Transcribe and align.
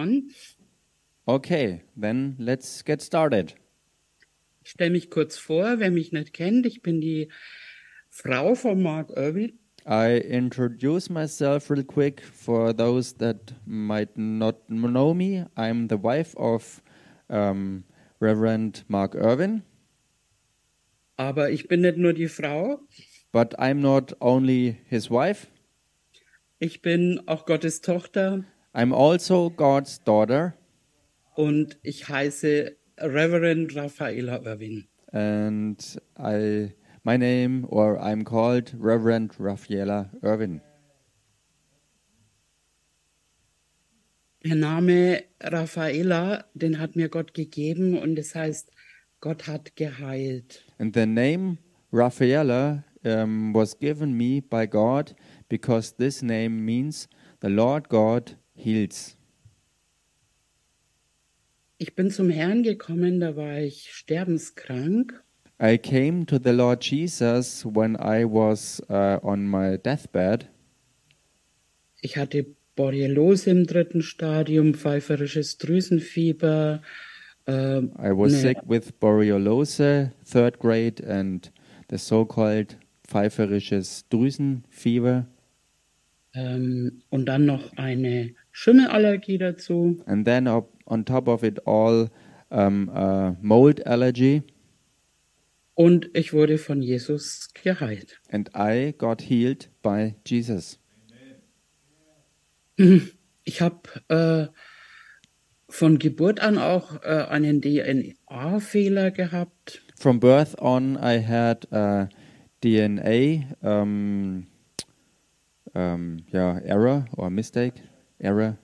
an. 0.00 0.30
Okay, 1.26 1.82
then 1.96 2.36
let's 2.38 2.84
get 2.84 3.02
started. 3.02 3.54
Ich 4.62 4.70
stelle 4.70 4.90
mich 4.90 5.10
kurz 5.10 5.38
vor, 5.38 5.78
wer 5.78 5.90
mich 5.90 6.12
nicht 6.12 6.32
kennt. 6.32 6.66
Ich 6.66 6.82
bin 6.82 7.00
die 7.00 7.30
Frau 8.08 8.54
von 8.54 8.82
Mark 8.82 9.10
Irwin. 9.16 9.58
I 9.86 10.18
introduce 10.18 11.08
myself 11.08 11.70
real 11.70 11.84
quick 11.84 12.22
for 12.22 12.72
those 12.72 13.14
that 13.14 13.54
might 13.64 14.16
not 14.16 14.68
know 14.68 15.14
me. 15.14 15.46
I'm 15.56 15.88
the 15.88 15.96
wife 15.96 16.36
of 16.36 16.82
um, 17.30 17.84
Reverend 18.20 18.84
Mark 18.88 19.14
Irwin, 19.14 19.62
Aber 21.16 21.50
ich 21.50 21.68
bin 21.68 21.82
nicht 21.82 21.98
nur 21.98 22.12
die 22.12 22.28
Frau, 22.28 22.80
but 23.32 23.58
I'm 23.58 23.80
not 23.80 24.14
only 24.20 24.78
his 24.88 25.10
wife, 25.10 25.48
ich 26.58 26.82
bin 26.82 27.22
auch 27.26 27.46
Gottes 27.46 27.80
Tochter 27.80 28.44
I'm 28.72 28.92
also 28.92 29.50
God's 29.50 29.98
daughter, 30.04 30.54
und 31.34 31.78
ich 31.82 32.08
heiße 32.08 32.76
Reverend 32.98 33.74
Raffaella 33.74 34.40
Irwin. 34.44 34.86
and 35.12 35.78
I 36.16 36.72
my 37.04 37.16
name 37.16 37.66
or 37.68 37.98
I'm 37.98 38.24
called 38.24 38.72
Reverend 38.78 39.32
Rafaela 39.40 40.10
Irwin. 40.22 40.60
Der 44.44 44.54
Name 44.54 45.24
Raffaella, 45.42 46.44
den 46.54 46.78
hat 46.78 46.96
mir 46.96 47.08
Gott 47.08 47.34
gegeben 47.34 47.98
und 47.98 48.18
es 48.18 48.34
heißt, 48.34 48.70
Gott 49.20 49.46
hat 49.46 49.76
geheilt. 49.76 50.64
And 50.78 50.94
the 50.94 51.04
name 51.06 51.58
Rafaela 51.92 52.84
um, 53.04 53.52
was 53.54 53.74
given 53.78 54.16
me 54.16 54.40
by 54.40 54.66
God 54.66 55.14
because 55.48 55.92
this 55.96 56.22
name 56.22 56.64
means 56.64 57.06
the 57.42 57.48
Lord 57.50 57.88
God 57.90 58.36
heals. 58.62 59.16
Ich 61.78 61.94
bin 61.94 62.10
zum 62.10 62.28
Herrn 62.30 62.62
gekommen, 62.62 63.20
da 63.20 63.36
war 63.36 63.58
ich 63.58 63.88
sterbenskrank 63.92 65.22
I 65.62 65.76
came 65.76 66.24
to 66.26 66.38
the 66.42 66.52
Lord 66.52 66.82
Jesus 66.82 67.66
when 67.66 67.94
I 67.96 68.24
was 68.24 68.80
uh, 68.88 69.18
on 69.22 69.46
my 69.46 69.76
deathbed. 69.76 70.48
Ich 72.00 72.16
hatte 72.16 72.46
Borreliose 72.76 73.50
im 73.50 73.66
dritten 73.66 74.00
Stadium, 74.00 74.72
pfeiferisches 74.72 75.58
Drüsenfieber, 75.58 76.80
äh, 77.46 77.78
I 77.78 78.10
was 78.16 78.32
Ne. 78.32 78.38
sick 78.38 78.58
with 78.66 78.90
borreliose, 79.00 80.12
third 80.24 80.58
grade, 80.58 81.06
and 81.06 81.52
the 81.90 81.98
so-called 81.98 82.78
pfeiferisches 83.06 84.08
Drüsenfieber, 84.08 85.26
ähm, 86.32 87.02
und 87.10 87.26
dann 87.26 87.44
noch 87.44 87.76
eine 87.76 88.30
Schimmelallergie 88.52 89.38
dazu. 89.38 90.02
and 90.06 90.24
then 90.26 90.46
on 90.86 91.04
top 91.04 91.28
of 91.28 91.42
it 91.44 91.58
all, 91.66 92.08
um, 92.50 92.88
a 92.90 93.36
mold 93.40 93.86
allergy, 93.86 94.42
Und 95.74 96.10
ich 96.14 96.32
wurde 96.32 96.58
von 96.58 96.82
Jesus 96.82 97.48
geheilt. 97.54 98.20
and 98.30 98.50
I 98.54 98.92
got 98.96 99.22
healed 99.22 99.70
by 99.82 100.14
Jesus. 100.26 100.78
Ich 103.44 103.62
habe 103.62 103.78
äh, 104.08 104.46
von 105.68 105.98
Geburt 105.98 106.40
an 106.40 106.58
auch 106.58 107.02
äh, 107.02 107.24
einen 107.28 107.60
DNA-Fehler 107.62 109.10
gehabt. 109.10 109.82
From 109.98 110.20
birth 110.20 110.58
on, 110.60 110.96
I 110.96 111.18
had 111.26 111.66
a 111.72 112.08
DNA 112.62 113.44
um, 113.62 114.46
um, 115.74 116.18
yeah, 116.32 116.60
error 116.64 117.06
or 117.16 117.30
mistake, 117.30 117.74
error, 118.20 118.58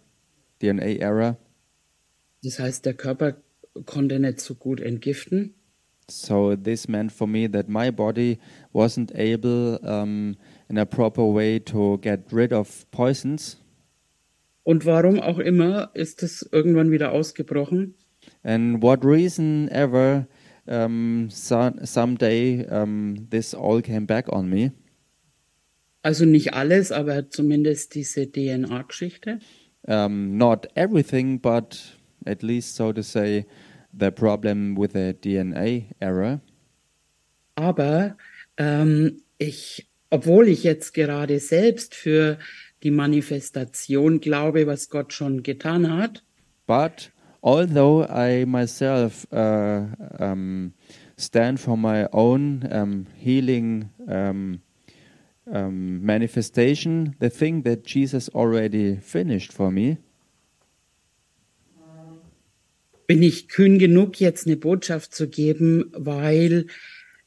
DNA 0.60 1.00
error. 1.00 1.36
Das 2.42 2.58
heißt, 2.58 2.86
der 2.86 2.94
Körper 2.94 3.36
konnte 3.84 4.18
nicht 4.20 4.40
so 4.40 4.54
gut 4.54 4.80
entgiften. 4.80 5.54
So 6.08 6.54
this 6.54 6.86
meant 6.86 7.10
for 7.10 7.26
me 7.26 7.48
that 7.48 7.68
my 7.68 7.90
body 7.90 8.38
wasn't 8.72 9.12
able, 9.16 9.80
um, 9.82 10.36
in 10.68 10.78
a 10.78 10.84
proper 10.84 11.24
way, 11.24 11.58
to 11.58 11.98
get 11.98 12.32
rid 12.32 12.52
of 12.52 12.88
poisons. 12.92 13.60
Und 14.62 14.86
warum 14.86 15.20
auch 15.20 15.38
immer 15.38 15.90
ist 15.94 16.22
es 16.22 16.48
irgendwann 16.52 16.90
wieder 16.90 17.12
ausgebrochen. 17.12 17.94
And 18.42 18.82
what 18.82 19.04
reason 19.04 19.68
ever, 19.70 20.26
um, 20.66 21.28
so, 21.30 21.72
someday 21.82 22.64
um, 22.68 23.28
this 23.30 23.54
all 23.54 23.82
came 23.82 24.06
back 24.06 24.28
on 24.28 24.48
me. 24.48 24.72
Also 26.06 26.24
nicht 26.24 26.54
alles, 26.54 26.92
aber 26.92 27.30
zumindest 27.30 27.96
diese 27.96 28.28
DNA-Geschichte. 28.28 29.40
Um, 29.88 30.36
not 30.36 30.68
everything, 30.76 31.40
but 31.40 31.98
at 32.24 32.44
least, 32.44 32.76
so 32.76 32.92
to 32.92 33.02
say, 33.02 33.44
the 33.92 34.12
problem 34.12 34.78
with 34.78 34.92
the 34.92 35.14
DNA 35.20 35.86
error. 35.98 36.40
Aber 37.56 38.16
ähm, 38.56 39.20
ich, 39.38 39.88
obwohl 40.08 40.46
ich 40.46 40.62
jetzt 40.62 40.94
gerade 40.94 41.40
selbst 41.40 41.96
für 41.96 42.38
die 42.84 42.92
Manifestation 42.92 44.20
glaube, 44.20 44.68
was 44.68 44.88
Gott 44.90 45.12
schon 45.12 45.42
getan 45.42 45.92
hat, 45.92 46.22
But 46.68 47.10
although 47.42 48.06
I 48.08 48.44
myself 48.46 49.26
uh, 49.32 49.86
um, 50.20 50.72
stand 51.18 51.58
for 51.58 51.76
my 51.76 52.06
own 52.12 52.62
um, 52.70 53.06
healing 53.18 53.90
um, 54.06 54.60
um, 55.46 56.04
manifestation, 56.04 57.16
the 57.18 57.30
thing 57.30 57.62
that 57.62 57.84
Jesus 57.84 58.28
already 58.34 58.96
finished 58.96 59.52
for 59.52 59.70
me, 59.70 59.98
bin 63.06 63.22
ich 63.22 63.48
kühn 63.48 63.78
genug, 63.78 64.20
jetzt 64.20 64.46
eine 64.46 64.56
Botschaft 64.56 65.14
zu 65.14 65.28
geben, 65.28 65.92
weil 65.92 66.66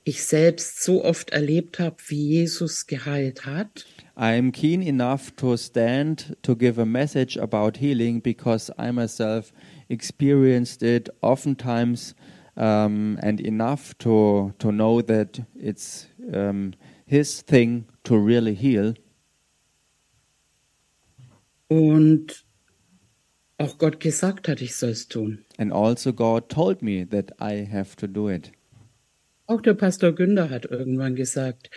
ich 0.03 0.23
selbst 0.23 0.83
so 0.83 1.03
oft 1.03 1.29
erlebt 1.29 1.79
habe, 1.79 1.97
wie 2.07 2.27
Jesus 2.29 2.87
geheilt 2.87 3.45
hat. 3.45 3.85
I'm 4.17 4.51
keen 4.51 4.81
enough 4.81 5.31
to 5.37 5.55
stand 5.55 6.35
to 6.41 6.55
give 6.55 6.81
a 6.81 6.85
message 6.85 7.37
about 7.37 7.77
healing 7.77 8.21
because 8.21 8.71
I 8.77 8.91
myself 8.91 9.53
experienced 9.87 10.83
it 10.83 11.09
oftentimes 11.21 12.15
um, 12.57 13.17
and 13.21 13.39
enough 13.39 13.97
to, 13.99 14.53
to 14.59 14.71
know 14.71 15.01
that 15.01 15.41
it's 15.55 16.07
um, 16.33 16.73
His 17.09 17.41
thing 17.41 17.85
to 18.03 18.15
really 18.15 18.55
heal. 18.55 18.93
Und 21.67 22.45
auch 23.57 23.79
Gott 23.79 23.99
gesagt 23.99 24.47
hat, 24.47 24.61
ich 24.61 24.75
soll 24.75 24.91
es 24.91 25.07
tun. 25.07 25.43
And 25.57 25.73
also, 25.73 26.13
God 26.13 26.49
told 26.49 26.83
me 26.83 27.07
that 27.09 27.31
I 27.41 27.65
have 27.65 27.95
to 27.95 28.05
do 28.05 28.29
it. 28.29 28.51
Auch 29.47 29.61
der 29.61 29.73
Pastor 29.73 30.13
Günther 30.13 30.51
hat 30.51 30.65
irgendwann 30.65 31.15
gesagt, 31.15 31.71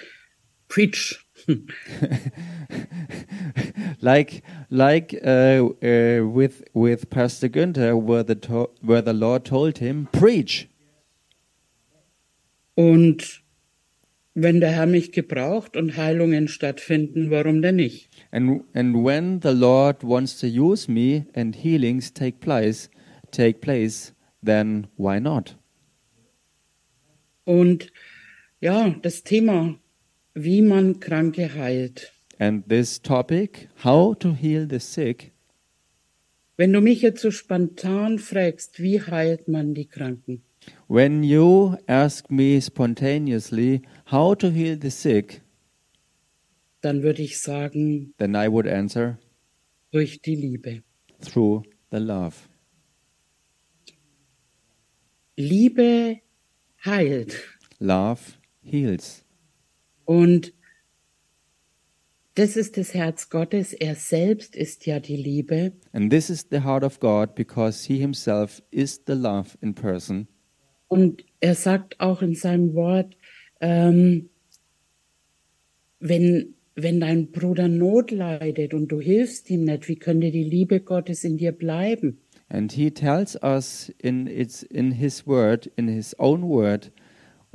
preach. 0.68 1.24
like 4.00 4.42
like 4.68 5.14
uh, 5.24 5.70
uh, 5.82 6.22
with 6.22 6.62
with 6.74 7.08
Pastor 7.08 7.48
Günther, 7.48 7.96
where 7.96 8.22
the 8.22 8.36
where 8.82 9.02
the 9.02 9.14
Lord 9.14 9.46
told 9.46 9.78
him, 9.78 10.08
preach. 10.12 10.68
Und 12.74 13.41
wenn 14.34 14.60
der 14.60 14.70
Herr 14.70 14.86
mich 14.86 15.12
gebraucht 15.12 15.76
und 15.76 15.96
Heilungen 15.96 16.48
stattfinden, 16.48 17.30
warum 17.30 17.60
denn 17.62 17.76
nicht? 17.76 18.08
And 18.30 18.62
and 18.74 19.04
when 19.04 19.40
the 19.42 19.50
Lord 19.52 20.02
wants 20.02 20.38
to 20.40 20.46
use 20.46 20.90
me 20.90 21.26
and 21.34 21.54
healings 21.54 22.12
take 22.12 22.38
place, 22.38 22.88
take 23.30 23.60
place, 23.60 24.14
then 24.44 24.86
why 24.96 25.20
not? 25.20 25.58
Und 27.44 27.92
ja, 28.60 28.94
das 29.02 29.22
Thema, 29.24 29.78
wie 30.34 30.62
man 30.62 31.00
Kranke 31.00 31.54
heilt. 31.54 32.12
And 32.38 32.68
this 32.68 33.00
topic, 33.00 33.68
how 33.84 34.14
to 34.18 34.32
heal 34.34 34.66
the 34.68 34.78
sick, 34.78 35.32
Wenn 36.58 36.72
du 36.72 36.80
mich 36.80 37.02
jetzt 37.02 37.22
so 37.22 37.30
spontan 37.30 38.18
fragst, 38.18 38.80
wie 38.80 39.00
heilt 39.00 39.48
man 39.48 39.74
die 39.74 39.86
Kranken? 39.86 40.42
when 40.86 41.24
you 41.24 41.76
ask 41.88 42.30
me 42.30 42.60
spontaneously 42.60 43.82
how 44.12 44.34
to 44.36 44.50
heal 44.50 44.78
the 44.80 44.90
sick, 44.90 45.40
Dann 46.82 47.02
würde 47.02 47.22
ich 47.22 47.40
sagen, 47.40 48.12
then 48.18 48.34
I 48.34 48.48
would 48.48 48.66
answer 48.66 49.18
durch 49.92 50.20
die 50.20 50.34
Liebe. 50.36 50.82
through 51.20 51.62
the 51.90 51.98
love. 51.98 52.34
Liebe 55.36 56.20
heilt. 56.84 57.36
Love 57.78 58.20
heals. 58.62 59.24
Und 60.04 60.52
das 62.34 62.56
ist 62.56 62.76
das 62.76 62.94
Herz 62.94 63.28
Gottes. 63.28 63.72
Er 63.72 63.94
selbst 63.94 64.56
ist 64.56 64.86
ja 64.86 65.00
die 65.00 65.16
Liebe. 65.16 65.72
And 65.92 66.10
this 66.10 66.30
is 66.30 66.46
the 66.50 66.60
heart 66.62 66.82
of 66.82 66.98
God 67.00 67.34
because 67.34 67.86
He 67.86 67.98
Himself 67.98 68.62
is 68.70 69.00
the 69.06 69.14
love 69.14 69.56
in 69.60 69.74
person. 69.74 70.28
Und 70.88 71.24
er 71.40 71.54
sagt 71.54 71.98
auch 72.00 72.20
in 72.20 72.34
seinem 72.34 72.74
Wort, 72.74 73.16
ähm, 73.62 74.28
wenn 76.00 76.54
wenn 76.74 77.00
dein 77.00 77.30
Bruder 77.30 77.68
Not 77.68 78.10
leidet 78.10 78.72
und 78.72 78.88
du 78.88 79.00
hilfst 79.00 79.50
ihm 79.50 79.64
nicht, 79.64 79.88
wie 79.88 79.96
könnte 79.96 80.30
die 80.30 80.44
Liebe 80.44 80.80
Gottes 80.80 81.22
in 81.22 81.36
dir 81.36 81.52
bleiben? 81.52 82.18
And 82.48 82.72
he 82.72 82.90
tells 82.90 83.36
us 83.42 83.92
in 83.98 84.26
its 84.26 84.62
in 84.62 84.92
his 84.92 85.26
word, 85.26 85.70
in 85.76 85.88
his 85.88 86.14
own 86.18 86.42
word, 86.42 86.90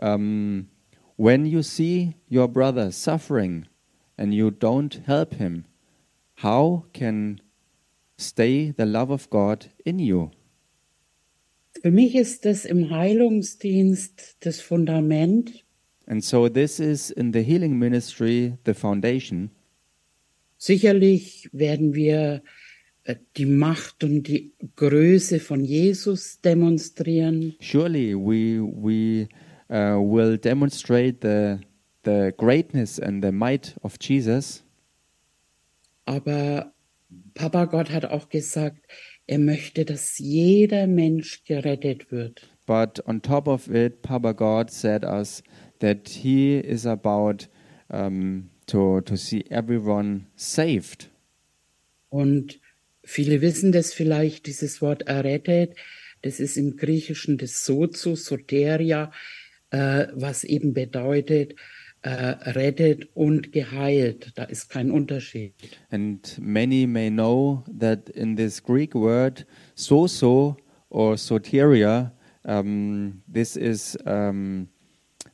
um, 0.02 0.70
when 1.18 1.46
you 1.46 1.62
see 1.62 2.16
your 2.30 2.48
brother 2.48 2.92
suffering 2.92 3.68
and 4.18 4.34
you 4.34 4.50
don't 4.50 5.02
help 5.06 5.36
him, 5.36 5.66
how 6.38 6.86
can 6.94 7.42
stay 8.18 8.74
the 8.76 8.86
love 8.86 9.12
of 9.12 9.30
God 9.30 9.70
in 9.86 10.00
you? 10.00 10.32
Für 11.82 11.92
mich 11.92 12.16
ist 12.16 12.46
das 12.46 12.66
im 12.66 12.90
Heilungsdienst 12.90 14.38
das 14.40 14.62
Fundament, 14.62 15.64
And 16.08 16.24
so 16.24 16.50
this 16.50 16.80
is 16.80 17.12
in 17.12 17.34
the 17.34 17.44
healing 17.44 17.78
ministry 17.78 18.58
the 18.66 18.74
foundation. 18.74 19.52
Sicherlich 20.58 21.50
werden 21.52 21.94
wir 21.94 22.42
äh, 23.04 23.16
die 23.36 23.46
Macht 23.46 24.04
und 24.04 24.24
die 24.24 24.54
Größe 24.76 25.40
von 25.40 25.64
Jesus 25.64 26.42
demonstrieren, 26.42 27.56
Surely 27.60 28.16
we 28.16 28.62
we 28.62 29.28
uh, 29.70 30.00
will 30.00 30.38
demonstrate 30.38 31.18
the 31.22 31.60
the 32.06 32.32
greatness 32.38 33.00
and 33.00 33.24
the 33.24 33.32
might 33.32 33.76
of 33.84 33.98
Jesus. 34.00 34.64
aber 36.08 36.72
Papa 37.36 37.66
Gott 37.66 37.92
hat 37.92 38.06
auch 38.06 38.30
gesagt, 38.30 38.80
er 39.28 39.40
möchte, 39.40 39.86
dass 39.86 40.18
jeder 40.18 40.88
Mensch 40.88 41.44
gerettet 41.44 42.12
wird. 42.12 42.50
But 42.66 43.06
on 43.08 43.22
top 43.22 43.48
of 43.48 43.70
it, 43.70 44.02
Papa 44.02 44.34
God 44.34 44.72
said 44.72 45.06
us 45.06 45.44
that 45.80 46.10
He 46.10 46.58
is 46.58 46.86
about 46.86 47.48
um, 47.90 48.50
to 48.68 49.02
to 49.02 49.16
see 49.16 49.46
everyone 49.50 50.28
saved. 50.36 51.10
Und 52.10 52.60
viele 53.04 53.42
wissen 53.42 53.72
das 53.72 53.94
vielleicht, 53.94 54.48
dieses 54.48 54.82
Wort 54.82 55.04
errettet, 55.04 55.76
das 56.22 56.40
ist 56.40 56.58
im 56.58 56.78
Griechischen 56.78 57.38
das 57.38 57.66
Sozo, 57.66 58.16
Soteria, 58.16 59.12
äh, 59.72 60.08
was 60.14 60.44
eben 60.44 60.74
bedeutet, 60.74 61.56
äh, 62.02 62.10
rettet 62.10 63.10
und 63.16 63.52
geheilt. 63.52 64.32
Da 64.36 64.44
ist 64.44 64.70
kein 64.70 64.92
Unterschied. 64.92 65.54
And 65.90 66.38
many 66.40 66.88
may 66.88 67.10
know 67.10 67.64
that 67.80 68.10
in 68.10 68.36
this 68.36 68.64
Greek 68.64 68.96
word 68.96 69.46
"soso" 69.76 70.58
or 70.90 71.18
"soteria," 71.18 72.14
um, 72.44 73.22
this 73.32 73.56
is 73.56 73.98
um, 74.06 74.70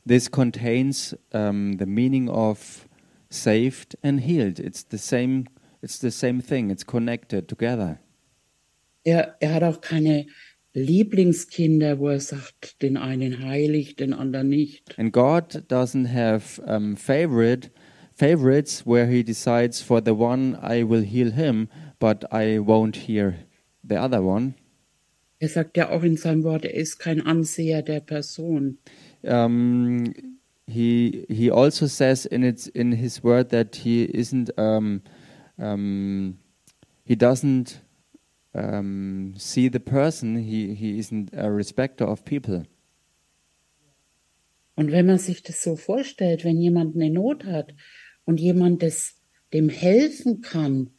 this 0.06 0.28
contains 0.28 1.14
um, 1.32 1.76
the 1.78 1.86
meaning 1.86 2.28
of 2.28 2.88
saved 3.30 3.96
and 4.02 4.20
healed. 4.20 4.58
It's 4.58 4.82
the 4.82 4.98
same. 4.98 5.46
It's 5.82 5.98
the 5.98 6.10
same 6.10 6.40
thing. 6.40 6.70
It's 6.70 6.84
connected 6.84 7.48
together. 7.48 7.98
Er, 9.04 9.36
er 9.40 9.54
hat 9.54 9.62
auch 9.62 9.80
keine 9.82 10.26
Lieblingskinder, 10.72 11.98
wo 11.98 12.08
er 12.08 12.20
sagt, 12.20 12.82
den 12.82 12.96
einen 12.96 13.44
heilig, 13.44 13.96
den 13.96 14.12
anderen 14.14 14.48
nicht. 14.48 14.98
And 14.98 15.12
God 15.12 15.64
doesn't 15.68 16.08
have 16.12 16.60
um, 16.66 16.96
favorite 16.96 17.70
favorites 18.14 18.86
where 18.86 19.06
He 19.06 19.22
decides 19.22 19.82
for 19.82 20.00
the 20.00 20.14
one 20.14 20.58
I 20.62 20.82
will 20.82 21.02
heal 21.02 21.32
him, 21.32 21.68
but 21.98 22.24
I 22.32 22.58
won't 22.58 22.96
heal 23.06 23.34
the 23.86 23.96
other 23.96 24.22
one. 24.22 24.54
Er 25.38 25.48
sagt 25.48 25.76
ja 25.76 25.90
auch 25.90 26.02
in 26.02 26.16
seinem 26.16 26.42
Wort, 26.42 26.64
er 26.64 26.74
ist 26.74 26.98
kein 26.98 27.20
Anseher 27.20 27.82
der 27.82 28.00
Person. 28.00 28.78
Um, 29.26 30.12
he 30.66 31.26
he 31.28 31.50
also 31.50 31.86
says 31.86 32.26
in 32.26 32.42
its 32.42 32.66
in 32.68 32.92
his 32.92 33.22
word 33.22 33.50
that 33.50 33.76
he 33.76 34.04
isn't 34.04 34.50
um, 34.58 35.02
um, 35.58 36.38
he 37.04 37.14
doesn't 37.14 37.80
um, 38.54 39.34
see 39.36 39.68
the 39.68 39.80
person. 39.80 40.36
He 40.36 40.74
he 40.74 40.98
isn't 40.98 41.30
a 41.34 41.50
respecter 41.50 42.04
of 42.04 42.24
people. 42.24 42.64
Und 44.76 44.90
wenn 44.90 45.06
man 45.06 45.18
sich 45.18 45.42
das 45.42 45.62
so 45.62 45.76
vorstellt, 45.76 46.44
wenn 46.44 46.60
jemand 46.60 46.96
eine 46.96 47.08
Not 47.08 47.44
hat 47.44 47.74
und 48.24 48.40
jemand 48.40 48.82
das 48.82 49.14
dem 49.52 49.68
helfen 49.68 50.40
kann, 50.40 50.90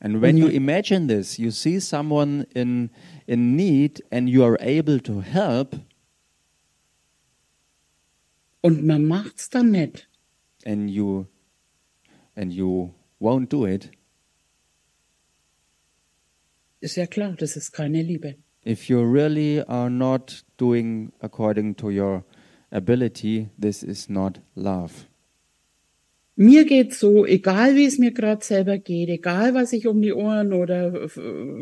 and 0.00 0.20
when 0.20 0.36
you 0.36 0.48
imagine 0.48 1.06
this 1.06 1.38
you 1.38 1.50
see 1.50 1.78
someone 1.78 2.46
in 2.54 2.90
in 3.26 3.54
need 3.54 4.02
and 4.10 4.28
you 4.28 4.42
are 4.42 4.58
able 4.60 4.98
to 4.98 5.20
help 5.20 5.76
und 8.62 8.84
man 8.84 9.04
macht's 9.04 9.50
dann 9.50 9.70
nicht, 9.70 10.08
and 10.64 10.90
you 10.90 11.26
and 12.34 12.52
you 12.52 12.90
won't 13.20 13.48
do 13.48 13.66
it 13.66 13.90
ist 16.80 16.96
ja 16.96 17.06
klar, 17.06 17.34
das 17.36 17.56
ist 17.56 17.72
keine 17.72 18.02
Liebe. 18.02 18.36
if 18.64 18.88
you 18.88 19.00
really 19.00 19.60
are 19.66 19.90
not 19.90 20.44
doing 20.58 21.12
according 21.20 21.74
to 21.76 21.88
your 21.90 22.24
ability, 22.70 23.48
this 23.58 23.82
is 23.82 24.08
not 24.08 24.40
love. 24.54 25.06
Mir 26.36 26.64
geht's 26.64 26.98
so, 26.98 27.26
egal 27.26 27.74
wie 27.76 27.84
es 27.84 27.98
mir 27.98 28.12
gerade 28.12 28.42
selber 28.42 28.78
geht, 28.78 29.10
egal 29.10 29.52
was 29.52 29.74
ich 29.74 29.86
um 29.86 30.00
die 30.00 30.14
Ohren 30.14 30.54
oder 30.54 31.08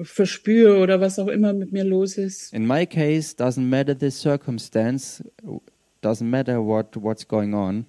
verspüre 0.05 0.79
oder 0.79 1.01
was 1.01 1.19
auch 1.19 1.27
immer 1.27 1.53
mit 1.53 1.73
mir 1.73 1.83
los 1.83 2.17
ist, 2.17 2.53
In 2.53 2.65
my 2.65 2.87
case, 2.87 3.35
doesn't 3.37 3.67
matter 3.69 3.97
the 3.99 4.11
circumstance, 4.11 5.25
doesn't 6.03 6.29
matter 6.29 6.61
what 6.65 6.97
what's 6.97 7.27
going 7.27 7.55
on. 7.55 7.87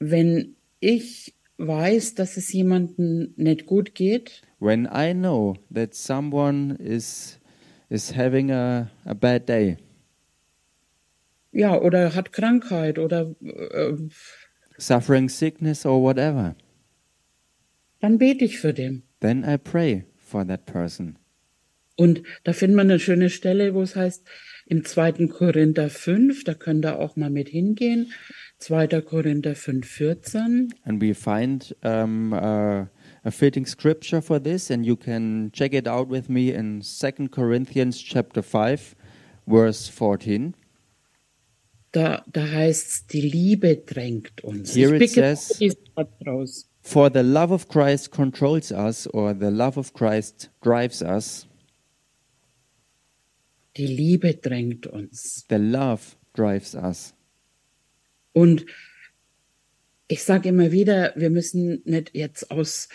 wenn 0.00 0.54
ich 0.80 1.34
weiß, 1.58 2.14
dass 2.14 2.36
es 2.36 2.52
jemandem 2.52 3.34
nicht 3.36 3.66
gut 3.66 3.94
geht, 3.94 4.42
When 4.60 4.86
I 4.92 5.12
know 5.14 5.56
that 5.72 5.94
someone 5.94 6.76
is 6.76 7.38
is 7.90 8.16
having 8.16 8.50
a, 8.50 8.90
a 9.04 9.14
bad 9.14 9.48
day, 9.48 9.76
ja, 11.52 11.80
oder 11.80 12.14
hat 12.14 12.32
Krankheit 12.32 12.98
oder 12.98 13.34
äh, 13.40 13.94
suffering 14.76 15.28
sickness 15.28 15.84
or 15.86 16.00
whatever, 16.02 16.54
dann 18.00 18.18
bete 18.18 18.44
ich 18.44 18.58
für 18.58 18.72
den. 18.74 19.02
then 19.20 19.44
I 19.44 19.56
pray 19.56 20.04
for 20.16 20.46
that 20.46 20.66
person. 20.66 21.16
Und 21.96 22.22
da 22.44 22.52
findet 22.52 22.76
man 22.76 22.88
eine 22.90 23.00
schöne 23.00 23.28
Stelle, 23.30 23.74
wo 23.74 23.82
es 23.82 23.96
heißt, 23.96 24.24
im 24.68 24.84
2. 24.84 25.28
Korinther 25.28 25.88
5, 25.88 26.44
da 26.44 26.54
könnt 26.54 26.84
ihr 26.84 26.98
auch 26.98 27.16
mal 27.16 27.30
mit 27.30 27.48
hingehen, 27.48 28.12
2. 28.58 29.00
Korinther 29.02 29.54
5, 29.54 29.86
14. 29.86 30.74
And 30.84 31.00
we 31.00 31.14
find 31.14 31.74
um, 31.82 32.32
uh, 32.32 32.86
a 33.24 33.30
fitting 33.30 33.66
scripture 33.66 34.20
for 34.20 34.42
this, 34.42 34.70
and 34.70 34.84
you 34.84 34.96
can 34.96 35.50
check 35.52 35.72
it 35.72 35.88
out 35.88 36.08
with 36.10 36.28
me 36.28 36.50
in 36.50 36.82
2 36.82 37.28
Corinthians 37.28 37.98
chapter 38.02 38.42
5, 38.42 38.94
verse 39.46 39.88
14. 39.88 40.54
Da, 41.92 42.22
da 42.30 42.42
heißt's, 42.42 43.06
die 43.06 43.22
Liebe 43.22 43.76
drängt 43.76 44.44
uns. 44.44 44.74
Here 44.74 44.94
ich 44.96 45.16
it 45.16 45.38
says-. 45.38 46.68
For 46.82 47.10
the 47.10 47.22
love 47.22 47.52
of 47.52 47.68
Christ 47.68 48.10
controls 48.10 48.70
us, 48.70 49.06
or 49.06 49.34
the 49.34 49.50
love 49.50 49.78
of 49.78 49.94
Christ 49.94 50.50
drives 50.62 51.02
us. 51.02 51.46
Die 53.78 53.86
Liebe 53.86 54.34
drängt 54.34 54.86
uns. 54.86 55.46
The 55.48 55.56
love 55.56 56.02
drives 56.34 56.74
us. 56.74 57.14
Und 58.32 58.66
ich 60.08 60.22
sage 60.22 60.48
immer 60.48 60.72
wieder, 60.72 61.12
wir 61.16 61.30
müssen 61.30 61.82
nicht 61.84 62.10
jetzt 62.12 62.50
aus 62.50 62.88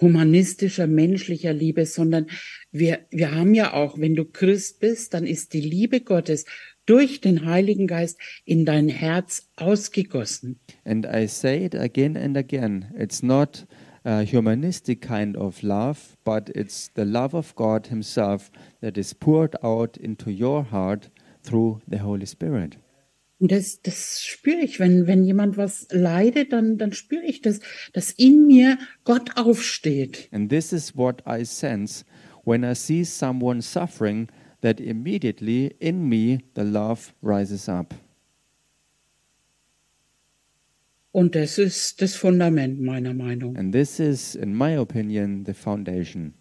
humanistischer, 0.00 0.86
menschlicher 0.86 1.52
Liebe, 1.52 1.86
sondern 1.86 2.26
wir, 2.70 3.00
wir 3.10 3.34
haben 3.34 3.54
ja 3.54 3.72
auch, 3.72 3.98
wenn 3.98 4.14
du 4.14 4.24
Christ 4.26 4.80
bist, 4.80 5.14
dann 5.14 5.26
ist 5.26 5.54
die 5.54 5.60
Liebe 5.60 6.00
Gottes 6.00 6.44
durch 6.84 7.20
den 7.20 7.46
Heiligen 7.46 7.86
Geist 7.86 8.18
in 8.44 8.64
dein 8.64 8.88
Herz 8.88 9.48
ausgegossen. 9.56 10.60
And 10.84 11.06
I 11.06 11.26
say 11.26 11.64
it 11.64 11.74
again 11.74 12.16
and 12.16 12.36
again. 12.36 12.94
It's 12.98 13.22
not 13.22 13.66
a 14.06 14.22
humanistic 14.22 15.02
kind 15.02 15.36
of 15.36 15.62
love, 15.64 16.16
but 16.24 16.48
it's 16.54 16.88
the 16.94 17.04
love 17.04 17.34
of 17.34 17.54
God 17.56 17.88
Himself 17.88 18.52
that 18.80 18.96
is 18.96 19.12
poured 19.12 19.56
out 19.64 19.96
into 19.96 20.30
your 20.30 20.62
heart 20.62 21.10
through 21.42 21.80
the 21.88 21.98
Holy 21.98 22.26
Spirit. 22.26 22.78
Und 23.38 23.52
das, 23.52 23.82
das 23.82 24.22
spüre 24.22 24.60
ich, 24.60 24.80
wenn, 24.80 25.06
wenn 25.06 25.22
jemand 25.24 25.58
was 25.58 25.88
leidet, 25.90 26.52
dann, 26.52 26.78
dann 26.78 26.92
spüre 26.92 27.24
ich 27.24 27.42
das, 27.42 27.60
dass 27.92 28.10
in 28.12 28.46
mir 28.46 28.78
Gott 29.04 29.36
aufsteht. 29.36 30.28
And 30.32 30.48
this 30.48 30.72
is 30.72 30.96
what 30.96 31.22
I 31.26 31.44
sense 31.44 32.04
when 32.44 32.64
I 32.64 32.74
see 32.74 33.04
someone 33.04 33.60
suffering, 33.60 34.28
that 34.62 34.80
immediately 34.80 35.74
in 35.80 36.08
me 36.08 36.38
the 36.54 36.62
love 36.62 37.12
rises 37.20 37.68
up. 37.68 37.92
Und 41.16 41.34
das 41.34 41.56
ist 41.56 42.02
das 42.02 42.14
Fundament 42.14 42.78
meiner 42.78 43.14
Meinung. 43.14 43.56
And 43.56 43.72
this 43.72 43.98
is, 43.98 44.34
in 44.34 44.54
my 44.54 44.76
opinion, 44.76 45.46
the 45.46 45.54
foundation. 45.54 46.34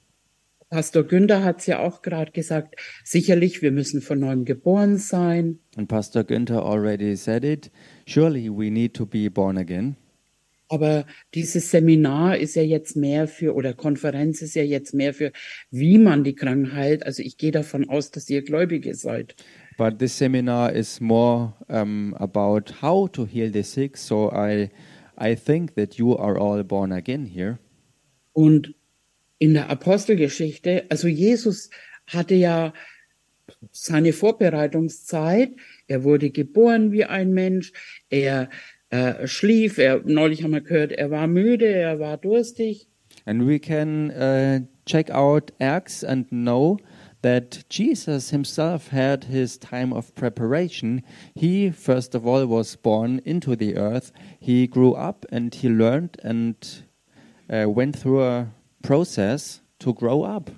Pastor 0.70 1.06
Günther 1.06 1.46
hat 1.46 1.60
es 1.60 1.68
ja 1.68 1.80
auch 1.80 2.02
gerade 2.02 2.34
gesagt, 2.34 2.76
sicherlich, 3.06 3.62
wir 3.62 3.72
müssen 3.72 4.02
von 4.02 4.20
neuem 4.20 4.44
geboren 4.44 4.98
sein. 4.98 5.60
And 5.78 5.88
Pastor 5.88 6.26
Günther 6.26 6.66
already 6.66 7.16
said 7.16 7.46
it. 7.46 7.72
Surely 8.06 8.50
we 8.50 8.70
need 8.70 8.94
to 8.96 9.06
be 9.06 9.32
born 9.32 9.58
again. 9.58 9.96
Aber 10.68 11.06
dieses 11.34 11.72
Seminar 11.72 12.38
ist 12.38 12.56
ja 12.56 12.64
jetzt 12.64 12.98
mehr 12.98 13.30
für, 13.30 13.56
oder 13.56 13.74
Konferenz 13.74 14.42
ist 14.42 14.56
ja 14.56 14.64
jetzt 14.64 14.94
mehr 14.94 15.14
für, 15.14 15.32
wie 15.72 15.98
man 16.00 16.26
die 16.26 16.36
Krankheit, 16.36 17.06
also 17.06 17.24
ich 17.24 17.38
gehe 17.38 17.52
davon 17.52 17.88
aus, 17.88 18.12
dass 18.12 18.30
ihr 18.30 18.42
Gläubige 18.42 18.94
seid. 18.96 19.36
But 19.78 20.00
this 20.00 20.14
seminar 20.14 20.72
is 20.72 21.02
more 21.02 21.54
um, 21.70 22.16
about 22.20 22.72
how 22.82 23.08
to 23.08 23.26
heal 23.26 23.52
the 23.52 23.64
sick. 23.64 23.98
So 23.98 24.32
I, 24.32 24.72
I 25.18 25.36
think 25.36 25.76
that 25.76 26.00
you 26.00 26.18
are 26.18 26.38
all 26.38 26.64
born 26.64 26.92
again 26.92 27.26
here. 27.26 27.60
Und 28.34 28.74
in 29.40 29.54
der 29.54 29.70
Apostelgeschichte, 29.70 30.86
also 30.90 31.08
Jesus 31.08 31.70
hatte 32.08 32.36
ja 32.36 32.74
seine 33.72 34.14
Vorbereitungszeit. 34.14 35.52
Er 35.88 36.04
wurde 36.04 36.30
geboren 36.32 36.92
wie 36.92 37.06
ein 37.06 37.34
Mensch. 37.34 37.74
Er 38.10 38.50
äh, 38.90 39.28
schlief. 39.28 39.78
Er, 39.78 40.02
neulich 40.06 40.44
haben 40.44 40.52
wir 40.52 40.62
gehört, 40.62 40.92
er 40.92 41.12
war 41.12 41.28
müde, 41.28 41.68
er 41.68 42.00
war 42.00 42.18
durstig. 42.18 42.88
And 43.26 43.48
we 43.48 43.60
can 43.60 44.12
uh, 44.12 44.60
check 44.86 45.10
out 45.10 45.52
Acts 45.60 46.04
and 46.04 46.30
know 46.30 46.78
that 47.26 47.68
Jesus 47.70 48.30
himself 48.30 48.90
had 48.90 49.24
his 49.24 49.58
time 49.58 49.92
of 49.92 50.14
preparation. 50.14 51.02
He, 51.34 51.72
first 51.72 52.14
of 52.14 52.28
all, 52.28 52.46
was 52.46 52.76
born 52.76 53.20
into 53.26 53.56
the 53.56 53.78
earth. 53.78 54.12
He 54.40 54.68
grew 54.68 54.94
up 54.94 55.26
and 55.32 55.52
he 55.56 55.68
learned 55.68 56.20
and 56.22 56.56
uh, 57.50 57.68
went 57.68 57.96
through 57.96 58.24
a 58.24 58.50
process 58.84 59.62
to 59.80 59.96
grow 59.96 60.22
up. 60.22 60.52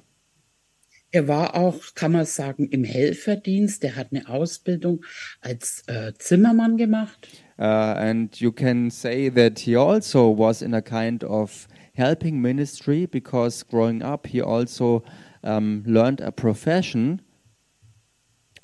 Er 1.13 1.29
war 1.29 1.55
auch, 1.55 1.95
kann 1.95 2.11
man 2.11 2.25
sagen, 2.25 2.67
im 2.67 2.83
Helferdienst. 2.83 3.85
Er 3.85 3.95
hat 3.95 4.07
eine 4.11 4.27
Ausbildung 4.27 5.05
als 5.39 5.85
äh, 5.87 6.11
Zimmermann 6.19 6.75
gemacht. 6.75 7.29
Uh, 7.57 7.95
and 7.97 8.41
you 8.41 8.51
can 8.51 8.91
say 8.91 9.29
that 9.29 9.59
he 9.59 9.77
also 9.77 10.37
was 10.37 10.61
in 10.61 10.73
a 10.73 10.81
kind 10.81 11.23
of 11.23 11.69
helping 11.93 12.41
ministry 12.41 13.07
because 13.07 13.63
growing 13.63 14.03
up 14.03 14.27
he 14.27 14.41
also 14.41 15.01
um, 15.43 15.83
learned 15.85 16.21
a 16.21 16.31
profession 16.31 17.21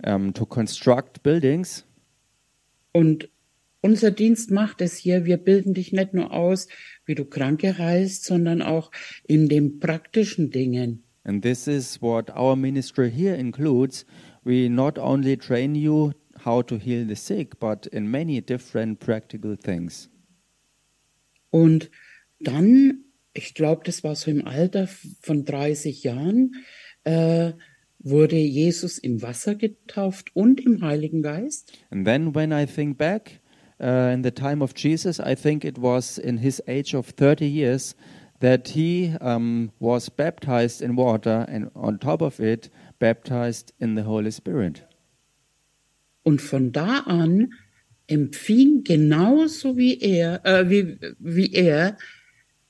um, 0.06 0.34
to 0.34 0.46
construct 0.46 1.24
buildings. 1.24 1.86
Und 2.92 3.30
unser 3.82 4.12
Dienst 4.12 4.52
macht 4.52 4.82
es 4.82 4.96
hier, 4.98 5.26
wir 5.26 5.38
bilden 5.38 5.74
dich 5.74 5.92
nicht 5.92 6.14
nur 6.14 6.32
aus, 6.32 6.68
wie 7.06 7.16
du 7.16 7.26
Kranke 7.26 7.78
heißt, 7.78 8.24
sondern 8.24 8.62
auch 8.62 8.92
in 9.28 9.50
den 9.50 9.80
praktischen 9.80 10.52
Dingen. 10.52 11.04
And 11.26 11.42
this 11.42 11.68
is 11.68 12.02
what 12.02 12.30
our 12.36 12.56
ministry 12.56 13.10
here 13.10 13.36
includes. 13.36 14.06
We 14.44 14.70
not 14.70 14.98
only 14.98 15.38
train 15.38 15.76
you 15.76 16.14
how 16.44 16.62
to 16.64 16.78
heal 16.78 17.06
the 17.08 17.16
sick, 17.16 17.60
but 17.60 17.86
in 17.88 18.10
many 18.10 18.42
different 18.42 19.00
practical 19.00 19.58
things. 19.58 20.10
Und 21.50 21.90
dann, 22.40 23.06
ich 23.34 23.54
glaube, 23.54 23.82
das 23.86 24.04
war 24.04 24.16
so 24.16 24.30
im 24.30 24.46
Alter 24.46 24.88
von 25.22 25.46
30 25.46 26.04
Jahren, 26.04 26.56
äh, 27.04 27.54
wurde 28.00 28.38
Jesus 28.38 28.98
im 28.98 29.22
Wasser 29.22 29.56
getauft 29.56 30.36
und 30.36 30.60
im 30.60 30.82
Heiligen 30.82 31.22
Geist. 31.22 31.72
And 31.90 32.06
then 32.06 32.36
when 32.36 32.52
I 32.52 32.66
think 32.66 32.98
back 32.98 33.40
uh, 33.80 34.14
in 34.14 34.24
the 34.24 34.32
time 34.32 34.64
of 34.64 34.74
Jesus, 34.76 35.20
I 35.20 35.36
think 35.36 35.64
it 35.64 35.82
was 35.82 36.18
in 36.18 36.38
his 36.38 36.62
age 36.68 36.94
of 36.94 37.12
30 37.12 37.46
years 37.46 37.96
that 38.42 38.68
he 38.68 39.16
um, 39.22 39.72
was 39.80 40.10
baptized 40.10 40.82
in 40.82 40.98
water 40.98 41.46
and 41.48 41.72
on 41.76 41.98
top 41.98 42.22
of 42.22 42.40
it, 42.40 42.70
baptized 43.00 43.74
in 43.80 43.96
the 43.96 44.04
Holy 44.04 44.32
Spirit. 44.32 44.84
Und 46.24 46.42
von 46.42 46.72
da 46.72 47.00
an 47.06 47.54
empfing 48.08 48.84
genauso 48.84 49.78
wie 49.78 49.98
er, 50.00 50.46
äh, 50.46 50.70
wie, 50.70 50.98
wie 51.20 51.54
er, 51.54 51.98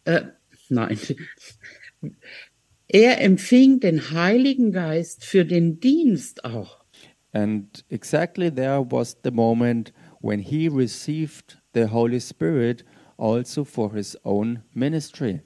äh, 0.05 0.21
nein, 0.69 0.97
er 2.87 3.21
empfing 3.21 3.79
den 3.79 4.11
Heiligen 4.11 4.71
Geist 4.71 5.25
für 5.25 5.45
den 5.45 5.79
Dienst 5.79 6.45
auch. 6.45 6.83
And 7.31 7.83
exactly 7.89 8.51
there 8.51 8.85
was 8.89 9.17
the 9.23 9.31
moment 9.31 9.91
when 10.21 10.39
he 10.39 10.67
received 10.67 11.57
the 11.73 11.85
Holy 11.85 12.19
Spirit 12.19 12.85
also 13.17 13.63
for 13.63 13.93
his 13.95 14.17
own 14.23 14.63
ministry. 14.73 15.41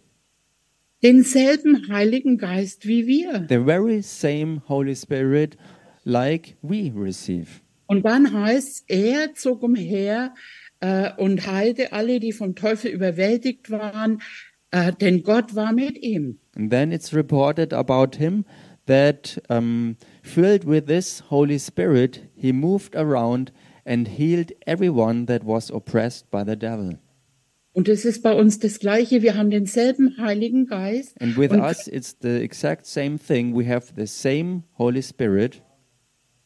Denselben 1.03 1.87
Heiligen 1.89 2.37
Geist 2.37 2.87
wie 2.87 3.05
wir. 3.07 3.45
The 3.47 3.63
very 3.63 4.01
same 4.01 4.61
Holy 4.67 4.95
Spirit 4.95 5.57
like 6.03 6.57
we 6.61 6.91
receive. 6.93 7.61
Und 7.85 8.05
dann 8.05 8.33
heißt 8.33 8.85
er 8.87 9.33
zog 9.35 9.63
umher 9.63 10.33
äh, 10.79 11.11
und 11.17 11.47
heilte 11.47 11.93
alle, 11.93 12.19
die 12.19 12.33
vom 12.33 12.55
Teufel 12.55 12.91
überwältigt 12.91 13.69
waren, 13.69 14.21
äh, 14.71 14.91
denn 14.93 15.23
Gott 15.23 15.55
war 15.55 15.73
mit 15.73 15.97
ihm. 15.97 16.39
And 16.55 16.71
then 16.71 16.91
it's 16.91 17.13
reported 17.13 17.73
about 17.73 18.17
him 18.17 18.45
that 18.87 19.37
um, 19.49 19.97
filled 20.23 20.65
with 20.65 20.87
this 20.87 21.23
Holy 21.29 21.59
Spirit, 21.59 22.21
he 22.35 22.51
moved 22.51 22.95
around 22.95 23.51
and 23.85 24.07
healed 24.07 24.51
everyone 24.65 25.25
that 25.27 25.45
was 25.45 25.69
oppressed 25.69 26.29
by 26.31 26.43
the 26.43 26.55
devil. 26.55 26.97
Und 27.73 27.87
es 27.87 28.05
ist 28.05 28.23
bei 28.23 28.33
uns 28.33 28.57
das 28.57 28.79
Gleiche. 28.79 29.21
Wir 29.21 29.35
haben 29.35 29.51
denselben 29.51 30.17
Heiligen 30.17 30.65
Geist. 30.65 31.13
And 31.21 31.37
with 31.37 31.51
us, 31.51 31.87
it's 31.87 32.17
the 32.21 32.41
exact 32.41 32.87
same 32.87 33.19
thing. 33.19 33.55
We 33.55 33.67
have 33.67 33.93
the 33.95 34.07
same 34.07 34.63
Holy 34.79 35.03
Spirit. 35.03 35.61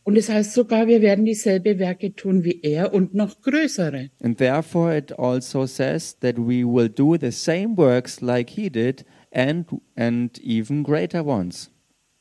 Und 0.03 0.17
es 0.17 0.29
heißt 0.29 0.53
sogar, 0.53 0.87
wir 0.87 1.01
werden 1.01 1.25
dieselbe 1.25 1.77
Werke 1.77 2.15
tun 2.15 2.43
wie 2.43 2.59
er 2.61 2.93
und 2.93 3.13
noch 3.13 3.41
größere. 3.41 4.09
And 4.21 4.37
therefore, 4.37 4.97
it 4.97 5.17
also 5.17 5.65
says 5.65 6.17
that 6.19 6.37
we 6.37 6.63
will 6.65 6.89
do 6.89 7.17
the 7.17 7.31
same 7.31 7.77
works 7.77 8.19
like 8.21 8.49
he 8.51 8.69
did 8.69 9.05
and, 9.31 9.67
and 9.95 10.39
even 10.39 10.83
greater 10.83 11.25
ones. 11.25 11.69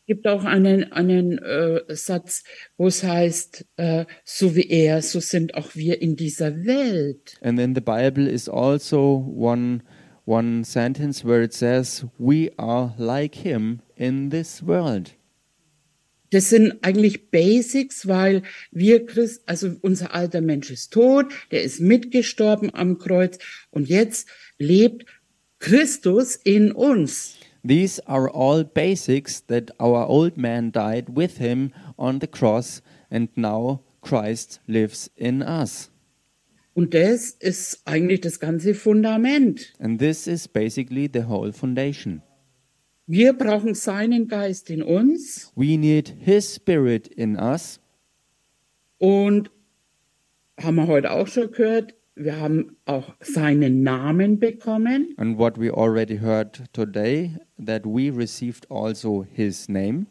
Es 0.03 0.17
gibt 0.17 0.27
auch 0.27 0.45
einen, 0.45 0.93
einen 0.93 1.39
äh, 1.39 1.83
Satz, 1.89 2.43
wo 2.77 2.89
es 2.89 3.05
heißt, 3.05 3.65
äh, 3.77 4.07
so 4.25 4.57
wie 4.57 4.69
er, 4.69 5.03
so 5.03 5.21
sind 5.21 5.55
auch 5.55 5.77
wir 5.77 6.03
in 6.03 6.17
dieser 6.17 6.65
Welt. 6.65 7.39
And 7.43 7.57
then 7.57 7.75
the 7.77 7.81
Bible 7.81 8.29
is 8.29 8.49
also 8.49 9.25
one, 9.37 9.83
one 10.27 10.65
sentence 10.65 11.25
where 11.25 11.45
it 11.45 11.53
says, 11.53 12.05
We 12.19 12.51
are 12.59 12.93
like 12.99 13.37
him 13.37 13.83
in 13.95 14.31
this 14.31 14.67
world. 14.67 15.15
Das 16.31 16.49
sind 16.49 16.83
eigentlich 16.83 17.31
Basics, 17.31 18.07
weil 18.07 18.43
wir 18.71 19.05
Christ, 19.05 19.43
also 19.47 19.77
unser 19.81 20.15
alter 20.15 20.41
Mensch 20.41 20.71
ist 20.71 20.93
tot, 20.93 21.27
der 21.51 21.63
ist 21.63 21.81
mitgestorben 21.81 22.73
am 22.73 22.99
Kreuz 22.99 23.39
und 23.71 23.89
jetzt 23.89 24.29
lebt 24.59 25.07
Christus 25.59 26.37
in 26.37 26.73
uns. 26.73 27.35
These 27.67 28.01
are 28.07 28.33
all 28.33 28.65
basics 28.65 29.45
that 29.47 29.73
our 29.79 30.09
old 30.09 30.39
man 30.39 30.73
died 30.73 31.15
with 31.15 31.37
him 31.39 31.73
on 31.99 32.21
the 32.21 32.27
cross, 32.27 32.83
and 33.11 33.37
now 33.37 33.83
Christ 34.01 34.61
lives 34.67 35.11
in 35.17 35.43
us. 35.43 35.91
Und 36.73 36.95
das 36.95 37.31
ist 37.33 37.83
eigentlich 37.85 38.23
das 38.23 38.41
ganze 38.41 38.75
Fundament. 38.75 39.75
And 39.79 39.99
this 39.99 40.27
is 40.27 40.49
basically 40.49 41.11
the 41.13 41.25
whole 41.25 41.53
foundation. 41.53 42.23
Wir 43.12 43.33
brauchen 43.33 43.75
seinen 43.75 44.29
Geist 44.29 44.71
in 44.71 44.85
uns 44.85 45.50
We 45.57 45.76
need 45.76 46.14
his 46.21 46.55
spirit 46.55 47.09
in 47.09 47.37
us, 47.37 47.81
und 48.99 49.50
haben 50.57 50.76
wir 50.76 50.87
heute 50.87 51.11
auch 51.11 51.26
schon 51.26 51.50
gehört, 51.50 51.97
wir 52.14 52.38
haben 52.38 52.76
auch 52.85 53.17
seinen 53.19 53.83
Namen 53.83 54.38
bekommen. 54.38 55.12
and 55.17 55.37
what 55.37 55.59
we 55.59 55.73
already 55.73 56.19
heard 56.19 56.62
today, 56.73 57.37
that 57.59 57.85
we 57.85 58.17
received 58.17 58.71
also 58.71 59.26
his 59.35 59.69
name. 59.69 60.07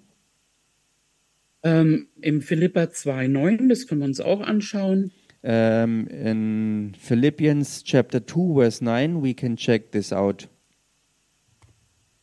Ähm, 1.63 2.09
Im 2.19 2.41
Philippa 2.41 2.81
2,9, 2.81 3.69
das 3.69 3.87
können 3.87 4.01
wir 4.01 4.07
uns 4.07 4.19
auch 4.19 4.41
anschauen. 4.41 5.11
Um, 5.41 6.05
in 6.07 6.95
Philippians 6.99 7.81
chapter 7.85 8.27
2, 8.27 8.55
verse 8.55 8.83
9, 8.83 9.23
we 9.23 9.33
can 9.33 9.55
check 9.55 9.93
this 9.93 10.11
out. 10.11 10.49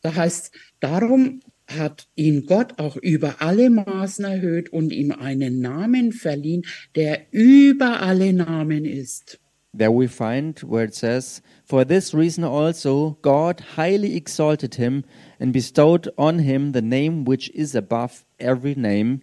Da 0.01 0.15
heißt, 0.15 0.51
darum 0.79 1.41
hat 1.67 2.07
ihn 2.15 2.45
Gott 2.45 2.79
auch 2.79 2.95
über 2.95 3.41
alle 3.41 3.69
Maßen 3.69 4.23
erhöht 4.25 4.69
und 4.69 4.93
ihm 4.93 5.11
einen 5.11 5.59
Namen 5.59 6.13
verliehen, 6.13 6.63
der 6.95 7.27
über 7.31 8.01
alle 8.01 8.31
Namen 8.33 8.85
ist. 8.85 9.39
There 9.77 9.91
we 9.91 10.07
find 10.07 10.63
where 10.63 10.85
it 10.85 10.95
says, 10.95 11.41
For 11.65 11.85
this 11.85 12.13
reason 12.13 12.43
also 12.43 13.17
God 13.21 13.61
highly 13.75 14.15
exalted 14.15 14.75
him 14.75 15.03
and 15.39 15.51
bestowed 15.51 16.11
on 16.17 16.39
him 16.39 16.71
the 16.73 16.81
name 16.81 17.25
which 17.27 17.49
is 17.49 17.75
above 17.75 18.25
every 18.39 18.75
name, 18.75 19.21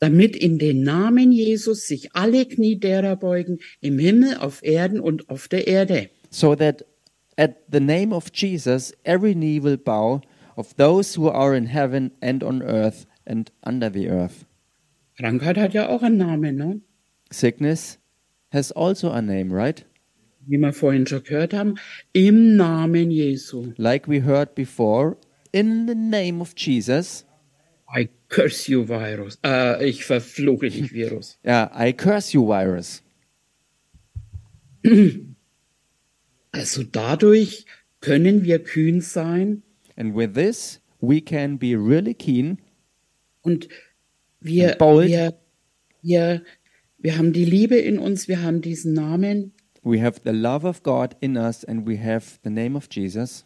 damit 0.00 0.34
in 0.34 0.58
den 0.58 0.82
Namen 0.82 1.30
Jesus 1.30 1.86
sich 1.86 2.12
alle 2.14 2.46
Knie 2.46 2.80
derer 2.80 3.14
beugen, 3.14 3.58
im 3.80 3.98
Himmel, 4.00 4.38
auf 4.38 4.64
Erden 4.64 4.98
und 4.98 5.28
auf 5.28 5.46
der 5.46 5.68
Erde. 5.68 6.08
so 6.30 6.56
that 6.56 6.82
at 7.36 7.70
the 7.70 7.80
name 7.80 8.12
of 8.12 8.32
Jesus 8.32 8.92
every 9.04 9.34
knee 9.34 9.60
will 9.60 9.76
bow 9.76 10.20
of 10.56 10.76
those 10.76 11.14
who 11.14 11.28
are 11.28 11.54
in 11.54 11.66
heaven 11.66 12.12
and 12.20 12.42
on 12.42 12.62
earth 12.62 13.06
and 13.26 13.50
under 13.64 13.90
the 13.90 14.08
earth. 14.08 14.44
Krankheit 15.18 15.56
hat 15.56 15.74
ja 15.74 15.88
auch 15.88 16.02
einen 16.02 16.18
Namen, 16.18 16.56
ne? 16.56 16.80
Sickness 17.30 17.98
has 18.50 18.72
also 18.72 19.10
a 19.10 19.22
name, 19.22 19.52
right? 19.52 19.84
wie 20.46 20.58
wir 20.58 20.72
vorhin 20.72 21.06
schon 21.06 21.22
gehört 21.22 21.54
haben, 21.54 21.76
im 22.12 22.56
Namen 22.56 23.10
Jesu. 23.10 23.72
Like 23.76 24.08
we 24.08 24.24
heard 24.24 24.54
before, 24.54 25.16
in 25.52 25.86
the 25.86 25.94
name 25.94 26.40
of 26.40 26.54
Jesus, 26.56 27.24
I 27.94 28.08
curse 28.28 28.70
you, 28.70 28.88
Virus. 28.88 29.38
Äh, 29.44 29.84
ich 29.86 30.04
verfluche 30.04 30.70
dich, 30.70 30.92
Virus. 30.92 31.38
yeah, 31.44 31.70
I 31.74 31.92
curse 31.92 32.32
you, 32.32 32.46
virus. 32.46 33.02
Also 36.52 36.82
dadurch 36.82 37.66
können 38.00 38.44
wir 38.44 38.62
kühn 38.62 39.00
sein. 39.00 39.62
And 39.96 40.14
with 40.14 40.34
this, 40.34 40.80
we 41.00 41.20
can 41.20 41.58
be 41.58 41.74
really 41.74 42.14
keen 42.14 42.58
und 43.42 43.68
wir, 44.40 44.76
wir, 44.78 45.34
wir, 46.02 46.42
wir 46.98 47.18
haben 47.18 47.32
die 47.32 47.44
Liebe 47.44 47.76
in 47.76 47.98
uns, 47.98 48.28
wir 48.28 48.42
haben 48.42 48.60
diesen 48.60 48.92
Namen, 48.94 49.52
We 49.84 50.00
have 50.00 50.20
the 50.24 50.30
love 50.30 50.64
of 50.64 50.84
God 50.84 51.16
in 51.20 51.36
us 51.36 51.64
and 51.64 51.88
we 51.88 51.98
have 51.98 52.38
the 52.44 52.50
name 52.50 52.76
of 52.76 52.86
Jesus. 52.88 53.44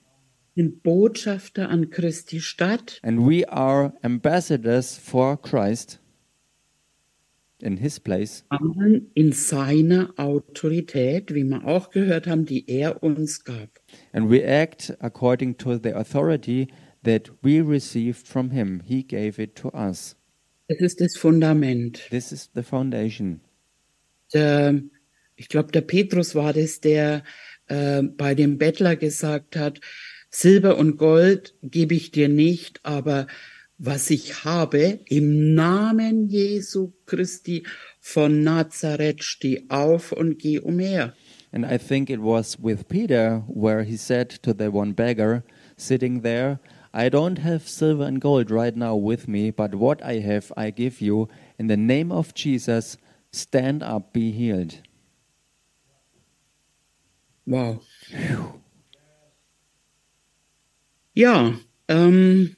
sind 0.54 0.82
Botschafter 0.82 1.70
an 1.70 1.90
Christi 1.90 2.40
Stadt. 2.40 3.00
And 3.02 3.26
we 3.26 3.48
are 3.48 3.94
ambassadors 4.02 4.98
for 4.98 5.40
Christ 5.40 5.98
in 7.62 7.76
his 7.76 7.98
place. 7.98 8.44
in 9.14 9.32
seiner 9.32 10.12
Autorität, 10.16 11.34
wie 11.34 11.44
wir 11.44 11.64
auch 11.64 11.90
gehört 11.90 12.26
haben, 12.26 12.44
die 12.44 12.68
er 12.68 13.02
uns 13.02 13.44
gab. 13.44 13.80
And 14.12 14.30
we 14.30 14.44
act 14.44 14.94
according 15.00 15.56
to 15.58 15.78
the 15.78 15.94
authority 15.94 16.68
that 17.04 17.30
we 17.42 17.60
received 17.60 18.26
from 18.26 18.50
him. 18.50 18.82
He 18.84 19.02
gave 19.02 19.40
it 19.40 19.54
to 19.56 19.70
us. 19.72 20.16
Das 20.68 20.80
ist 20.80 21.00
das 21.00 21.16
Fundament. 21.16 22.00
This 22.10 22.32
is 22.32 22.50
the 22.54 22.62
foundation. 22.62 23.40
Der, 24.32 24.82
ich 25.36 25.48
glaube, 25.48 25.70
der 25.70 25.82
Petrus 25.82 26.34
war 26.34 26.52
das, 26.52 26.80
der 26.80 27.22
äh, 27.68 28.02
bei 28.02 28.34
dem 28.34 28.58
Bettler 28.58 28.96
gesagt 28.96 29.56
hat, 29.56 29.80
Silber 30.30 30.76
und 30.76 30.96
Gold 30.96 31.54
gebe 31.62 31.94
ich 31.94 32.10
dir 32.10 32.28
nicht, 32.28 32.80
aber 32.82 33.28
was 33.78 34.10
ich 34.10 34.44
habe, 34.44 35.00
im 35.06 35.54
Namen 35.54 36.28
Jesu 36.28 36.92
Christi 37.04 37.64
von 38.00 38.42
Nazareth, 38.42 39.22
steh 39.22 39.64
auf 39.68 40.12
und 40.12 40.38
geh 40.38 40.58
umher. 40.58 41.14
And 41.52 41.64
I 41.64 41.78
think 41.78 42.10
it 42.10 42.20
was 42.20 42.58
with 42.60 42.88
Peter 42.88 43.42
where 43.46 43.82
he 43.82 43.96
said 43.96 44.30
to 44.42 44.52
the 44.52 44.70
one 44.70 44.92
beggar 44.92 45.42
sitting 45.76 46.22
there, 46.22 46.58
I 46.92 47.10
don't 47.10 47.38
have 47.38 47.68
silver 47.68 48.04
and 48.04 48.20
gold 48.20 48.50
right 48.50 48.74
now 48.74 48.96
with 48.96 49.28
me, 49.28 49.50
but 49.50 49.74
what 49.74 50.02
I 50.02 50.20
have 50.20 50.50
I 50.56 50.70
give 50.70 51.00
you. 51.00 51.28
In 51.58 51.66
the 51.66 51.76
name 51.76 52.10
of 52.10 52.34
Jesus, 52.34 52.96
stand 53.32 53.82
up, 53.82 54.12
be 54.12 54.32
healed. 54.32 54.80
Wow. 57.46 57.82
Ja, 61.14 61.54
ähm, 61.88 62.56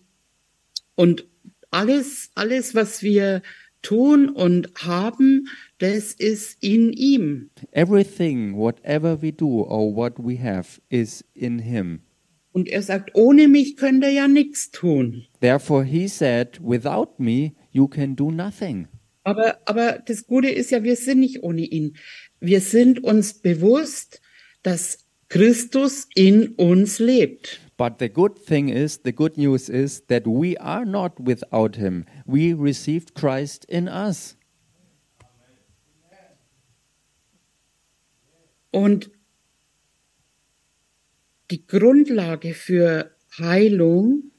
und 0.98 1.28
alles, 1.70 2.32
alles, 2.34 2.74
was 2.74 3.04
wir 3.04 3.42
tun 3.82 4.28
und 4.28 4.72
haben, 4.78 5.48
das 5.78 6.12
ist 6.12 6.60
in 6.60 6.92
ihm. 6.92 7.50
Everything, 7.70 8.56
whatever 8.56 9.22
we 9.22 9.32
do 9.32 9.62
or 9.62 9.94
what 9.94 10.14
we 10.18 10.42
have, 10.42 10.80
is 10.88 11.24
in 11.34 11.60
him. 11.60 12.00
Und 12.50 12.68
er 12.68 12.82
sagt, 12.82 13.14
ohne 13.14 13.46
mich 13.46 13.76
könnt 13.76 14.02
ihr 14.02 14.10
ja 14.10 14.26
nichts 14.26 14.72
tun. 14.72 15.26
Therefore, 15.40 15.84
he 15.84 16.08
said, 16.08 16.58
Without 16.60 17.18
me, 17.18 17.52
you 17.70 17.86
can 17.86 18.16
do 18.16 18.32
nothing. 18.32 18.88
Aber, 19.22 19.58
aber 19.66 20.02
das 20.04 20.26
Gute 20.26 20.50
ist 20.50 20.72
ja, 20.72 20.82
wir 20.82 20.96
sind 20.96 21.20
nicht 21.20 21.44
ohne 21.44 21.60
ihn. 21.60 21.96
Wir 22.40 22.60
sind 22.60 23.04
uns 23.04 23.34
bewusst, 23.34 24.20
dass 24.64 25.06
Christus 25.28 26.08
in 26.16 26.48
uns 26.56 26.98
lebt. 26.98 27.60
But 27.78 27.99
the 27.99 28.08
good 28.08 28.37
thing 28.37 28.68
is, 28.68 28.99
the 28.99 29.12
good 29.12 29.38
news 29.38 29.70
is 29.70 30.02
that 30.08 30.26
we 30.26 30.56
are 30.58 30.85
not 30.85 31.18
without 31.20 31.76
him. 31.76 32.04
We 32.26 32.52
received 32.52 33.14
Christ 33.14 33.64
in 33.68 33.88
us. 33.88 34.35
Und 38.70 39.11
die 41.50 41.66
Grundlage 41.66 42.52
für 42.55 43.11
Heilung 43.38 44.31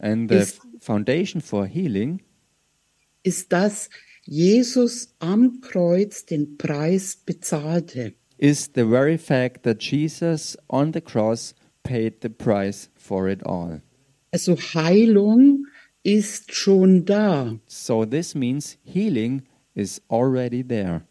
And 0.00 0.28
the 0.30 0.36
Is- 0.36 0.60
foundation 0.80 1.40
for 1.40 1.66
healing 1.66 2.20
ist, 3.24 3.52
dass 3.52 3.90
Jesus 4.24 5.14
am 5.18 5.60
Kreuz 5.60 6.24
den 6.26 6.56
Preis 6.56 7.16
bezahlte. 7.16 8.14
is 8.36 8.66
the 8.74 8.84
very 8.84 9.18
fact 9.18 9.64
that 9.64 9.82
Jesus 9.82 10.56
on 10.68 10.92
the 10.92 11.00
cross 11.00 11.54
paid 11.88 12.20
the 12.20 12.28
price 12.28 12.90
for 12.94 13.28
it 13.28 13.44
all. 13.46 13.80
Also 14.30 14.56
Heilung 14.56 15.66
ist 16.02 16.54
schon 16.54 17.06
da. 17.06 17.58
So 17.66 18.04
this 18.04 18.34
means 18.34 18.76
healing 18.84 19.42
is 19.74 20.02
already 20.10 20.62
there. 20.62 21.02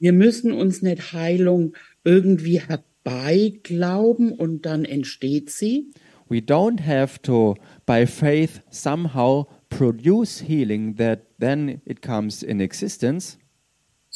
Wir 0.00 0.12
müssen 0.12 0.52
uns 0.52 0.82
nicht 0.82 1.12
Heilung 1.12 1.74
irgendwie 2.02 2.60
herbeiglauben 2.60 4.32
und 4.32 4.66
dann 4.66 4.84
entsteht 4.84 5.50
sie, 5.50 5.92
We 6.28 6.38
don't 6.38 6.80
have 6.80 7.20
to, 7.22 7.54
by 7.86 8.06
faith, 8.06 8.62
somehow 8.70 9.46
produce 9.68 10.40
healing 10.40 10.96
that 10.96 11.26
then 11.38 11.82
it 11.84 12.00
comes 12.02 12.42
in 12.42 12.60
existence. 12.60 13.38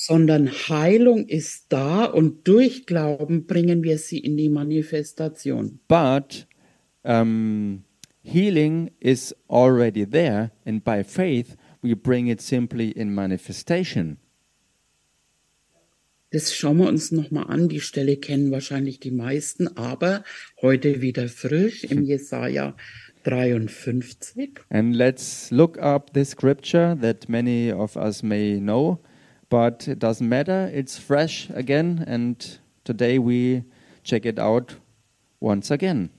Sondern 0.01 0.49
Heilung 0.49 1.27
ist 1.27 1.65
da 1.71 2.05
und 2.05 2.47
durch 2.47 2.87
Glauben 2.87 3.47
bringen 3.47 3.83
wir 3.83 3.99
sie 3.99 4.19
in 4.19 4.37
die 4.37 4.49
Manifestation. 4.49 5.81
But 5.89 6.47
um, 7.03 7.83
healing 8.23 8.93
is 9.01 9.35
already 9.49 10.09
there, 10.09 10.53
and 10.65 10.85
by 10.85 11.03
faith, 11.03 11.57
we 11.83 11.97
bring 11.97 12.29
it 12.29 12.41
simply 12.41 12.93
in 12.93 13.13
manifestation. 13.13 14.19
Das 16.31 16.55
schauen 16.55 16.79
wir 16.79 16.87
uns 16.87 17.11
nochmal 17.11 17.47
an. 17.49 17.69
Die 17.69 17.81
Stelle 17.81 18.19
kennen 18.19 18.53
wahrscheinlich 18.53 19.01
die 19.01 19.11
meisten, 19.11 19.67
aber 19.77 20.23
heute 20.63 21.01
wieder 21.03 21.27
frisch 21.27 21.83
im 21.83 22.05
Jesaja 22.05 22.77
53. 23.25 24.61
And 24.71 24.95
let's 24.95 25.51
look 25.51 25.77
up 25.79 26.13
this 26.13 26.31
scripture 26.31 26.97
that 27.01 27.29
many 27.29 27.73
of 27.73 27.97
us 27.97 28.23
may 28.23 28.61
know, 28.61 29.01
but 29.49 29.89
it 29.89 29.99
doesn't 29.99 30.29
matter. 30.29 30.71
It's 30.73 30.99
fresh 30.99 31.51
again, 31.51 32.05
and 32.07 32.59
today 32.85 33.19
we 33.19 33.65
check 34.03 34.27
it 34.27 34.39
out 34.39 34.77
once 35.41 35.71
again. 35.71 36.11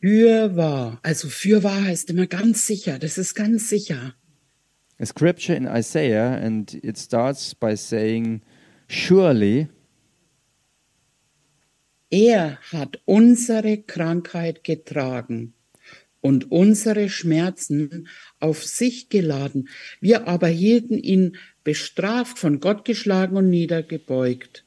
Für 0.00 0.56
wahr. 0.56 0.98
Also 1.02 1.28
für 1.28 1.62
wahr 1.62 1.84
heißt 1.84 2.10
immer 2.10 2.26
ganz 2.26 2.66
sicher. 2.66 2.98
Das 2.98 3.18
ist 3.18 3.34
ganz 3.34 3.68
sicher. 3.68 4.14
A 4.98 5.06
scripture 5.06 5.56
in 5.56 5.66
Isaiah, 5.66 6.38
and 6.40 6.74
it 6.84 6.98
starts 6.98 7.54
by 7.54 7.76
saying, 7.76 8.42
Surely 8.88 9.68
Er 12.10 12.58
hat 12.70 13.00
unsere 13.06 13.78
Krankheit 13.78 14.64
getragen 14.64 15.54
und 16.22 16.50
unsere 16.50 17.10
Schmerzen 17.10 18.08
auf 18.40 18.64
sich 18.64 19.10
geladen. 19.10 19.68
Wir 20.00 20.26
aber 20.26 20.48
hielten 20.48 20.96
ihn 20.96 21.36
bestraft, 21.64 22.38
von 22.38 22.60
Gott 22.60 22.86
geschlagen 22.86 23.36
und 23.36 23.50
niedergebeugt. 23.50 24.64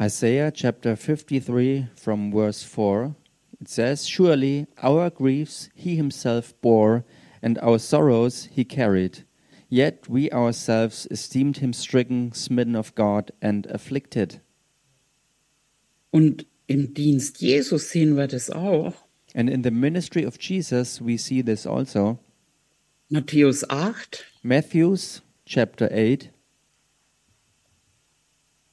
Isaiah 0.00 0.50
chapter 0.50 0.96
53 0.96 1.84
from 1.94 2.32
verse 2.32 2.64
4 2.64 3.14
it 3.60 3.68
says 3.68 4.08
surely 4.08 4.66
our 4.82 5.08
griefs 5.08 5.70
he 5.74 5.94
himself 5.94 6.52
bore 6.60 7.04
and 7.40 7.62
our 7.62 7.78
sorrows 7.78 8.48
he 8.52 8.64
carried 8.64 9.24
yet 9.68 10.08
we 10.08 10.32
ourselves 10.32 11.06
esteemed 11.12 11.58
him 11.58 11.72
stricken 11.72 12.32
smitten 12.32 12.74
of 12.74 12.96
God 12.96 13.30
and 13.40 13.68
afflicted 13.68 14.40
Und 16.10 16.46
im 16.68 16.94
Dienst 16.94 17.40
Jesus 17.40 17.90
sehen 17.90 18.16
wir 18.16 18.28
das 18.28 18.48
auch. 18.48 18.94
And 19.34 19.50
in 19.50 19.62
the 19.62 19.70
ministry 19.70 20.24
of 20.24 20.38
Jesus 20.38 21.00
we 21.00 21.16
see 21.16 21.42
this 21.42 21.66
also 21.66 22.18
Matthäus 23.10 23.64
8, 23.68 24.24
Matthew's 24.42 25.22
chapter 25.44 25.88
8 25.92 26.30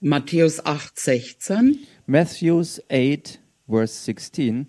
Matthäus 0.03 0.59
8, 0.65 0.97
16. 0.97 1.87
Matthew's 2.07 2.79
8 2.89 3.39
verse 3.67 3.93
16 4.05 4.67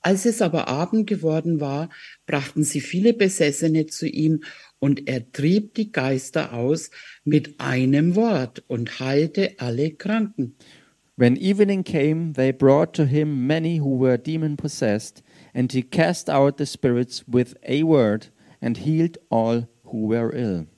Als 0.00 0.26
es 0.26 0.40
aber 0.42 0.68
Abend 0.68 1.06
geworden 1.06 1.60
war, 1.60 1.90
brachten 2.26 2.62
sie 2.62 2.80
viele 2.80 3.14
Besessene 3.14 3.86
zu 3.86 4.06
ihm, 4.06 4.44
und 4.78 5.08
er 5.08 5.32
trieb 5.32 5.74
die 5.74 5.90
Geister 5.90 6.52
aus 6.52 6.90
mit 7.24 7.58
einem 7.58 8.14
Wort 8.14 8.62
und 8.68 9.00
heilte 9.00 9.56
alle 9.58 9.90
Kranken. 9.90 10.54
When 11.18 11.36
evening 11.36 11.82
came, 11.82 12.34
they 12.34 12.52
brought 12.52 12.94
to 12.94 13.04
him 13.04 13.44
many 13.44 13.78
who 13.78 13.96
were 13.96 14.16
demon 14.16 14.56
possessed, 14.56 15.20
and 15.52 15.72
he 15.72 15.82
cast 15.82 16.30
out 16.30 16.58
the 16.58 16.64
spirits 16.64 17.24
with 17.26 17.56
a 17.66 17.82
word, 17.82 18.28
and 18.62 18.76
healed 18.76 19.18
all 19.28 19.66
who 19.82 20.06
were 20.06 20.30
ill. 20.32 20.68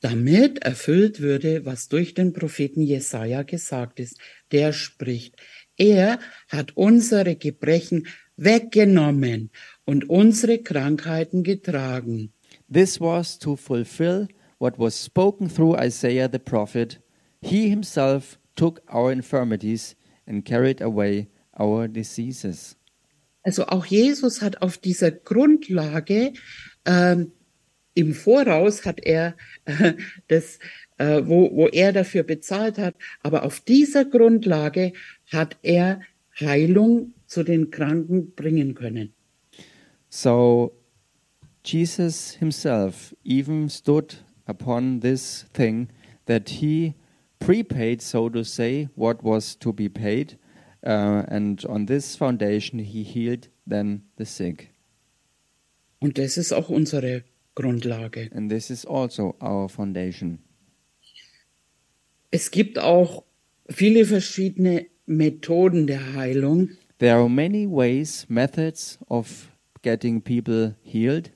damit 0.00 0.60
erfüllt 0.62 1.20
würde, 1.20 1.64
was 1.64 1.88
durch 1.88 2.14
den 2.14 2.32
Propheten 2.32 2.80
Jesaja 2.80 3.42
gesagt 3.42 4.00
ist. 4.00 4.18
Der 4.52 4.72
spricht, 4.72 5.34
er 5.76 6.18
hat 6.48 6.76
unsere 6.76 7.36
Gebrechen 7.36 8.06
weggenommen 8.36 9.50
und 9.84 10.08
unsere 10.08 10.58
Krankheiten 10.58 11.42
getragen. 11.42 12.32
This 12.72 13.00
was 13.00 13.38
to 13.40 13.56
fulfill 13.56 14.28
what 14.58 14.78
was 14.78 15.04
spoken 15.04 15.48
through 15.48 15.76
Isaiah 15.76 16.28
the 16.30 16.38
prophet. 16.38 17.00
He 17.42 17.68
himself 17.68 18.38
took 18.60 18.82
our 18.92 19.10
infirmities 19.10 19.96
and 20.26 20.44
carried 20.44 20.82
away 20.82 21.28
our 21.58 21.88
diseases. 21.88 22.76
Also 23.42 23.64
auch 23.66 23.86
Jesus 23.86 24.42
hat 24.42 24.60
auf 24.60 24.76
dieser 24.76 25.10
Grundlage 25.10 26.34
ähm, 26.84 27.32
im 27.94 28.12
Voraus 28.14 28.84
hat 28.84 29.00
er 29.00 29.34
äh, 29.64 29.94
das, 30.28 30.58
äh, 30.98 31.22
wo, 31.24 31.50
wo 31.56 31.68
er 31.68 31.92
dafür 31.92 32.22
bezahlt 32.22 32.76
hat, 32.76 32.94
aber 33.22 33.44
auf 33.44 33.60
dieser 33.60 34.04
Grundlage 34.04 34.92
hat 35.32 35.56
er 35.62 36.02
Heilung 36.38 37.14
zu 37.26 37.42
den 37.42 37.70
Kranken 37.70 38.32
bringen 38.34 38.74
können. 38.74 39.14
So 40.10 40.72
Jesus 41.64 42.32
himself 42.38 43.14
even 43.24 43.70
stood 43.70 44.22
upon 44.46 45.00
this 45.00 45.46
thing 45.54 45.88
that 46.26 46.48
he 46.48 46.94
prepaid, 47.40 48.00
so 48.00 48.28
to 48.28 48.44
say, 48.44 48.88
what 48.94 49.24
was 49.24 49.56
to 49.56 49.72
be 49.72 49.88
paid. 49.88 50.38
Uh, 50.86 51.24
and 51.28 51.64
on 51.66 51.86
this 51.86 52.16
foundation, 52.16 52.78
he 52.78 53.02
healed 53.02 53.48
then 53.66 54.02
the 54.16 54.24
sick. 54.24 54.72
Und 55.98 56.16
das 56.16 56.38
ist 56.38 56.52
auch 56.52 56.70
unsere 56.70 57.24
Grundlage. 57.54 58.30
And 58.32 58.50
this 58.50 58.70
is 58.70 58.86
also 58.86 59.34
our 59.40 59.68
foundation. 59.68 60.38
Es 62.30 62.50
gibt 62.50 62.78
auch 62.78 63.24
viele 63.68 64.06
verschiedene 64.06 64.86
Methoden 65.06 65.86
der 65.86 66.14
Heilung. 66.14 66.70
There 66.98 67.16
are 67.16 67.28
many 67.28 67.66
ways, 67.66 68.26
methods 68.28 68.98
of 69.08 69.50
getting 69.82 70.22
people 70.22 70.76
healed. 70.82 71.32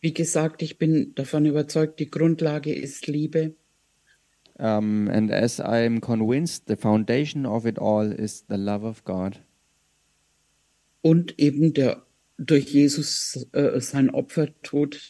Wie 0.00 0.14
gesagt, 0.14 0.62
ich 0.62 0.78
bin 0.78 1.14
davon 1.14 1.44
überzeugt, 1.44 2.00
die 2.00 2.10
Grundlage 2.10 2.72
ist 2.72 3.08
Liebe. 3.08 3.54
Um, 4.58 5.08
and 5.08 5.30
as 5.30 5.60
I'm 5.60 6.00
convinced, 6.00 6.66
the 6.66 6.76
foundation 6.76 7.46
of 7.46 7.64
it 7.64 7.78
all 7.78 8.10
is 8.10 8.44
the 8.48 8.56
love 8.56 8.84
of 8.84 9.04
God. 9.04 9.40
Und 11.02 11.38
eben 11.38 11.72
der 11.72 12.02
durch 12.38 12.72
Jesus 12.72 13.46
äh, 13.52 13.80
sein 13.80 14.10
Opfertod, 14.10 15.00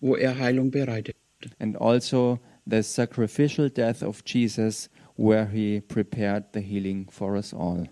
wo 0.00 0.16
er 0.16 0.38
Heilung 0.38 0.70
bereitet. 0.70 1.16
And 1.58 1.76
also 1.76 2.38
the 2.66 2.82
sacrificial 2.82 3.68
death 3.68 4.02
of 4.02 4.22
Jesus, 4.24 4.88
where 5.16 5.46
he 5.46 5.80
prepared 5.80 6.52
the 6.52 6.60
healing 6.60 7.08
for 7.10 7.36
us 7.36 7.52
all. 7.52 7.88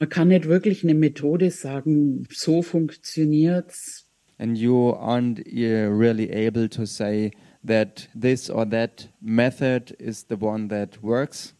Man 0.00 0.08
kann 0.08 0.28
nicht 0.28 0.46
wirklich 0.46 0.84
eine 0.84 0.94
Methode 0.94 1.50
sagen, 1.50 2.26
so 2.30 2.62
funktioniert's. 2.62 4.06
And 4.38 4.58
you 4.58 4.90
aren't 4.90 5.40
uh, 5.46 5.88
really 5.88 6.30
able 6.30 6.68
to 6.68 6.84
say 6.86 7.30
that 7.64 8.08
this 8.14 8.50
or 8.50 8.64
that 8.66 9.08
method 9.20 9.96
is 9.98 10.24
the 10.24 10.36
one 10.36 10.68
that 10.68 11.02
works. 11.02 11.54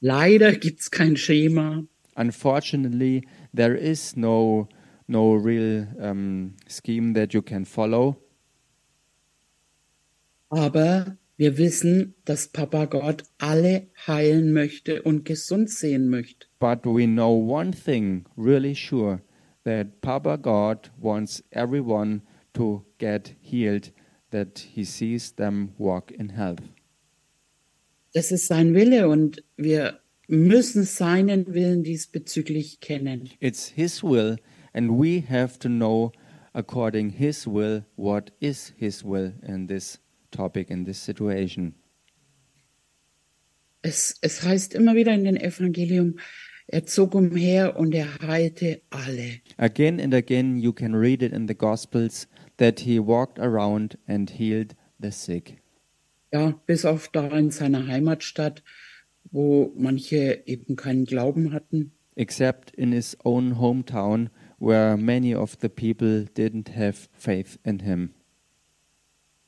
Leider 0.00 0.52
gibt's 0.52 0.88
kein 0.88 1.16
Schema. 1.16 1.84
Unfortunately, 2.16 3.26
there 3.52 3.74
is 3.74 4.16
no 4.16 4.68
no 5.08 5.34
real 5.34 5.86
um, 6.00 6.54
scheme 6.68 7.12
that 7.14 7.34
you 7.34 7.42
can 7.42 7.64
follow. 7.64 8.16
Aber 10.50 11.18
wir 11.36 11.58
wissen, 11.58 12.14
dass 12.24 12.46
Papa 12.48 12.84
Gott 12.84 13.24
alle 13.38 13.88
heilen 14.06 14.52
möchte 14.52 15.02
und 15.02 15.24
gesund 15.24 15.68
sehen 15.68 16.08
möchte. 16.08 16.46
But 16.60 16.86
we 16.86 17.06
know 17.06 17.32
one 17.32 17.72
thing 17.72 18.24
really 18.36 18.74
sure 18.74 19.20
that 19.64 20.00
Papa 20.00 20.36
God 20.36 20.90
wants 21.00 21.42
everyone 21.50 22.22
to 22.54 22.84
get 22.98 23.34
healed, 23.40 23.90
that 24.34 24.58
he 24.74 24.84
sees 24.84 25.32
them 25.36 25.70
walk 25.78 26.10
in 26.10 26.30
health. 26.30 26.60
Das 28.12 28.32
ist 28.32 28.48
sein 28.48 28.74
Wille 28.74 29.08
und 29.08 29.42
wir 29.56 30.00
müssen 30.28 30.84
seinen 30.84 31.54
Willen 31.54 31.82
diesbezüglich 31.82 32.80
kennen. 32.80 33.30
It's 33.40 33.68
his 33.68 34.02
will, 34.02 34.36
and 34.72 34.90
we 34.90 35.22
have 35.28 35.58
to 35.60 35.68
know 35.68 36.12
according 36.52 37.10
his 37.10 37.46
will 37.46 37.84
what 37.96 38.32
is 38.40 38.72
his 38.76 39.04
will 39.04 39.34
in 39.46 39.68
this 39.68 40.00
topic, 40.30 40.70
in 40.70 40.84
this 40.84 41.04
situation. 41.04 41.74
Es, 43.82 44.16
es 44.22 44.42
heißt 44.42 44.74
immer 44.74 44.94
wieder 44.94 45.12
in 45.12 45.24
den 45.24 45.36
Evangelium, 45.36 46.18
er 46.66 46.86
zog 46.86 47.14
umher 47.14 47.76
und 47.76 47.94
er 47.94 48.08
heilte 48.20 48.80
alle. 48.90 49.40
Again 49.58 50.00
and 50.00 50.14
again, 50.14 50.56
you 50.58 50.72
can 50.72 50.94
read 50.94 51.22
it 51.22 51.32
in 51.32 51.46
the 51.46 51.54
Gospels 51.54 52.26
that 52.58 52.80
he 52.80 52.98
walked 52.98 53.38
around 53.38 53.98
and 54.06 54.30
healed 54.30 54.74
the 55.00 55.10
sick. 55.10 55.58
Ja, 56.32 56.52
bis 56.66 56.84
auf 56.84 57.08
da 57.08 57.28
in 57.28 57.50
seiner 57.50 57.86
Heimatstadt, 57.86 58.62
wo 59.30 59.72
manche 59.76 60.42
eben 60.46 60.76
keinen 60.76 61.04
Glauben 61.04 61.52
hatten. 61.52 61.92
Except 62.16 62.70
in 62.70 62.92
his 62.92 63.16
own 63.24 63.58
hometown, 63.58 64.30
where 64.58 64.96
many 64.96 65.34
of 65.34 65.56
the 65.60 65.68
people 65.68 66.24
didn't 66.36 66.76
have 66.76 67.08
faith 67.12 67.58
in 67.64 67.80
him. 67.80 68.10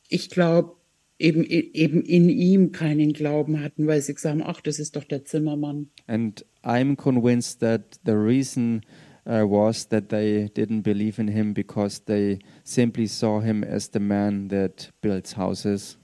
Ich 0.08 0.30
glaube, 0.30 0.76
eben, 1.18 1.44
eben 1.44 2.02
in 2.02 2.28
ihm 2.28 2.72
keinen 2.72 3.12
Glauben 3.12 3.60
hatten, 3.60 3.86
weil 3.86 4.00
sie 4.02 4.14
gesagt 4.14 4.40
haben, 4.40 4.48
ach, 4.48 4.60
das 4.60 4.78
ist 4.78 4.96
doch 4.96 5.04
der 5.04 5.24
Zimmermann. 5.24 5.90
And 6.06 6.44
I'm 6.62 6.96
convinced 6.96 7.60
that 7.60 7.98
the 8.04 8.12
reason 8.12 8.82
uh, 9.26 9.44
was 9.46 9.86
that 9.88 10.08
they 10.08 10.48
didn't 10.54 10.82
believe 10.82 11.18
in 11.18 11.28
him 11.28 11.52
because 11.52 12.00
they 12.06 12.38
simply 12.64 13.06
saw 13.06 13.40
him 13.40 13.64
as 13.64 13.88
the 13.90 14.00
man 14.00 14.48
that 14.48 14.90
builds 15.02 15.32
houses. 15.36 15.98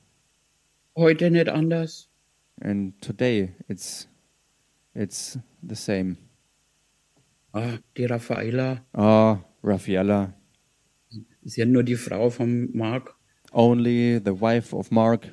Heute 0.97 1.31
nicht 1.31 1.49
anders. 1.49 2.09
And 2.61 2.93
today 3.01 3.55
it's 3.69 4.07
it's 4.95 5.39
the 5.67 5.75
same. 5.77 6.17
Ah, 7.55 7.79
die 7.97 8.05
Raffaella 8.07 8.85
Ah, 8.95 9.39
Raffaella, 9.63 10.33
ist 11.43 11.57
ja 11.57 11.65
nur 11.67 11.83
die 11.83 11.97
Frau 11.97 12.31
von 12.31 12.71
Mark. 12.73 13.15
only 13.53 14.19
the 14.25 14.33
wife 14.41 14.75
of 14.75 14.91
Mark, 14.91 15.29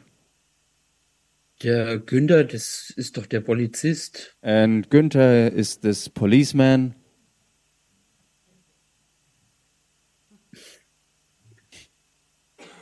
Der 1.63 1.99
Günther, 1.99 2.43
das 2.45 2.89
ist 2.95 3.17
doch 3.17 3.25
der 3.25 3.41
Polizist. 3.41 4.36
and 4.41 4.89
Günther 4.89 5.52
is 5.52 5.80
this 5.80 6.08
policeman. 6.10 6.95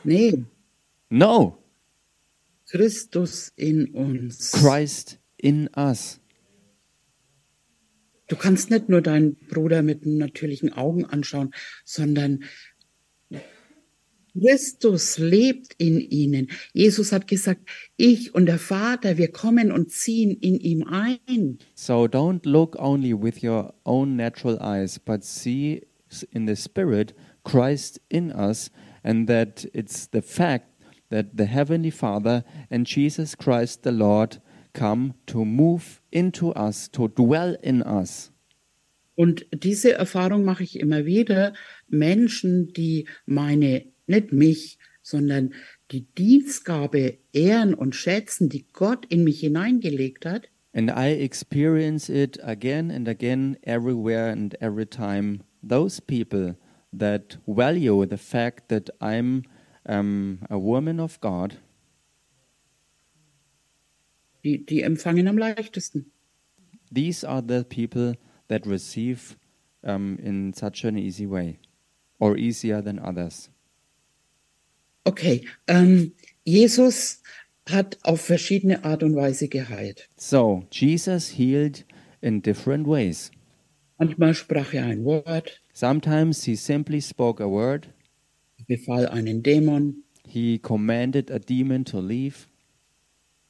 Nee, 0.04 0.44
No, 1.10 1.56
Christus 2.70 3.50
in 3.56 3.94
uns. 3.94 4.52
Christ 4.52 5.18
in 5.38 5.70
us. 5.74 6.20
Du 8.28 8.36
kannst 8.36 8.70
nicht 8.70 8.90
nur 8.90 9.00
deinen 9.00 9.36
Bruder 9.48 9.82
mit 9.82 10.04
natürlichen 10.04 10.74
Augen 10.74 11.06
anschauen, 11.06 11.54
sondern 11.86 12.44
Christus 14.38 15.16
lebt 15.16 15.74
in 15.78 15.98
ihnen. 15.98 16.48
Jesus 16.74 17.10
hat 17.10 17.26
gesagt, 17.26 17.62
ich 17.96 18.34
und 18.34 18.44
der 18.44 18.58
Vater, 18.58 19.16
wir 19.16 19.32
kommen 19.32 19.72
und 19.72 19.90
ziehen 19.90 20.36
in 20.38 20.60
ihm 20.60 20.84
ein. 20.84 21.58
So 21.74 22.04
don't 22.04 22.46
look 22.46 22.76
only 22.78 23.14
with 23.14 23.42
your 23.42 23.72
own 23.84 24.14
natural 24.14 24.58
eyes, 24.60 24.98
but 24.98 25.24
see 25.24 25.86
in 26.30 26.46
the 26.46 26.54
Spirit 26.54 27.14
Christ 27.44 28.02
in 28.10 28.30
us, 28.30 28.70
and 29.08 29.26
that 29.26 29.64
it's 29.72 30.06
the 30.06 30.20
fact 30.20 30.66
that 31.08 31.38
the 31.38 31.46
Heavenly 31.46 31.90
Father 31.90 32.44
and 32.70 32.86
Jesus 32.86 33.34
Christ 33.34 33.82
the 33.82 33.90
Lord 33.90 34.42
come 34.74 35.14
to 35.26 35.46
move 35.46 36.02
into 36.12 36.52
us, 36.52 36.88
to 36.88 37.08
dwell 37.08 37.56
in 37.62 37.82
us. 37.82 38.30
Und 39.16 39.46
diese 39.52 39.94
Erfahrung 39.94 40.44
mache 40.44 40.62
ich 40.62 40.78
immer 40.78 41.06
wieder. 41.06 41.54
Menschen, 41.88 42.72
die 42.74 43.08
meine, 43.26 43.86
nicht 44.06 44.32
mich, 44.32 44.78
sondern 45.02 45.54
die 45.90 46.06
Dienstgabe 46.16 47.18
ehren 47.32 47.74
und 47.74 47.96
schätzen, 47.96 48.48
die 48.48 48.66
Gott 48.72 49.06
in 49.06 49.24
mich 49.24 49.40
hineingelegt 49.40 50.26
hat, 50.26 50.48
And 50.74 50.90
I 50.90 51.08
experience 51.08 52.10
it 52.10 52.38
again 52.44 52.90
and 52.90 53.08
again, 53.08 53.56
everywhere 53.62 54.30
and 54.30 54.54
every 54.60 54.86
time. 54.86 55.40
Those 55.62 55.98
people 56.00 56.56
that 56.92 57.38
value 57.46 58.06
the 58.06 58.18
fact 58.18 58.68
that 58.68 58.90
I'm 59.00 59.44
um, 59.86 60.40
a 60.50 60.58
woman 60.58 61.00
of 61.00 61.20
God, 61.20 61.58
die, 64.44 64.64
die 64.64 64.82
empfangen 64.82 65.28
am 65.28 65.38
leichtesten. 65.38 66.10
these 66.90 67.24
are 67.24 67.42
the 67.42 67.64
people 67.64 68.14
that 68.48 68.66
receive 68.66 69.36
um, 69.84 70.18
in 70.22 70.52
such 70.54 70.84
an 70.84 70.98
easy 70.98 71.26
way, 71.26 71.58
or 72.18 72.36
easier 72.36 72.82
than 72.82 72.98
others. 72.98 73.50
Okay, 75.06 75.46
ähm, 75.66 76.12
Jesus 76.44 77.22
hat 77.66 77.98
auf 78.02 78.20
verschiedene 78.20 78.84
Art 78.84 79.02
und 79.02 79.14
Weise 79.14 79.48
geheilt. 79.48 80.08
So, 80.16 80.64
Jesus 80.70 81.30
healed 81.38 81.84
in 82.20 82.40
different 82.42 82.86
ways. 82.86 83.30
Manchmal 83.98 84.34
sprach 84.34 84.74
er 84.74 84.84
ein 84.84 85.04
Wort, 85.04 85.60
Sometimes 85.78 86.42
he 86.42 86.56
simply 86.56 86.98
spoke 86.98 87.38
a 87.38 87.46
word, 87.46 87.94
befahl 88.68 89.06
einen 89.12 89.44
Dämon, 89.44 90.02
he 90.26 90.58
commanded 90.58 91.30
a 91.30 91.38
demon 91.38 91.84
to 91.84 92.00
leave, 92.00 92.48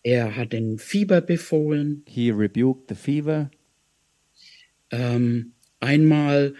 er 0.04 0.36
hat 0.36 0.52
den 0.52 0.76
Fieber 0.76 1.22
befohlen. 1.22 2.02
he 2.06 2.30
rebuked 2.30 2.90
the 2.90 2.94
fever. 2.94 3.50
Ähm, 4.90 5.54
einmal 5.80 6.54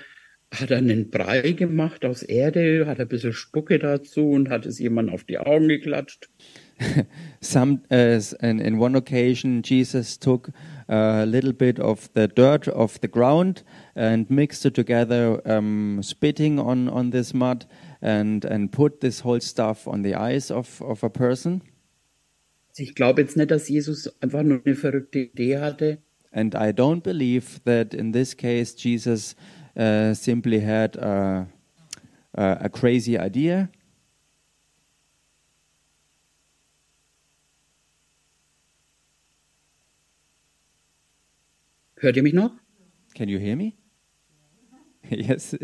hat 0.50 0.70
er 0.70 0.78
einen 0.78 1.10
Brei 1.10 1.52
gemacht 1.52 2.04
aus 2.04 2.22
Erde, 2.22 2.86
hat 2.86 3.00
ein 3.00 3.08
bisschen 3.08 3.32
Spucke 3.32 3.78
dazu 3.78 4.30
und 4.30 4.48
hat 4.48 4.66
es 4.66 4.78
jemand 4.78 5.10
auf 5.10 5.24
die 5.24 5.38
Augen 5.38 5.68
geklatscht. 5.68 6.30
Some, 7.40 7.80
uh, 7.90 8.20
and 8.40 8.60
in 8.60 8.78
one 8.78 8.96
occasion, 8.96 9.62
Jesus 9.62 10.16
took 10.16 10.50
a 10.88 11.24
little 11.24 11.52
bit 11.52 11.80
of 11.80 12.08
the 12.14 12.28
dirt 12.28 12.68
off 12.68 13.00
the 13.00 13.08
ground 13.08 13.64
and 13.96 14.30
mixed 14.30 14.64
it 14.64 14.74
together, 14.74 15.42
um, 15.44 16.00
spitting 16.02 16.58
on, 16.60 16.88
on 16.88 17.10
this 17.10 17.34
mud, 17.34 17.66
and, 18.00 18.44
and 18.44 18.70
put 18.70 19.00
this 19.00 19.20
whole 19.20 19.40
stuff 19.40 19.88
on 19.88 20.02
the 20.02 20.14
eyes 20.14 20.52
of, 20.52 20.80
of 20.80 21.02
a 21.02 21.10
person. 21.10 21.62
Ich 22.76 22.94
glaube 22.94 23.22
jetzt 23.22 23.36
nicht, 23.36 23.50
dass 23.50 23.68
Jesus 23.68 24.08
einfach 24.22 24.44
nur 24.44 24.60
eine 24.64 24.76
verrückte 24.76 25.18
Idee 25.18 25.58
hatte, 25.58 25.98
And 26.30 26.54
I 26.54 26.72
don't 26.72 27.02
believe 27.02 27.60
that 27.64 27.94
in 27.94 28.12
this 28.12 28.34
case 28.34 28.74
Jesus 28.74 29.34
uh, 29.78 30.12
simply 30.14 30.60
had 30.60 30.96
a, 30.96 31.46
a, 32.34 32.58
a 32.62 32.68
crazy 32.68 33.16
idea. 33.16 33.70
Hört 42.00 42.16
ihr 42.16 42.22
mich 42.22 42.34
noch? 42.34 42.52
Can 43.14 43.28
you 43.28 43.38
hear 43.38 43.56
me? 43.56 43.76
yes. 45.10 45.56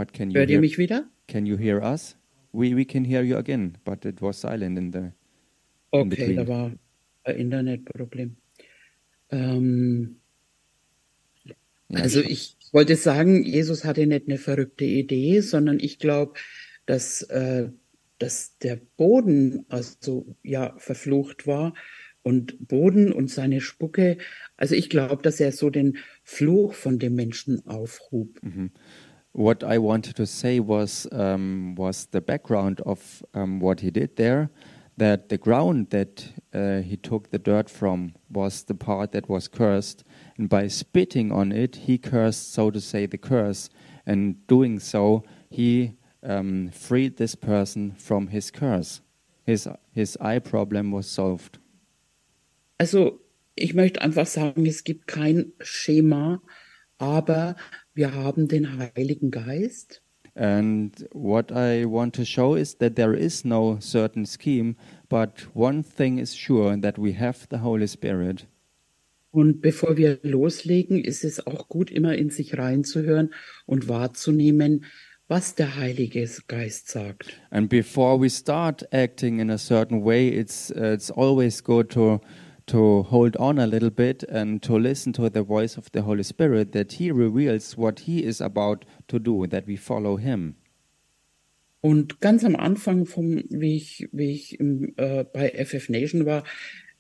but 0.01 0.13
can 0.15 0.31
you 0.31 0.41
Hört 0.41 0.51
ihr 0.51 0.59
hear, 0.59 0.61
mich 0.61 0.79
wieder? 0.79 1.11
can 1.29 1.47
you 1.47 1.57
hear 1.59 1.83
us? 1.83 2.17
We 2.53 2.75
we 2.75 2.85
can 2.87 3.05
hear 3.05 3.23
you 3.23 3.37
again, 3.37 3.77
but 3.85 4.07
it 4.07 4.23
was 4.23 4.39
silent 4.39 4.79
in 4.79 4.91
the 4.93 5.13
In 5.99 6.09
Okay, 6.09 6.09
between. 6.09 6.37
da 6.37 6.49
war 6.49 6.73
ein 7.25 7.37
Internetproblem. 7.37 8.37
Ähm, 9.31 10.21
Yeah, 11.91 12.03
also 12.03 12.21
ich 12.21 12.57
wollte 12.73 12.97
sagen, 12.97 13.45
Jesus 13.45 13.85
hatte 13.85 14.07
nicht 14.07 14.29
eine 14.29 14.39
verrückte 14.39 14.85
Idee, 14.85 15.41
sondern 15.41 15.81
ich 15.81 15.99
glaube, 15.99 16.35
dass, 16.87 17.23
äh, 17.23 17.71
dass 18.19 18.57
der 18.59 18.81
Boden 18.97 19.67
also 19.69 20.37
ja 20.43 20.75
verflucht 20.79 21.47
war 21.47 21.75
und 22.23 22.69
Boden 22.69 23.13
und 23.13 23.31
seine 23.31 23.61
Spucke. 23.61 24.19
Also 24.57 24.75
ich 24.75 24.89
glaube, 24.91 25.23
dass 25.23 25.41
er 25.41 25.53
so 25.53 25.71
den 25.71 25.99
Fluch 26.23 26.75
von 26.75 26.99
dem 26.99 27.15
Menschen 27.17 27.67
aufhob. 27.67 28.41
What 29.33 29.63
I 29.63 29.79
wanted 29.79 30.17
to 30.17 30.27
say 30.27 30.61
was 30.61 31.07
um, 31.13 31.75
was 31.77 32.07
the 32.07 32.21
background 32.21 32.81
of 32.85 33.23
um, 33.33 33.61
what 33.61 33.81
he 33.81 33.91
did 33.91 34.17
there. 34.17 34.51
That 34.97 35.29
the 35.29 35.39
ground 35.39 35.91
that 35.91 36.29
uh, 36.53 36.81
he 36.81 36.97
took 36.97 37.31
the 37.31 37.39
dirt 37.39 37.71
from 37.71 38.15
was 38.29 38.65
the 38.65 38.75
part 38.75 39.13
that 39.13 39.29
was 39.29 39.49
cursed, 39.49 40.05
and 40.37 40.49
by 40.49 40.69
spitting 40.69 41.33
on 41.33 41.53
it, 41.53 41.77
he 41.87 41.97
cursed, 41.97 42.53
so 42.53 42.71
to 42.71 42.81
say, 42.81 43.07
the 43.07 43.17
curse. 43.17 43.71
And 44.05 44.47
doing 44.47 44.79
so, 44.81 45.25
he 45.49 45.95
um, 46.23 46.71
freed 46.71 47.17
this 47.17 47.35
person 47.35 47.93
from 47.93 48.29
his 48.29 48.51
curse. 48.51 49.01
His 49.47 49.69
his 49.93 50.17
eye 50.21 50.39
problem 50.41 50.91
was 50.93 51.07
solved. 51.09 51.59
Also 52.79 53.21
ich 53.57 53.75
möchte 53.75 54.01
einfach 54.01 54.27
sagen, 54.27 54.67
es 54.67 54.85
gibt 54.85 55.07
kein 55.07 55.53
Schema, 55.61 56.41
aber 57.01 57.57
wir 57.95 58.15
haben 58.15 58.47
den 58.47 58.79
Heiligen 58.79 59.31
Geist. 59.31 60.03
And 60.35 61.09
what 61.13 61.51
I 61.51 61.85
want 61.85 62.15
to 62.15 62.25
show 62.25 62.55
is 62.55 62.79
that 62.79 62.95
there 62.95 63.17
is 63.17 63.45
no 63.45 63.79
certain 63.81 64.25
scheme, 64.25 64.77
but 65.09 65.49
one 65.55 65.83
thing 65.83 66.19
is 66.19 66.37
sure 66.37 66.77
that 66.81 66.99
we 66.99 67.13
have 67.19 67.49
the 67.51 67.59
Holy 67.59 67.89
Spirit. 67.89 68.47
Und 69.33 69.61
bevor 69.61 69.97
wir 69.97 70.19
loslegen, 70.23 70.99
ist 71.03 71.25
es 71.25 71.47
auch 71.47 71.69
gut, 71.69 71.91
immer 71.91 72.17
in 72.17 72.31
sich 72.31 72.59
reinzuhören 72.59 73.33
und 73.67 73.89
wahrzunehmen, 73.89 74.85
was 75.29 75.55
der 75.55 75.77
Heilige 75.77 76.29
Geist 76.49 76.89
sagt. 76.89 77.41
And 77.51 77.69
before 77.69 78.21
we 78.21 78.29
start 78.29 78.85
acting 78.93 79.39
in 79.39 79.51
a 79.51 79.59
certain 79.59 80.05
way, 80.05 80.29
it's 80.29 80.73
uh, 80.73 80.93
it's 80.93 81.11
always 81.11 81.63
good 81.63 81.91
to 81.91 82.21
to 82.71 83.03
hold 83.03 83.37
on 83.37 83.59
a 83.59 83.67
little 83.67 83.91
bit 83.91 84.23
and 84.25 84.63
to 84.63 84.79
listen 84.79 85.13
to 85.15 85.29
the 85.29 85.43
voice 85.43 85.77
of 85.77 85.91
the 85.93 86.03
Holy 86.03 86.23
Spirit 86.23 86.73
that 86.73 86.93
He 86.93 87.11
reveals 87.11 87.77
what 87.77 88.01
He 88.01 88.25
is 88.25 88.41
about 88.41 88.85
to 89.09 89.19
do, 89.19 89.47
that 89.49 89.67
we 89.67 89.77
follow 89.77 90.17
Him. 90.17 90.55
Und 91.83 92.21
ganz 92.21 92.45
am 92.45 92.57
Anfang, 92.57 93.07
vom, 93.07 93.43
wie 93.49 93.77
ich, 93.77 94.09
wie 94.13 94.33
ich 94.33 94.61
im, 94.61 94.93
äh, 94.97 95.25
bei 95.25 95.49
FF 95.65 95.89
Nation 95.89 96.27
war, 96.27 96.45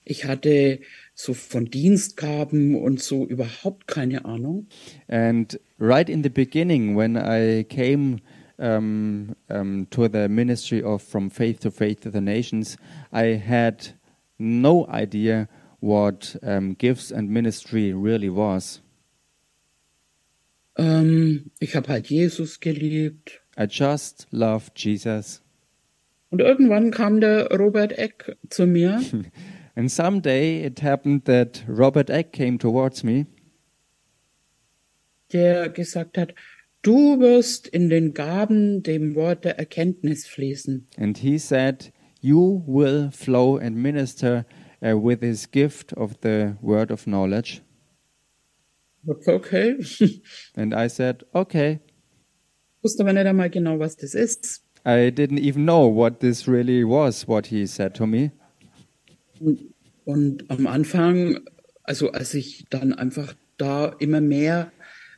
ich 0.04 0.24
hatte 0.24 0.80
so 1.14 1.35
von 1.35 1.66
Dienstgaben 1.66 2.74
und 2.74 3.00
so 3.00 3.26
überhaupt 3.26 3.87
keine 3.87 4.24
Ahnung. 4.24 4.66
And 5.06 5.61
right 5.78 6.09
in 6.09 6.22
the 6.24 6.30
beginning, 6.30 6.96
when 6.96 7.16
I 7.16 7.64
came 7.64 8.20
um, 8.59 9.37
um, 9.48 9.87
to 9.90 10.09
the 10.09 10.28
ministry 10.28 10.83
of 10.83 11.02
From 11.02 11.30
Faith 11.30 11.61
to 11.61 11.70
Faith 11.70 12.00
to 12.00 12.11
the 12.11 12.20
Nations, 12.20 12.76
I 13.12 13.37
had 13.37 13.94
no 14.38 14.88
idea 14.88 15.48
what 15.81 16.38
um, 16.43 16.77
gifts 16.77 17.12
and 17.12 17.29
ministry 17.31 17.93
really 17.93 18.31
was. 18.31 18.83
Ähm, 20.77 21.51
ich 21.59 21.75
habe 21.75 21.88
halt 21.88 22.09
Jesus 22.09 22.61
geliebt. 22.61 23.40
I 23.59 23.64
just 23.69 24.27
loved 24.31 24.73
Jesus. 24.77 25.43
Und 26.31 26.40
irgendwann 26.40 26.90
kam 26.93 27.21
der 27.21 27.49
Robert 27.57 27.93
Eck 27.99 28.37
zu 28.49 28.66
mir 28.66 29.01
And 29.75 29.90
someday 29.90 30.64
it 30.64 30.83
happened 30.83 31.25
that 31.27 31.64
Robert 31.69 32.11
Eck 32.11 32.33
came 32.33 32.59
towards 32.59 33.03
me 33.03 33.27
der 35.33 35.69
gesagt 35.69 36.19
hat, 36.19 36.35
du 36.83 37.21
wirst 37.21 37.69
in 37.69 37.88
den 37.88 38.14
Gaben 38.14 38.83
dem 38.83 39.14
Wort 39.14 39.45
der 39.45 39.59
Erkenntnis 39.59 40.27
fließen. 40.27 40.87
and 40.97 41.19
he 41.19 41.38
said, 41.38 41.93
You 42.21 42.62
will 42.66 43.11
flow 43.12 43.57
and 43.57 43.77
minister 43.77 44.45
uh, 44.83 44.97
with 44.97 45.21
his 45.23 45.51
gift 45.51 45.93
of 45.95 46.16
the 46.23 46.57
word 46.61 46.90
of 46.90 47.05
knowledge. 47.07 47.62
Okay, 49.27 49.77
And 50.57 50.75
I 50.75 50.88
said, 50.88 51.25
Okay. 51.35 51.81
wusste 52.83 53.03
aber 53.03 53.12
nicht 53.12 53.27
einmal 53.27 53.51
genau, 53.51 53.79
was 53.79 53.97
das 53.97 54.14
ist. 54.14 54.62
I 54.85 55.11
didn't 55.11 55.38
even 55.38 55.64
know 55.64 55.87
what 55.87 56.21
this 56.21 56.47
really 56.49 56.85
was, 56.85 57.27
what 57.29 57.47
he 57.47 57.66
said 57.66 57.95
to 57.95 58.07
me. 58.07 58.33
Und, 59.38 59.75
und 60.05 60.51
am 60.51 60.66
Anfang, 60.66 61.40
also 61.83 62.11
als 62.12 62.35
ich 62.35 62.66
dann 62.71 62.93
einfach 62.93 63.35
da 63.59 63.88
immer 63.99 64.21
mehr 64.21 64.73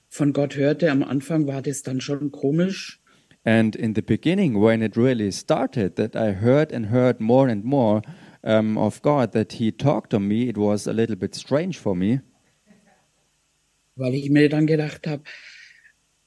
von 0.09 0.33
Gott 0.33 0.57
hörte, 0.57 0.91
am 0.91 1.03
Anfang 1.03 1.47
war 1.47 1.63
das 1.63 1.83
dann 1.83 2.01
schon 2.01 2.31
komisch. 2.33 3.01
And 3.45 3.75
in 3.75 3.95
the 3.95 4.03
beginning, 4.03 4.61
when 4.61 4.83
it 4.83 4.97
really 4.97 5.33
started, 5.33 5.97
that 5.97 6.15
I 6.15 6.33
heard 6.41 6.73
and 6.73 6.91
heard 6.93 7.21
more 7.21 7.51
and 7.51 7.65
more 7.65 8.03
um, 8.45 8.79
of 8.79 9.03
God, 9.03 9.33
that 9.33 9.53
He 9.53 9.73
talked 9.73 10.11
to 10.11 10.21
me, 10.21 10.49
it 10.49 10.57
was 10.57 10.87
a 10.87 10.93
little 10.93 11.17
bit 11.17 11.35
strange 11.35 11.79
for 11.79 11.95
me. 11.95 12.21
Weil 13.97 14.15
ich 14.15 14.31
mir 14.31 14.49
dann 14.49 14.67
gedacht 14.67 15.07
habe, 15.07 15.23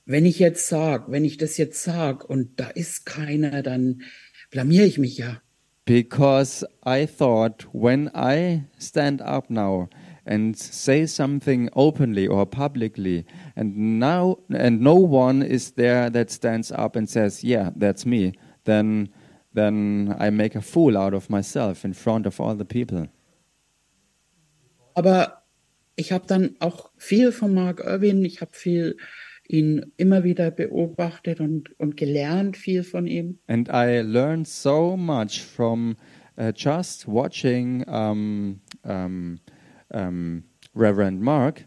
wenn 0.05 0.25
ich 0.25 0.39
jetzt 0.39 0.67
sag, 0.67 1.11
wenn 1.11 1.25
ich 1.25 1.37
das 1.37 1.57
jetzt 1.57 1.83
sag 1.83 2.23
und 2.29 2.59
da 2.59 2.69
ist 2.69 3.05
keiner, 3.05 3.63
dann 3.63 4.03
blamier 4.51 4.85
ich 4.85 4.97
mich 4.97 5.17
ja. 5.17 5.41
Because 5.85 6.65
I 6.85 7.05
thought 7.05 7.67
when 7.71 8.09
I 8.15 8.63
stand 8.79 9.21
up 9.21 9.49
now 9.49 9.89
and 10.25 10.57
say 10.57 11.05
something 11.05 11.69
openly 11.73 12.27
or 12.27 12.45
publicly, 12.47 13.25
and 13.55 13.99
now 13.99 14.39
and 14.49 14.81
no 14.81 14.95
one 14.95 15.43
is 15.43 15.73
there 15.73 16.09
that 16.11 16.31
stands 16.31 16.71
up 16.71 16.95
and 16.95 17.07
says, 17.07 17.43
"Yeah, 17.43 17.71
that's 17.75 18.03
me," 18.05 18.33
then 18.63 19.09
then 19.55 20.15
I 20.19 20.29
make 20.29 20.55
a 20.55 20.61
fool 20.61 20.97
out 20.97 21.13
of 21.13 21.29
myself 21.29 21.83
in 21.83 21.93
front 21.93 22.27
of 22.27 22.39
all 22.39 22.55
the 22.55 22.65
people. 22.65 23.09
Aber 24.93 25.43
ich 25.95 26.11
habe 26.11 26.25
dann 26.27 26.55
auch 26.59 26.91
viel 26.97 27.31
von 27.31 27.53
Mark 27.53 27.79
Irwin, 27.79 28.23
ich 28.23 28.41
habe 28.41 28.51
viel 28.53 28.97
ihn 29.47 29.91
immer 29.97 30.23
wieder 30.23 30.51
beobachtet 30.51 31.39
und, 31.39 31.77
und 31.79 31.97
gelernt 31.97 32.57
viel 32.57 32.83
von 32.83 33.07
ihm. 33.07 33.39
And 33.47 33.69
I 33.69 34.01
learned 34.01 34.47
so 34.47 34.97
much 34.97 35.41
from 35.43 35.97
uh, 36.37 36.51
just 36.55 37.07
watching 37.07 37.83
um, 37.87 38.61
um, 38.83 39.39
um, 39.89 40.43
Reverend 40.75 41.21
Mark, 41.21 41.65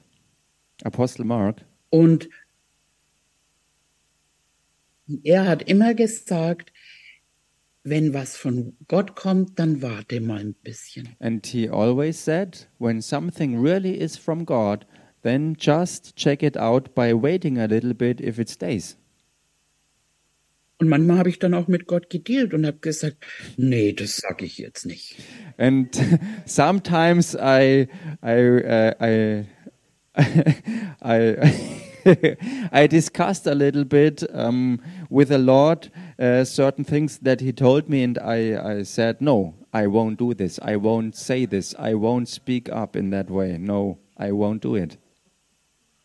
Apostle 0.84 1.24
Mark, 1.24 1.64
Und 1.90 2.28
er 5.24 5.46
hat 5.46 5.62
immer 5.62 5.94
gesagt, 5.94 6.72
wenn 7.88 8.14
was 8.14 8.36
von 8.36 8.76
Gott 8.88 9.16
kommt, 9.16 9.58
dann 9.58 9.82
warte 9.82 10.20
mal 10.20 10.40
ein 10.40 10.54
bisschen. 10.54 11.08
and 11.20 11.46
he 11.46 11.68
always 11.68 12.22
said, 12.22 12.68
when 12.78 13.00
something 13.00 13.60
really 13.60 13.98
is 13.98 14.16
from 14.16 14.44
God, 14.44 14.86
then 15.22 15.56
just 15.58 16.16
check 16.16 16.42
it 16.42 16.56
out 16.56 16.94
by 16.94 17.12
waiting 17.12 17.58
a 17.58 17.66
little 17.66 17.94
bit 17.94 18.20
if 18.20 18.38
it 18.38 18.48
stays. 18.48 18.96
Und 20.80 20.88
manchmal 20.88 21.18
habe 21.18 21.28
ich 21.28 21.40
dann 21.40 21.54
auch 21.54 21.66
mit 21.66 21.86
Gott 21.88 22.08
gedealt 22.08 22.54
und 22.54 22.64
habe 22.64 22.78
gesagt, 22.78 23.16
nee, 23.56 23.92
das 23.92 24.16
sage 24.16 24.44
ich 24.44 24.58
jetzt 24.58 24.86
nicht. 24.86 25.16
And 25.56 25.88
sometimes 26.46 27.34
I, 27.34 27.88
I, 28.22 28.62
uh, 28.62 28.94
I, 29.00 29.44
I, 31.02 31.78
I 32.72 32.86
discussed 32.86 33.46
a 33.48 33.54
little 33.54 33.84
bit 33.84 34.22
um, 34.32 34.80
with 35.10 35.28
the 35.28 35.38
Lord 35.38 35.90
uh, 36.18 36.44
certain 36.44 36.84
things 36.84 37.18
that 37.20 37.40
He 37.40 37.52
told 37.52 37.88
me, 37.88 38.02
and 38.02 38.18
I, 38.18 38.78
I 38.78 38.82
said, 38.84 39.20
No, 39.20 39.54
I 39.72 39.86
won't 39.86 40.18
do 40.18 40.34
this. 40.34 40.58
I 40.62 40.76
won't 40.76 41.16
say 41.16 41.46
this. 41.46 41.74
I 41.78 41.94
won't 41.94 42.28
speak 42.28 42.68
up 42.68 42.96
in 42.96 43.10
that 43.10 43.30
way. 43.30 43.56
No, 43.58 43.98
I 44.16 44.32
won't 44.32 44.60
do 44.60 44.74
it. 44.74 44.98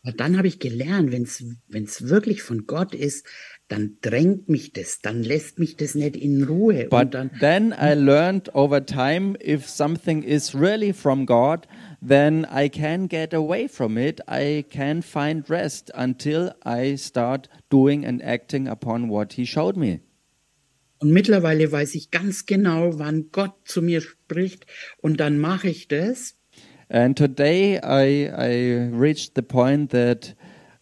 Aber 0.06 0.12
dann 0.12 0.36
habe 0.36 0.46
ich 0.46 0.58
gelernt, 0.58 1.12
wenn 1.12 1.22
es 1.22 2.08
wirklich 2.08 2.42
von 2.42 2.66
Gott 2.66 2.94
ist, 2.94 3.26
dann 3.68 3.96
drängt 4.02 4.50
mich 4.50 4.74
das, 4.74 5.00
dann 5.00 5.22
lässt 5.22 5.58
mich 5.58 5.76
das 5.76 5.94
nicht 5.94 6.16
in 6.16 6.44
Ruhe. 6.44 6.88
But 6.90 7.14
und 7.14 7.30
then 7.40 7.72
I 7.72 7.94
learned 7.94 8.54
over 8.54 8.84
time 8.84 9.36
if 9.42 9.66
something 9.66 10.22
is 10.22 10.54
really 10.54 10.92
from 10.92 11.24
God, 11.24 11.66
then 12.06 12.46
I 12.50 12.68
can 12.68 13.06
get 13.06 13.32
away 13.32 13.66
from 13.68 13.96
it. 13.96 14.20
I 14.28 14.64
can 14.68 15.02
find 15.02 15.48
rest 15.48 15.90
until 15.94 16.52
I 16.64 16.96
start 16.96 17.48
doing 17.70 18.04
and 18.04 18.22
acting 18.22 18.68
upon 18.68 19.08
what 19.08 19.34
He 19.34 19.44
showed 19.44 19.76
me. 19.76 20.00
und 21.04 21.12
mittlerweile 21.12 21.70
weiß 21.70 21.94
ich 21.96 22.10
ganz 22.10 22.46
genau, 22.46 22.98
wann 22.98 23.30
Gott 23.30 23.52
zu 23.64 23.82
mir 23.82 24.00
spricht 24.00 24.66
und 25.02 25.20
dann 25.20 25.38
mache 25.38 25.68
ich 25.68 25.86
das. 25.86 26.34
And 26.88 27.18
today 27.18 27.78
I, 27.82 28.30
I 28.30 28.90
reached 28.90 29.32
the 29.34 29.42
point 29.42 29.90
that 29.90 30.34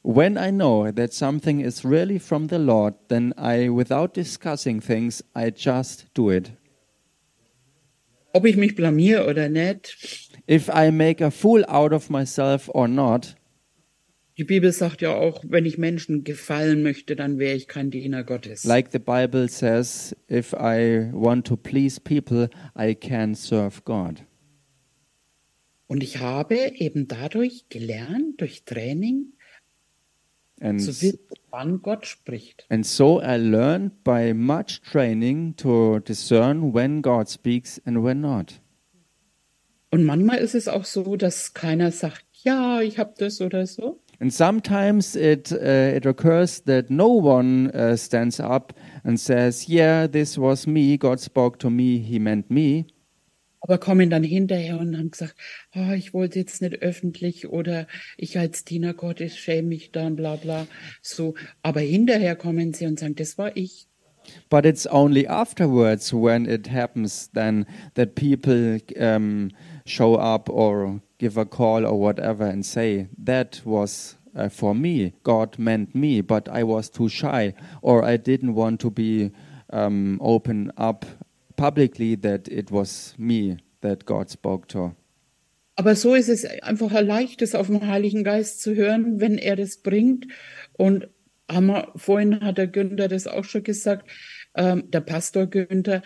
when 0.02 0.36
I 0.36 0.50
know 0.52 0.92
that 0.92 1.12
something 1.12 1.60
is 1.60 1.84
really 1.84 2.20
from 2.20 2.48
the 2.48 2.58
Lord, 2.58 2.94
then 3.08 3.34
I, 3.36 3.68
without 3.68 4.14
discussing 4.14 4.80
things, 4.80 5.24
I 5.34 5.50
just 5.50 6.06
do 6.14 6.30
it. 6.30 6.52
Ob 8.32 8.46
ich 8.46 8.56
mich 8.56 8.76
blamier 8.76 9.26
oder 9.28 9.48
nicht, 9.48 10.30
If 10.48 10.68
I 10.68 10.90
make 10.90 11.24
a 11.24 11.30
fool 11.30 11.64
out 11.68 11.92
of 11.92 12.10
myself 12.10 12.68
or 12.68 12.88
not, 12.88 13.36
die 14.38 14.44
Bibel 14.44 14.72
sagt 14.72 15.02
ja 15.02 15.14
auch, 15.14 15.44
wenn 15.46 15.66
ich 15.66 15.76
Menschen 15.78 16.24
gefallen 16.24 16.82
möchte, 16.82 17.14
dann 17.16 17.38
wäre 17.38 17.54
ich 17.54 17.68
kein 17.68 17.90
Diener 17.90 18.24
Gottes. 18.24 18.64
like 18.64 18.90
the 18.90 18.98
Bible 18.98 19.46
says, 19.48 20.16
if 20.30 20.52
I 20.54 21.10
want 21.12 21.46
to 21.48 21.56
please 21.56 22.00
people, 22.00 22.48
I 22.76 22.94
can 22.94 23.34
serve 23.34 23.82
God. 23.84 24.24
Und 25.86 26.02
ich 26.02 26.20
habe 26.20 26.56
eben 26.76 27.06
dadurch 27.08 27.66
gelernt, 27.68 28.40
durch 28.40 28.64
Training, 28.64 29.34
And, 30.60 30.80
zu 30.80 30.88
wissen, 30.88 31.18
wann 31.50 31.82
Gott 31.82 32.06
spricht. 32.06 32.64
and 32.70 32.86
so 32.86 33.20
I 33.20 33.36
learned 33.36 34.02
by 34.02 34.32
much 34.32 34.80
training 34.80 35.54
to 35.56 35.98
discern 35.98 36.72
when 36.72 37.02
God 37.02 37.28
speaks 37.28 37.80
and 37.84 38.02
when 38.02 38.20
not. 38.22 38.61
Und 39.92 40.04
manchmal 40.04 40.38
ist 40.38 40.54
es 40.54 40.68
auch 40.68 40.86
so, 40.86 41.16
dass 41.16 41.52
keiner 41.52 41.92
sagt, 41.92 42.24
ja, 42.42 42.80
ich 42.80 42.98
habe 42.98 43.12
das 43.18 43.40
oder 43.40 43.66
so. 43.66 44.00
And 44.20 44.32
sometimes 44.32 45.16
it 45.16 45.50
uh, 45.50 45.96
it 45.96 46.06
occurs 46.06 46.62
that 46.64 46.90
no 46.90 47.08
one 47.08 47.70
uh, 47.74 47.96
stands 47.96 48.38
up 48.38 48.72
and 49.02 49.18
says, 49.18 49.68
"Yeah, 49.68 50.06
this 50.06 50.38
was 50.38 50.64
me. 50.66 50.96
God 50.96 51.20
spoke 51.20 51.58
to 51.58 51.70
me. 51.70 51.98
He 51.98 52.20
meant 52.20 52.48
me." 52.48 52.86
Aber 53.60 53.78
kommen 53.78 54.10
dann 54.10 54.24
hinterher 54.24 54.78
und 54.80 54.96
haben 54.96 55.12
gesagt, 55.12 55.36
ah, 55.72 55.94
ich 55.94 56.12
wollte 56.12 56.40
jetzt 56.40 56.62
nicht 56.62 56.82
öffentlich 56.82 57.48
oder 57.48 57.86
ich 58.16 58.36
als 58.36 58.64
Diener 58.64 58.92
Gottes 58.92 59.36
schäme 59.36 59.68
mich 59.68 59.92
dann, 59.92 60.16
bla 60.16 60.34
bla. 60.34 60.66
So, 61.00 61.34
aber 61.62 61.80
hinterher 61.80 62.34
kommen 62.34 62.74
sie 62.74 62.86
und 62.86 62.98
sagen, 62.98 63.14
das 63.14 63.38
war 63.38 63.56
ich. 63.56 63.86
But 64.50 64.64
it's 64.64 64.86
only 64.86 65.26
afterwards 65.28 66.12
when 66.12 66.46
it 66.46 66.70
happens 66.70 67.30
then 67.34 67.66
that 67.94 68.14
people 68.14 68.80
um, 68.96 69.50
show 69.84 70.14
up 70.14 70.48
or 70.48 71.00
give 71.18 71.36
a 71.36 71.44
call 71.44 71.84
or 71.84 71.98
whatever 71.98 72.44
and 72.44 72.64
say, 72.64 73.08
"That 73.18 73.62
was." 73.64 74.16
Uh, 74.34 74.48
for 74.48 74.74
me, 74.74 75.12
God 75.24 75.58
meant 75.58 75.94
me, 75.94 76.22
but 76.22 76.48
I 76.48 76.62
was 76.62 76.88
too 76.88 77.10
shy, 77.10 77.52
or 77.82 78.02
I 78.02 78.16
didn't 78.16 78.54
want 78.54 78.80
to 78.80 78.90
be 78.90 79.30
um, 79.68 80.18
open 80.22 80.72
up 80.78 81.04
publicly 81.56 82.14
that 82.14 82.48
it 82.48 82.70
was 82.70 83.14
me 83.18 83.58
that 83.82 84.06
God 84.06 84.30
spoke 84.30 84.68
to. 84.68 84.94
Aber 85.74 85.96
so 85.96 86.14
ist 86.14 86.28
es 86.28 86.44
einfach 86.44 86.92
ein 86.92 87.06
leichtes, 87.06 87.54
auf 87.54 87.66
den 87.66 87.86
Heiligen 87.86 88.24
Geist 88.24 88.60
zu 88.60 88.74
hören, 88.74 89.20
wenn 89.20 89.38
er 89.38 89.56
das 89.56 89.78
bringt. 89.78 90.26
Und 90.74 91.08
wir, 91.50 91.88
vorhin 91.96 92.40
hat 92.40 92.58
der 92.58 92.66
Günther 92.66 93.08
das 93.08 93.26
auch 93.26 93.44
schon 93.44 93.62
gesagt, 93.62 94.08
ähm, 94.54 94.90
der 94.90 95.00
Pastor 95.00 95.46
Günther, 95.46 96.02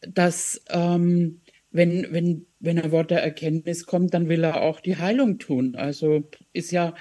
dass 0.00 0.62
ähm, 0.70 1.40
wenn, 1.70 2.06
wenn, 2.10 2.46
wenn 2.60 2.78
ein 2.78 2.92
Wort 2.92 3.10
der 3.10 3.22
Erkenntnis 3.22 3.86
kommt, 3.86 4.14
dann 4.14 4.28
will 4.28 4.44
er 4.44 4.60
auch 4.60 4.80
die 4.80 4.96
Heilung 4.96 5.38
tun. 5.38 5.74
Also 5.74 6.22
ist 6.52 6.70
ja, 6.70 6.94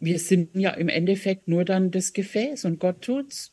wir 0.00 0.18
sind 0.18 0.56
ja 0.56 0.70
im 0.70 0.88
Endeffekt 0.88 1.48
nur 1.48 1.64
dann 1.64 1.90
das 1.90 2.12
Gefäß 2.12 2.64
und 2.64 2.80
Gott 2.80 3.02
tut's. 3.02 3.52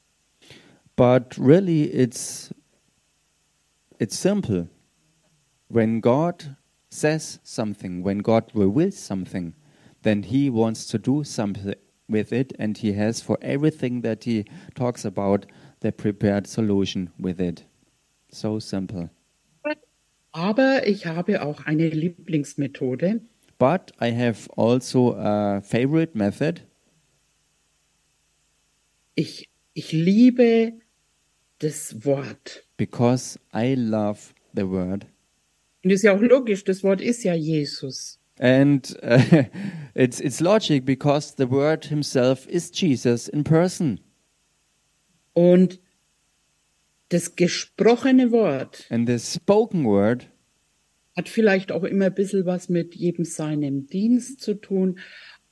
But 0.96 1.38
really, 1.38 1.86
it's 1.86 2.54
it's 4.00 4.20
simple. 4.20 4.70
When 5.70 6.02
God 6.02 6.56
says 6.90 7.40
something, 7.44 8.06
when 8.06 8.22
God 8.22 8.44
reveals 8.54 9.04
something, 9.04 9.54
then 10.04 10.24
He 10.24 10.50
wants 10.50 10.88
to 10.88 10.98
do 10.98 11.24
something 11.24 11.76
with 12.08 12.32
it, 12.32 12.54
and 12.60 12.78
He 12.78 12.94
has 12.94 13.22
for 13.22 13.38
everything 13.42 14.04
that 14.04 14.24
He 14.24 14.46
talks 14.76 15.04
about 15.04 15.48
the 15.80 15.92
prepared 15.92 16.48
solution 16.48 17.10
with 17.20 17.42
it. 17.42 17.66
So 18.30 18.60
simple. 18.60 19.10
Aber 20.34 20.86
ich 20.88 21.06
habe 21.06 21.42
auch 21.42 21.66
eine 21.66 21.88
Lieblingsmethode. 21.88 23.22
But 23.58 23.94
I 24.02 24.12
have 24.12 24.50
also 24.58 25.16
a 25.16 25.62
favorite 25.62 26.18
method. 26.18 26.62
Ich, 29.16 29.50
ich 29.74 29.92
liebe 29.92 30.74
das 31.60 32.04
Wort. 32.04 32.68
because 32.78 33.40
I 33.54 33.76
love 33.76 34.34
the 34.54 34.68
word. 34.68 35.06
Und 35.84 35.92
ist 35.92 36.04
ja 36.04 36.16
auch 36.16 36.22
logisch, 36.22 36.64
das 36.64 36.84
Wort 36.84 37.02
ist 37.02 37.24
ja 37.24 37.34
Jesus. 37.34 38.20
And 38.40 38.98
uh, 39.04 39.44
it's, 39.94 40.20
it's 40.20 40.40
logic 40.40 40.86
because 40.86 41.36
the 41.38 41.50
word 41.50 41.86
himself 41.86 42.48
is 42.48 42.72
Jesus 42.74 43.28
in 43.28 43.44
person. 43.44 44.00
Und 45.34 45.80
das 47.14 47.36
gesprochene 47.36 48.32
Wort 48.32 48.86
And 48.90 49.08
the 49.08 49.20
spoken 49.20 49.86
word 49.86 50.30
hat 51.16 51.30
vielleicht 51.30 51.72
auch 51.72 51.84
immer 51.84 52.06
ein 52.06 52.14
bisschen 52.14 52.46
was 52.46 52.70
mit 52.70 52.96
jedem 52.96 53.26
seinem 53.26 53.88
Dienst 53.88 54.42
zu 54.42 54.56
tun, 54.56 55.00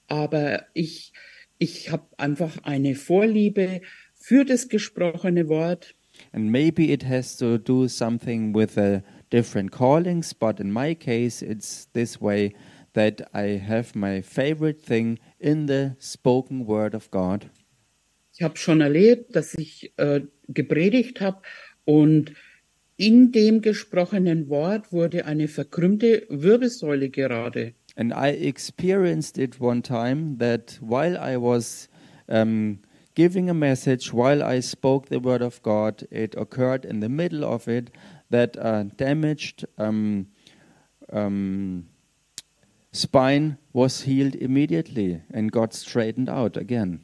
aber 0.07 0.65
ich, 0.73 1.13
ich 1.59 1.91
habe 1.91 2.07
einfach 2.17 2.57
eine 2.63 2.95
Vorliebe 2.95 3.81
für 4.15 4.43
das 4.43 4.69
gesprochene 4.69 5.47
Wort. 5.49 5.95
And 6.33 6.51
maybe 6.51 6.91
it 6.91 7.07
has 7.07 7.37
to 7.37 7.57
do 7.57 7.87
something 7.87 8.53
with 8.53 8.75
the 8.75 9.01
different 9.31 9.71
callings, 9.71 10.33
but 10.33 10.59
in 10.59 10.71
my 10.71 10.95
case, 10.95 11.45
it's 11.45 11.87
this 11.93 12.19
way 12.19 12.53
that 12.93 13.21
I 13.33 13.57
have 13.57 13.95
my 13.95 14.21
favorite 14.21 14.81
thing 14.81 15.19
in 15.39 15.67
the 15.67 15.95
spoken 15.99 16.65
word 16.65 16.93
of 16.93 17.09
God. 17.11 17.49
Ich 18.33 18.41
habe 18.41 18.57
schon 18.57 18.81
erlebt, 18.81 19.35
dass 19.35 19.53
ich 19.55 19.93
äh, 19.97 20.21
gepredigt 20.47 21.21
habe 21.21 21.41
und 21.85 22.33
in 22.97 23.31
dem 23.31 23.61
gesprochenen 23.61 24.47
Wort 24.47 24.91
wurde 24.91 25.25
eine 25.25 25.47
verkrümmte 25.47 26.27
Wirbelsäule 26.29 27.09
gerade. 27.09 27.73
And 27.95 28.13
I 28.13 28.29
experienced 28.29 29.37
it 29.37 29.59
one 29.59 29.81
time 29.81 30.37
that 30.37 30.79
while 30.81 31.17
I 31.17 31.35
was 31.35 31.89
um, 32.27 32.79
giving 33.15 33.49
a 33.49 33.53
message, 33.53 34.13
while 34.13 34.41
I 34.41 34.61
spoke 34.61 35.09
the 35.09 35.23
word 35.23 35.41
of 35.41 35.61
God, 35.61 36.07
it 36.09 36.35
occurred 36.37 36.85
in 36.85 37.01
the 37.01 37.09
middle 37.09 37.43
of 37.43 37.67
it 37.67 37.91
that 38.29 38.55
a 38.55 38.85
damaged 38.95 39.65
um, 39.77 40.27
um, 41.11 41.87
spine 42.93 43.57
was 43.73 44.01
healed 44.01 44.35
immediately 44.35 45.21
and 45.33 45.51
got 45.51 45.73
straightened 45.73 46.29
out 46.29 46.55
again. 46.55 47.01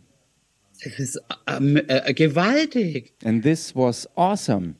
Das 0.83 0.99
ist 0.99 1.21
ähm, 1.47 1.79
äh, 1.87 2.13
gewaltig. 2.13 3.13
And 3.23 3.43
this 3.43 3.75
was 3.75 4.07
awesome. 4.15 4.75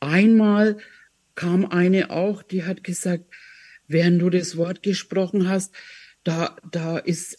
Einmal 0.00 0.78
kam 1.34 1.64
eine 1.66 2.10
auch, 2.10 2.42
die 2.42 2.64
hat 2.64 2.84
gesagt, 2.84 3.24
während 3.88 4.20
du 4.20 4.30
das 4.30 4.56
Wort 4.56 4.82
gesprochen 4.82 5.48
hast, 5.48 5.72
da, 6.24 6.56
da 6.70 6.98
ist 6.98 7.38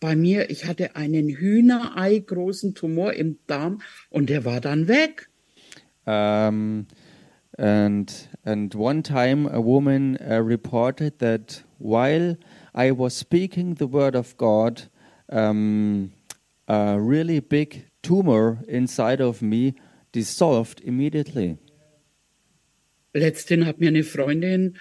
bei 0.00 0.16
mir, 0.16 0.50
ich 0.50 0.66
hatte 0.66 0.96
einen 0.96 1.28
Hühnerei 1.28 2.18
großen 2.18 2.74
Tumor 2.74 3.14
im 3.14 3.38
Darm 3.46 3.80
und 4.10 4.28
der 4.28 4.44
war 4.44 4.60
dann 4.60 4.88
weg. 4.88 5.28
Um, 6.06 6.86
and 7.56 8.28
and 8.44 8.74
one 8.74 9.02
time 9.02 9.48
a 9.50 9.64
woman 9.64 10.18
uh, 10.20 10.34
reported 10.34 11.18
that 11.20 11.64
while 11.78 12.36
I 12.74 12.90
was 12.90 13.18
speaking 13.18 13.76
the 13.78 13.90
word 13.90 14.14
of 14.14 14.36
God, 14.36 14.90
um, 15.28 16.12
a 16.66 16.96
really 16.98 17.40
big 17.40 17.86
tumor 18.02 18.62
inside 18.68 19.22
of 19.22 19.42
me 19.42 19.74
dissolved 20.12 20.80
immediately. 20.80 21.58
Letztens 23.12 23.66
hat 23.66 23.80
mir 23.80 23.88
eine 23.88 24.02
Freundin 24.02 24.76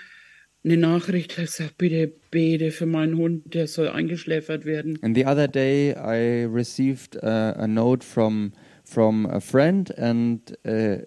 eine 0.63 0.77
Nachricht 0.77 1.35
gesagt, 1.35 1.77
bitte 1.77 2.13
bete 2.31 2.71
für 2.71 2.85
meinen 2.85 3.17
Hund, 3.17 3.53
der 3.53 3.67
soll 3.67 3.89
eingeschläfert 3.89 4.65
werden. 4.65 4.97
And 5.01 5.15
the 5.15 5.25
other 5.25 5.47
day, 5.47 5.91
I 5.91 6.45
received 6.45 7.17
uh, 7.17 7.53
a 7.57 7.67
note 7.67 8.03
from 8.03 8.53
from 8.85 9.25
a 9.25 9.39
friend, 9.39 9.91
and 9.97 10.57
uh, 10.65 10.99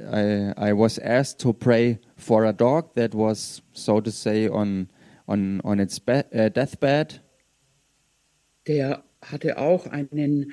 I 0.00 0.52
I 0.56 0.72
was 0.72 0.98
asked 0.98 1.40
to 1.40 1.52
pray 1.52 2.00
for 2.16 2.44
a 2.44 2.52
dog 2.52 2.94
that 2.94 3.14
was, 3.14 3.62
so 3.72 4.00
to 4.00 4.10
say, 4.10 4.48
on 4.48 4.88
on 5.28 5.60
on 5.62 5.78
its 5.78 6.00
be- 6.00 6.24
uh, 6.34 6.48
deathbed. 6.48 7.20
Der 8.66 9.04
hatte 9.24 9.58
auch 9.58 9.86
einen 9.86 10.52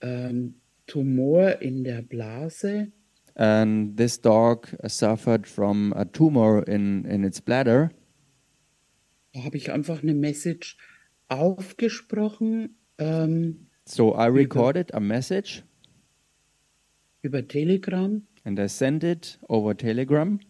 ähm, 0.00 0.54
Tumor 0.86 1.60
in 1.60 1.84
der 1.84 2.02
Blase 2.02 2.92
And 3.36 3.96
this 3.96 4.20
dog 4.20 4.76
suffered 4.86 5.46
from 5.46 5.92
a 5.94 6.04
tumor 6.04 6.66
in 6.66 7.04
in 7.04 7.24
its 7.24 7.40
bladder. 7.40 7.90
Da 9.32 9.44
habe 9.44 9.56
ich 9.56 9.70
einfach 9.70 10.02
eine 10.02 10.14
Message 10.14 10.76
aufgesprochen 11.28 12.76
ähm, 12.98 13.68
So 13.84 14.14
I 14.14 14.26
recorded 14.26 14.92
a 14.94 15.00
message 15.00 15.62
über 17.22 17.46
Telegram. 17.46 18.26
and 18.44 18.58
I 18.58 18.68
sent 18.68 19.04
it 19.04 19.38
over 19.48 19.76
Telegram. 19.76 20.40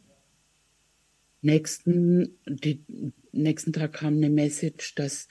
Nächsten, 1.42 2.38
die, 2.46 2.84
nächsten 3.32 3.72
Tag 3.72 3.94
kam 3.94 4.16
eine 4.16 4.30
Message, 4.30 4.94
dass 4.94 5.28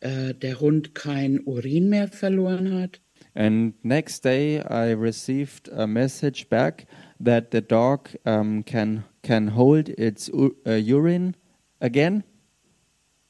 äh, 0.00 0.34
der 0.34 0.60
Hund 0.60 0.94
kein 0.94 1.40
Urin 1.40 1.88
mehr 1.88 2.08
verloren 2.08 2.80
hat. 2.80 3.00
And 3.34 3.74
next 3.84 4.24
day, 4.24 4.58
I 4.58 4.92
received 4.92 5.70
a 5.72 5.86
message 5.86 6.48
back 6.48 6.86
that 7.22 7.52
the 7.52 7.60
dog 7.60 8.10
um, 8.24 8.64
can 8.64 9.04
can 9.22 9.54
hold 9.54 9.88
its 9.88 10.30
uh, 10.30 10.50
urine 10.66 11.34
again. 11.80 12.24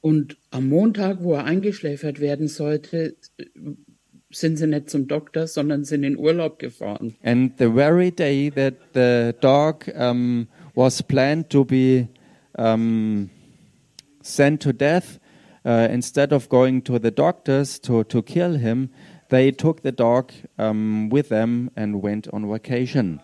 Und 0.01 0.37
am 0.51 0.69
Montag, 0.69 1.23
wo 1.23 1.35
er 1.35 1.45
eingeschläfert 1.45 2.21
werden 2.21 2.49
sollte, 2.49 3.17
sind 4.31 4.57
sie 4.57 4.67
nicht 4.67 4.91
zum 4.91 5.09
Doktor, 5.09 5.47
sondern 5.47 5.85
sind 5.85 6.05
in 6.05 6.17
Urlaub 6.17 6.59
gefahren. 6.59 7.17
And 7.23 7.59
the 7.59 7.73
very 7.73 8.11
day 8.11 8.51
that 8.51 8.75
the 8.95 9.35
dog 9.41 9.89
um, 9.95 10.49
was 10.75 11.03
planned 11.03 11.51
to 11.51 11.65
be 11.65 12.09
um, 12.57 13.31
sent 14.23 14.63
to 14.63 14.73
death, 14.73 15.19
uh, 15.69 15.87
instead 15.91 16.33
of 16.33 16.49
going 16.49 16.83
to 16.83 16.99
the 16.99 17.11
doctors 17.11 17.79
to, 17.81 18.03
to 18.05 18.23
kill 18.23 18.55
him, 18.55 18.91
they 19.29 19.53
took 19.53 19.83
the 19.83 19.93
dog 19.93 20.33
um, 20.59 21.11
with 21.11 21.29
them 21.29 21.71
and 21.77 22.03
went 22.03 22.27
on 22.33 22.49
vacation. 22.49 23.21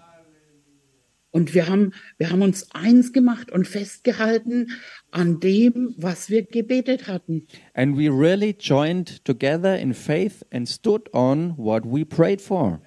Und 1.31 1.53
wir 1.53 1.67
haben, 1.67 1.93
wir 2.17 2.31
haben 2.31 2.43
uns 2.43 2.71
eins 2.75 3.13
gemacht 3.13 3.51
und 3.51 3.67
festgehalten 3.67 4.71
an 5.11 5.41
dem, 5.41 5.93
was 5.99 6.31
wir 6.31 6.45
gebetet 6.45 7.09
hatten. 7.09 7.49
And 7.75 7.97
we 7.97 8.09
really 8.09 8.55
joined 8.57 9.25
together 9.25 9.77
in 9.77 9.95
faith 9.95 10.45
and 10.53 10.69
stood 10.69 11.13
on 11.13 11.55
what 11.57 11.83
we 11.85 12.05
prayed 12.05 12.41
for. 12.41 12.81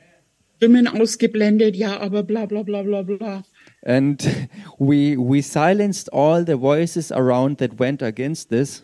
Stimmen 0.58 0.88
ausgeblendet, 0.88 1.76
ja, 1.76 2.00
aber 2.00 2.24
bla 2.24 2.46
bla 2.46 2.64
bla 2.64 2.84
bla 2.84 3.02
bla. 3.04 3.44
And 3.86 4.48
we, 4.80 5.18
we 5.18 5.42
silenced 5.42 6.14
all 6.14 6.46
the 6.46 6.56
voices 6.56 7.12
around 7.12 7.58
that 7.58 7.80
went 7.80 8.02
against 8.02 8.50
this. 8.50 8.82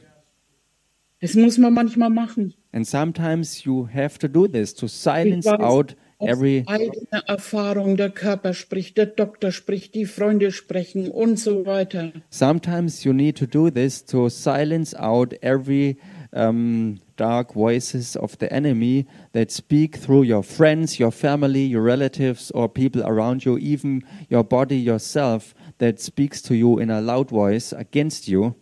Das 1.24 1.36
muss 1.36 1.58
man 1.58 1.74
manchmal 1.74 2.10
machen. 2.10 2.54
And 2.74 2.86
sometimes 2.86 3.64
you 3.64 3.88
have 3.88 4.20
to 4.20 4.28
do 4.28 4.46
this 4.46 4.76
to 4.76 4.90
silence 4.90 5.46
weiß, 5.50 5.62
out 5.62 5.96
every 6.20 6.66
eigener 6.68 7.24
Erfahrung, 7.28 7.96
der 7.96 8.10
Körper 8.10 8.54
spricht, 8.54 8.98
der 8.98 9.06
Doktor 9.06 9.54
spricht, 9.54 9.96
die 9.96 10.06
Freunde 10.06 10.52
sprechen 10.52 11.10
und 11.10 11.40
so 11.40 11.66
weiter. 11.66 12.12
sometimes 12.30 13.06
you 13.06 13.14
need 13.14 13.38
to 13.38 13.46
do 13.46 13.70
this 13.70 14.04
to 14.04 14.28
silence 14.28 14.94
out 15.00 15.34
every 15.42 15.96
um, 16.34 17.00
dark 17.16 17.54
voices 17.54 18.18
of 18.18 18.36
the 18.42 18.52
enemy 18.52 19.06
that 19.32 19.50
speak 19.50 19.98
through 19.98 20.26
your 20.30 20.44
friends 20.44 21.00
your 21.00 21.12
family 21.14 21.66
your 21.66 21.86
relatives 21.86 22.52
or 22.52 22.68
people 22.68 23.02
around 23.02 23.46
you 23.46 23.58
even 23.60 24.04
your 24.30 24.44
body 24.44 24.78
yourself 24.78 25.56
that 25.78 26.02
speaks 26.02 26.42
to 26.42 26.54
you 26.54 26.80
in 26.80 26.92
a 26.92 27.00
loud 27.00 27.30
voice 27.30 27.72
against 27.72 28.28
you 28.28 28.56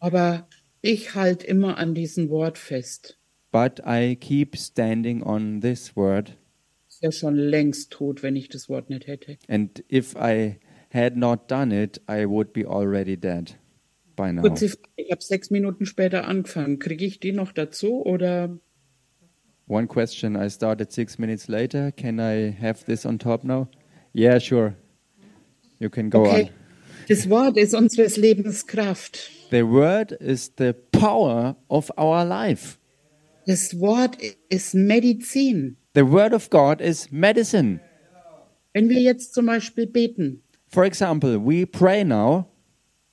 Aber 0.00 0.46
ich 0.88 1.14
halte 1.14 1.46
immer 1.46 1.76
an 1.78 1.94
diesem 1.94 2.28
Wort 2.30 2.56
fest. 2.58 3.18
but 3.52 3.80
i 3.86 4.16
keep 4.16 4.56
standing 4.56 5.22
on 5.22 5.60
this 5.60 5.94
word 5.96 6.36
Ist 6.88 7.02
ja 7.02 7.12
schon 7.12 7.34
längst 7.36 7.92
tot, 7.92 8.22
wenn 8.22 8.34
ich 8.36 8.48
das 8.48 8.68
Wort 8.68 8.88
nicht 8.90 9.06
hätte. 9.06 9.36
and 9.48 9.84
if 9.90 10.14
i 10.16 10.58
had 10.92 11.16
not 11.16 11.50
done 11.50 11.72
it 11.72 12.00
i 12.08 12.24
would 12.26 12.52
be 12.52 12.66
already 12.66 13.16
dead 13.16 13.58
by 14.16 14.32
now 14.32 14.42
Kurze 14.42 14.68
Frage, 14.70 14.88
ich 14.96 15.10
habe 15.10 15.22
sechs 15.22 15.50
Minuten 15.50 15.86
später 15.86 16.26
angefangen. 16.26 16.78
Kriege 16.78 17.04
ich 17.04 17.20
die 17.20 17.32
noch 17.32 17.52
dazu 17.52 18.02
oder? 18.04 18.58
One 19.68 19.86
question 19.86 20.34
I 20.34 20.48
started 20.50 20.90
six 20.92 21.18
minutes 21.18 21.46
later. 21.48 21.92
Can 21.92 22.18
I 22.18 22.50
have 22.58 22.84
this 22.86 23.04
on 23.06 23.18
top 23.18 23.44
now? 23.44 23.68
Yeah, 24.14 24.40
sure. 24.40 24.74
You 25.78 25.90
can 25.90 26.08
go 26.10 26.22
Okay. 26.22 26.44
on. 26.44 26.50
Das 27.08 27.30
Wort 27.30 27.56
ist 27.56 27.74
unseres 27.74 28.18
Lebens 28.18 28.66
Kraft. 28.66 29.30
The 29.50 29.64
word 29.64 30.12
is 30.12 30.52
the 30.58 30.74
power 30.92 31.56
of 31.68 31.90
our 31.96 32.22
life. 32.22 32.76
Das 33.46 33.80
Wort 33.80 34.18
ist 34.50 34.74
Medizin. 34.74 35.78
The 35.94 36.02
word 36.06 36.34
of 36.34 36.50
God 36.50 36.82
is 36.82 37.10
medicine. 37.10 37.80
Wenn 38.74 38.90
wir 38.90 39.00
jetzt 39.00 39.32
zum 39.32 39.46
Beispiel 39.46 39.86
beten 39.86 40.42
For 40.66 40.84
example, 40.84 41.38
we 41.38 41.66
pray 41.66 42.04
now 42.04 42.44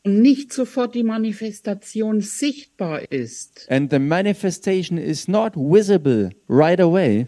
und 0.03 0.21
nicht 0.21 0.51
sofort 0.51 0.93
die 0.93 1.03
Manifestation 1.03 2.19
sichtbar 2.19 3.09
ist, 3.13 3.65
and 3.69 3.89
the 3.89 3.99
manifestation 3.99 4.97
is 4.97 5.29
not 5.29 5.55
visible 5.55 6.31
right 6.49 6.81
away, 6.81 7.27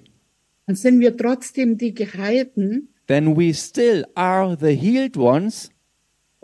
dann 0.66 0.76
sind 0.76 1.00
wir 1.00 1.16
trotzdem 1.16 1.78
die 1.78 1.94
Geheilten 1.94 2.90
then 3.08 3.38
we 3.38 3.54
still 3.54 4.06
are 4.16 4.58
the 4.60 4.76
healed 4.76 5.16
ones 5.16 5.72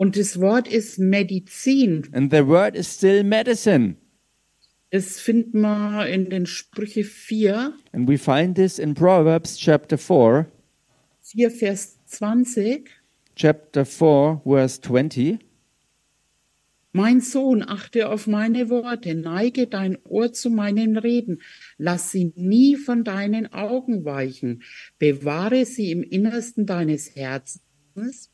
und 0.04 0.18
das 0.18 0.38
Wort 0.38 0.68
ist 0.68 0.98
Medizin. 0.98 2.02
and 2.12 2.30
the 2.30 2.46
word 2.46 2.76
is 2.76 2.94
still 2.94 3.24
medicine. 3.24 3.96
Das 4.90 5.18
finden 5.18 5.62
wir 5.62 6.06
in 6.08 6.28
den 6.28 6.44
Sprüche 6.44 7.04
4, 7.04 7.72
And 7.92 8.06
we 8.06 8.18
find 8.18 8.54
this 8.54 8.78
in 8.78 8.92
Proverbs 8.92 9.56
chapter 9.56 9.96
4, 9.96 10.46
4 11.22 11.50
Vers 11.50 12.04
20. 12.04 12.90
chapter 13.34 13.86
4, 13.86 14.42
verse 14.44 14.78
20. 14.82 15.38
Mein 16.92 17.22
Sohn, 17.22 17.62
achte 17.62 18.10
auf 18.10 18.26
meine 18.26 18.68
Worte, 18.68 19.14
neige 19.14 19.66
dein 19.66 19.96
Ohr 20.04 20.34
zu 20.34 20.50
meinen 20.50 20.98
Reden, 20.98 21.40
lass 21.78 22.12
sie 22.12 22.30
nie 22.36 22.76
von 22.76 23.04
deinen 23.04 23.52
Augen 23.54 24.04
weichen, 24.04 24.62
bewahre 24.98 25.64
sie 25.64 25.90
im 25.90 26.02
Innersten 26.02 26.66
deines 26.66 27.16
Herzens, 27.16 28.30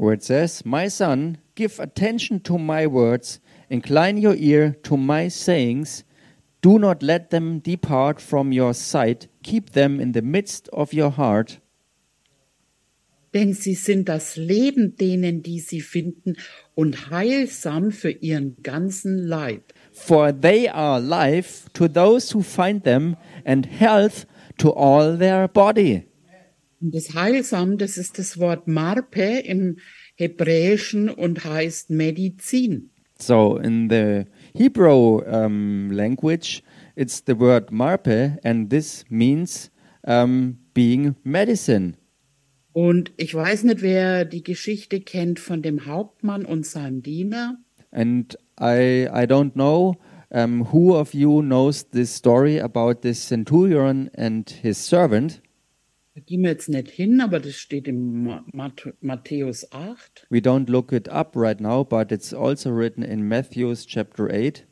where 0.00 0.14
it 0.14 0.24
says, 0.24 0.64
My 0.64 0.88
son, 0.88 1.36
give 1.54 1.78
attention 1.78 2.40
to 2.40 2.56
my 2.56 2.86
words, 2.86 3.38
incline 3.68 4.16
your 4.16 4.34
ear 4.34 4.74
to 4.84 4.96
my 4.96 5.28
sayings, 5.28 6.04
do 6.62 6.78
not 6.78 7.02
let 7.02 7.28
them 7.28 7.58
depart 7.58 8.18
from 8.18 8.50
your 8.50 8.72
sight, 8.72 9.28
keep 9.42 9.70
them 9.70 10.00
in 10.00 10.12
the 10.12 10.22
midst 10.22 10.70
of 10.72 10.94
your 10.94 11.10
heart, 11.10 11.60
denn 13.32 13.52
sie 13.52 13.74
sind 13.74 14.08
das 14.08 14.36
Leben 14.36 14.96
denen, 14.96 15.42
die 15.42 15.60
sie 15.60 15.82
finden, 15.82 16.36
und 16.74 17.10
heilsam 17.10 17.92
für 17.92 18.10
ihren 18.10 18.56
ganzen 18.62 19.18
Leib. 19.18 19.72
for 19.92 20.32
they 20.32 20.66
are 20.66 20.98
life 20.98 21.68
to 21.74 21.86
those 21.86 22.34
who 22.34 22.42
find 22.42 22.84
them, 22.84 23.16
and 23.44 23.66
health 23.66 24.26
to 24.56 24.70
all 24.72 25.16
their 25.18 25.46
body. 25.46 26.09
Und 26.80 26.94
das 26.94 27.14
Heilsam, 27.14 27.76
das 27.76 27.98
ist 27.98 28.18
das 28.18 28.38
Wort 28.38 28.66
Marpe 28.66 29.40
im 29.44 29.76
Hebräischen 30.14 31.10
und 31.10 31.44
heißt 31.44 31.90
Medizin. 31.90 32.90
So 33.18 33.58
in 33.58 33.90
the 33.90 34.24
Hebrew 34.54 35.20
um, 35.20 35.90
language, 35.90 36.62
it's 36.96 37.22
the 37.26 37.38
word 37.38 37.70
marpe, 37.70 38.38
and 38.42 38.70
this 38.70 39.04
means 39.10 39.70
um, 40.06 40.58
being 40.72 41.16
medicine. 41.22 41.94
Und 42.72 43.12
ich 43.16 43.34
weiß 43.34 43.64
nicht, 43.64 43.82
wer 43.82 44.24
die 44.24 44.42
Geschichte 44.42 45.00
kennt 45.00 45.38
von 45.38 45.60
dem 45.60 45.86
Hauptmann 45.86 46.46
und 46.46 46.64
seinem 46.64 47.02
Diener. 47.02 47.58
And 47.90 48.38
I, 48.58 49.06
I 49.06 49.26
don't 49.26 49.52
know 49.52 49.96
um, 50.30 50.72
who 50.72 50.94
of 50.94 51.12
you 51.12 51.42
knows 51.42 51.90
this 51.90 52.14
story 52.14 52.60
about 52.60 53.02
this 53.02 53.26
centurion 53.26 54.08
and 54.16 54.48
his 54.48 54.78
servant. 54.78 55.42
Da 56.14 56.20
gehen 56.20 56.42
wir 56.42 56.50
jetzt 56.50 56.68
nicht 56.68 56.88
hin, 56.88 57.20
aber 57.20 57.38
das 57.38 57.54
steht 57.54 57.86
Mat- 57.92 58.94
Matthäus 59.00 59.70
8. 59.70 60.26
We 60.28 60.38
don't 60.38 60.68
look 60.68 60.92
it 60.92 61.08
up 61.08 61.36
right 61.36 61.60
now, 61.60 61.84
but 61.84 62.10
it's 62.10 62.34
also 62.34 62.70
written 62.70 63.02
in 63.02 63.28
Matthew's 63.28 63.86
chapter 63.86 64.28
8. 64.28 64.66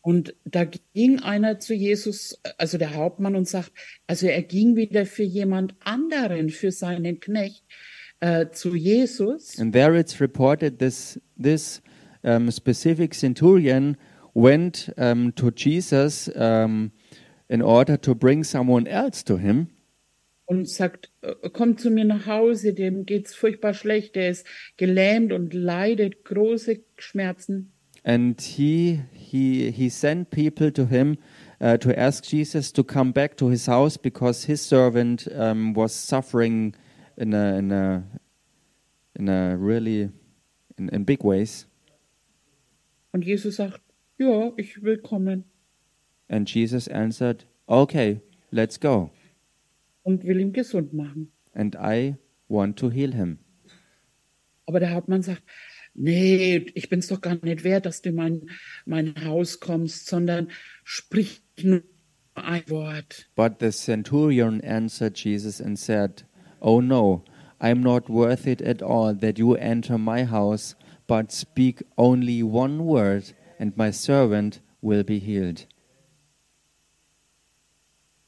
Und 0.00 0.34
da 0.44 0.64
ging 0.94 1.20
einer 1.20 1.60
zu 1.60 1.74
Jesus, 1.74 2.38
also 2.58 2.76
der 2.78 2.94
Hauptmann, 2.94 3.36
und 3.36 3.48
sagt, 3.48 3.72
also 4.06 4.26
er 4.26 4.42
ging 4.42 4.76
wieder 4.76 5.06
für 5.06 5.22
jemand 5.22 5.74
anderen, 5.80 6.50
für 6.50 6.72
seinen 6.72 7.20
Knecht, 7.20 7.64
äh, 8.20 8.50
zu 8.50 8.74
Jesus. 8.74 9.58
And 9.58 9.72
there 9.72 9.98
it's 9.98 10.20
reported 10.20 10.78
this, 10.78 11.20
this 11.42 11.82
um, 12.22 12.50
specific 12.50 13.14
centurion 13.14 13.96
went 14.34 14.92
um, 14.96 15.34
to 15.34 15.50
Jesus 15.54 16.30
um, 16.34 16.90
in 17.48 17.62
order 17.62 18.00
to 18.00 18.14
bring 18.14 18.44
someone 18.44 18.86
else 18.86 19.22
to 19.24 19.38
him. 19.38 19.68
Und 20.46 20.68
sagt, 20.68 21.10
äh, 21.22 21.34
komm 21.52 21.76
zu 21.78 21.90
mir 21.90 22.04
nach 22.04 22.26
Hause, 22.26 22.74
dem 22.74 23.06
geht's 23.06 23.34
furchtbar 23.34 23.74
schlecht, 23.74 24.14
der 24.14 24.30
ist 24.30 24.46
gelähmt 24.76 25.32
und 25.32 25.54
leidet 25.54 26.24
große 26.24 26.80
Schmerzen. 26.96 27.72
And 28.02 28.38
he, 28.40 29.00
he, 29.12 29.70
he 29.70 29.88
sent 29.88 30.28
people 30.28 30.70
to 30.72 30.86
him 30.86 31.16
uh, 31.60 31.78
to 31.78 31.90
ask 31.96 32.24
Jesus 32.30 32.70
to 32.74 32.84
come 32.84 33.12
back 33.12 33.36
to 33.38 33.48
his 33.48 33.66
house 33.66 33.96
because 33.96 34.46
his 34.46 34.60
servant 34.60 35.26
um, 35.34 35.74
was 35.74 35.94
suffering 35.94 36.76
in 37.16 37.32
a, 37.32 37.56
in 37.56 37.72
a, 37.72 38.02
in 39.14 39.28
a 39.30 39.56
really 39.56 40.10
in, 40.76 40.90
in 40.90 41.04
big 41.04 41.24
ways. 41.24 41.66
Und 43.12 43.24
Jesus 43.24 43.56
sagt, 43.56 43.80
ja, 44.18 44.52
ich 44.56 44.82
will 44.82 44.98
kommen 44.98 45.44
And 46.28 46.48
Jesus 46.48 46.88
answered, 46.88 47.44
Okay, 47.66 48.20
let's 48.50 48.78
go. 48.78 49.10
Und 50.04 50.24
will 50.24 50.40
ihn 50.40 50.52
gesund 50.52 50.92
machen. 50.92 51.32
And 51.52 51.74
I 51.74 52.16
want 52.48 52.78
to 52.78 52.90
heal 52.90 53.12
him. 53.12 53.38
Aber 54.66 54.80
der 54.80 54.92
Hauptmann 54.92 55.22
sagt, 55.22 55.42
nee, 55.94 56.56
ich 56.74 56.88
bin's 56.88 57.08
doch 57.08 57.20
gar 57.20 57.36
nicht 57.42 57.64
wert, 57.64 57.86
dass 57.86 58.02
du 58.02 58.10
in 58.10 58.14
mein, 58.14 58.50
mein 58.86 59.14
Haus 59.24 59.60
kommst, 59.60 60.06
sondern 60.06 60.48
sprich 60.84 61.42
nur 61.62 61.82
ein 62.34 62.62
Wort. 62.68 63.28
But 63.34 63.60
the 63.60 63.70
centurion 63.70 64.60
answered 64.62 65.16
Jesus 65.16 65.60
and 65.60 65.78
said, 65.78 66.24
Oh 66.60 66.80
no, 66.80 67.24
I'm 67.60 67.82
not 67.82 68.08
worth 68.08 68.46
it 68.46 68.62
at 68.62 68.82
all 68.82 69.14
that 69.14 69.38
you 69.38 69.54
enter 69.54 69.98
my 69.98 70.24
house, 70.24 70.76
but 71.06 71.30
speak 71.30 71.84
only 71.96 72.42
one 72.42 72.84
word, 72.84 73.34
and 73.58 73.76
my 73.76 73.90
servant 73.90 74.60
will 74.80 75.04
be 75.04 75.18
healed. 75.18 75.66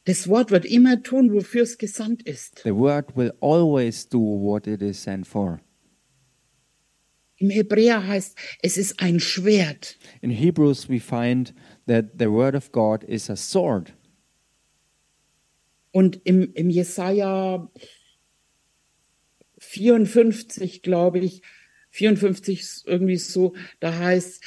Das 0.06 0.28
Wort 0.28 0.52
wird 0.52 0.64
immer 0.64 1.02
tun, 1.02 1.32
wofür 1.32 1.62
es 1.64 1.78
gesandt 1.78 2.22
ist. 2.22 2.60
The 2.62 2.74
word 2.74 3.16
will 3.16 3.32
always 3.40 4.08
do 4.08 4.18
what 4.18 4.68
it 4.68 4.80
is 4.80 5.02
sent 5.02 5.26
for. 5.26 5.60
Im 7.38 7.50
Hebräer 7.50 8.06
heißt, 8.06 8.38
es 8.62 8.78
ist 8.78 9.00
ein 9.00 9.18
Schwert. 9.18 9.98
In 10.22 10.30
Hebrews, 10.30 10.88
we 10.88 11.00
find 11.00 11.52
that 11.86 12.12
the 12.18 12.30
word 12.30 12.54
of 12.54 12.70
God 12.70 13.02
is 13.02 13.28
a 13.28 13.36
sword. 13.36 13.92
Und 15.90 16.20
im, 16.24 16.52
im 16.54 16.70
Jesaja 16.70 17.68
54, 19.58 20.82
glaube 20.82 21.18
ich, 21.18 21.42
54 21.90 22.60
ist 22.60 22.86
irgendwie 22.86 23.16
so, 23.16 23.54
da 23.80 23.98
heißt, 23.98 24.42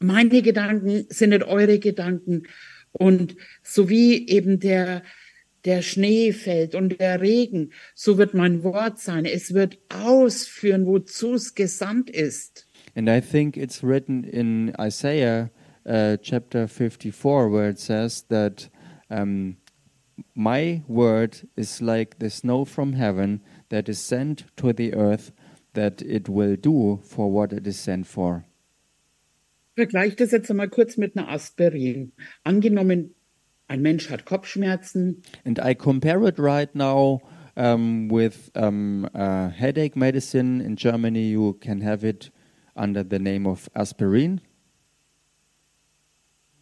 meine 0.00 0.42
Gedanken 0.42 1.06
sind 1.10 1.30
nicht 1.30 1.44
eure 1.44 1.78
Gedanken. 1.78 2.48
Und 2.94 3.36
so 3.62 3.88
wie 3.88 4.28
eben 4.28 4.60
der, 4.60 5.02
der 5.64 5.82
Schnee 5.82 6.32
fällt 6.32 6.74
und 6.74 7.00
der 7.00 7.20
Regen, 7.20 7.72
so 7.94 8.18
wird 8.18 8.34
mein 8.34 8.62
Wort 8.62 8.98
sein. 8.98 9.24
Es 9.24 9.52
wird 9.52 9.78
ausführen, 9.88 10.86
wozu 10.86 11.34
es 11.34 11.54
gesandt 11.54 12.08
ist. 12.08 12.68
And 12.96 13.08
I 13.08 13.20
think 13.20 13.56
it's 13.56 13.82
written 13.82 14.22
in 14.22 14.72
Isaiah 14.78 15.50
uh, 15.84 16.16
chapter 16.22 16.68
54, 16.68 17.50
where 17.50 17.68
it 17.68 17.80
says 17.80 18.22
that 18.28 18.68
um, 19.10 19.56
my 20.34 20.82
word 20.86 21.48
is 21.56 21.82
like 21.82 22.18
the 22.20 22.30
snow 22.30 22.64
from 22.64 22.92
heaven 22.92 23.40
that 23.70 23.88
is 23.88 23.98
sent 23.98 24.44
to 24.56 24.72
the 24.72 24.94
earth, 24.94 25.32
that 25.72 26.02
it 26.02 26.28
will 26.28 26.54
do 26.54 27.00
for 27.02 27.30
what 27.30 27.52
it 27.52 27.66
is 27.66 27.78
sent 27.78 28.06
for. 28.06 28.44
Vergleich 29.74 30.16
das 30.16 30.30
jetzt 30.30 30.50
einmal 30.50 30.68
kurz 30.68 30.96
mit 30.96 31.16
einer 31.16 31.28
Aspirin. 31.28 32.12
Angenommen, 32.44 33.14
ein 33.66 33.82
Mensch 33.82 34.10
hat 34.10 34.24
Kopfschmerzen 34.24 35.22
And 35.44 35.58
I 35.58 35.74
compare 35.74 36.28
it 36.28 36.38
right 36.38 36.72
now 36.74 37.20
um, 37.56 38.08
with 38.10 38.50
um, 38.54 39.08
uh, 39.14 39.48
headache 39.48 39.96
medicine. 39.96 40.60
In 40.60 40.76
Germany, 40.76 41.30
you 41.30 41.54
can 41.54 41.82
have 41.82 42.04
it 42.04 42.30
under 42.76 43.02
the 43.02 43.18
name 43.18 43.46
of 43.46 43.68
aspirin. 43.74 44.40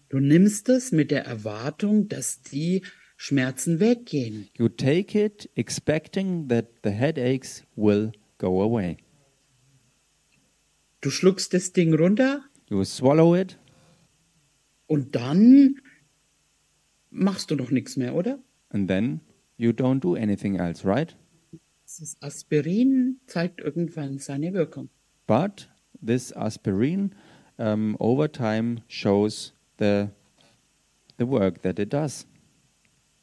Du 0.09 0.21
nimmst 0.21 0.69
es 0.69 0.93
mit 0.93 1.11
der 1.11 1.25
Erwartung, 1.25 2.09
dass 2.09 2.43
die 2.43 2.83
Schmerzen 3.17 3.81
weggehen. 3.81 4.49
You 4.59 4.69
take 4.69 5.19
it 5.19 5.49
expecting 5.55 6.49
that 6.49 6.67
the 6.83 6.91
headaches 6.91 7.65
will 7.77 8.13
go 8.39 8.63
away. 8.63 8.99
Du 11.01 11.11
schluckst 11.11 11.55
das 11.55 11.73
Ding 11.73 11.95
runter 11.95 12.43
You 12.73 12.85
swallow 12.85 13.35
it, 13.35 13.59
und 14.87 15.15
dann 15.15 15.77
machst 17.11 17.51
du 17.51 17.57
nichts 17.57 17.99
mehr, 17.99 18.15
oder? 18.15 18.39
and 18.73 18.89
then 18.89 19.21
you 19.57 19.73
don't 19.73 20.01
do 20.01 20.17
anything 20.17 20.57
else, 20.57 20.85
right? 20.85 21.15
Das 21.99 22.17
Aspirin 22.21 23.21
zeigt 23.27 23.61
irgendwann 23.61 24.19
seine 24.19 24.55
Wirkung. 24.55 24.89
But 25.27 25.69
this 26.01 26.33
aspirin 26.33 27.15
um, 27.59 27.97
over 28.01 28.29
time 28.33 28.83
shows 28.89 29.53
the, 29.79 30.09
the 31.19 31.27
work 31.27 31.61
that 31.63 31.79
it 31.79 31.93
does. 31.93 32.27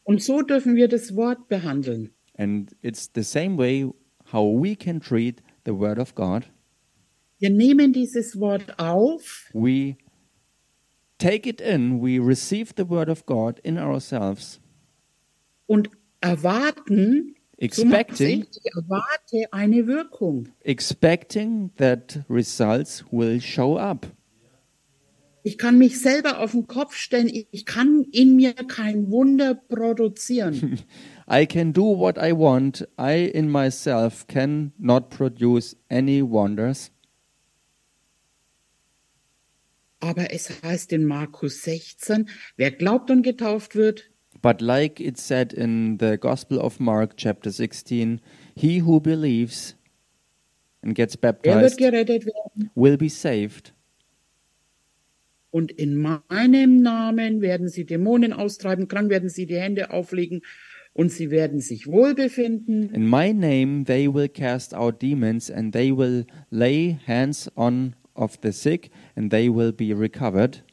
Und 0.04 0.22
so 0.22 0.42
dürfen 0.44 0.76
wir 0.76 0.88
das 0.88 1.16
Wort 1.16 1.48
behandeln. 1.48 2.12
And 2.38 2.76
it's 2.84 3.10
the 3.14 3.24
same 3.24 3.58
way 3.58 3.92
how 4.32 4.44
we 4.44 4.76
can 4.76 5.00
treat 5.00 5.42
the 5.66 5.74
Word 5.74 5.98
of 5.98 6.14
God. 6.14 6.46
Wir 7.40 7.50
nehmen 7.50 7.94
dieses 7.94 8.40
Wort 8.40 8.80
auf 8.80 9.50
We 9.54 9.96
take 11.18 11.50
it 11.50 11.62
in, 11.62 12.02
we 12.02 12.20
receive 12.20 12.74
the 12.76 12.90
Word 12.90 13.08
of 13.10 13.26
God 13.26 13.60
in 13.60 13.78
ourselves, 13.78 14.60
und 15.66 15.90
erwarten, 16.22 17.36
so 17.54 17.66
expecting, 17.66 18.40
macht's, 18.40 18.58
ich 18.64 18.76
erwarte 18.76 19.54
eine 19.54 19.88
Wirkung. 19.88 20.50
expecting 20.64 21.72
that 21.78 22.20
results 22.30 23.06
will 23.10 23.40
show 23.40 23.78
up. 23.78 24.08
Ich 25.44 25.58
kann 25.58 25.78
mich 25.78 26.02
selber 26.02 26.40
auf 26.40 26.52
den 26.52 26.68
Kopf 26.68 26.94
stellen. 26.96 27.32
Ich 27.52 27.66
kann 27.66 28.06
in 28.12 28.36
mir 28.36 28.54
kein 28.54 29.10
Wunder 29.10 29.56
produzieren. 29.56 30.80
I 31.32 31.46
can 31.46 31.72
do 31.72 31.98
what 31.98 32.18
I 32.18 32.34
want. 32.34 32.86
I 33.00 33.26
in 33.26 33.50
myself 33.50 34.28
can 34.28 34.74
not 34.78 35.10
produce 35.10 35.78
any 35.90 36.22
wonders. 36.22 36.92
Aber 40.00 40.34
es 40.34 40.64
heißt 40.64 40.94
in 40.94 41.06
Markus 41.06 41.64
16, 41.64 42.30
wer 42.56 42.72
glaubt 42.72 43.12
und 43.12 43.22
getauft 43.24 43.76
wird, 43.76 44.10
But 44.42 44.62
like 44.62 45.02
it 45.02 45.18
said 45.18 45.52
in 45.52 45.98
the 46.00 46.18
Gospel 46.18 46.60
of 46.60 46.80
Mark, 46.80 47.18
chapter 47.18 47.52
16, 47.52 48.22
he 48.56 48.82
who 48.82 49.02
believes 49.02 49.76
and 50.82 50.96
gets 50.96 51.18
baptized 51.18 51.78
gerettet 51.78 52.26
werden. 52.26 52.72
will 52.76 52.96
be 52.96 53.10
saved. 53.10 53.74
Und 55.52 55.72
in 55.72 55.98
meinem 55.98 56.82
Namen 56.82 57.42
werden 57.42 57.70
sie 57.70 57.86
Dämonen 57.86 58.34
austreiben, 58.34 58.88
krank 58.88 59.10
werden 59.10 59.30
sie 59.30 59.46
die 59.46 59.58
Hände 59.58 59.92
auflegen 59.92 60.42
und 60.94 61.12
sie 61.12 61.32
werden 61.32 61.60
sich 61.60 61.88
wohlbefinden. 61.88 62.94
In 62.94 63.10
my 63.10 63.34
name 63.34 63.84
they 63.84 64.08
will 64.08 64.30
cast 64.30 64.74
out 64.74 65.02
demons, 65.02 65.50
and 65.52 65.74
they 65.74 65.92
will 65.92 66.26
lay 66.50 67.00
hands 67.08 67.52
on 67.58 67.96
of 68.20 68.38
the 68.44 68.52
sick, 68.52 68.92
and 69.16 69.32
they 69.32 69.50
will 69.50 69.72
be 69.72 69.94
recovered. 69.94 70.64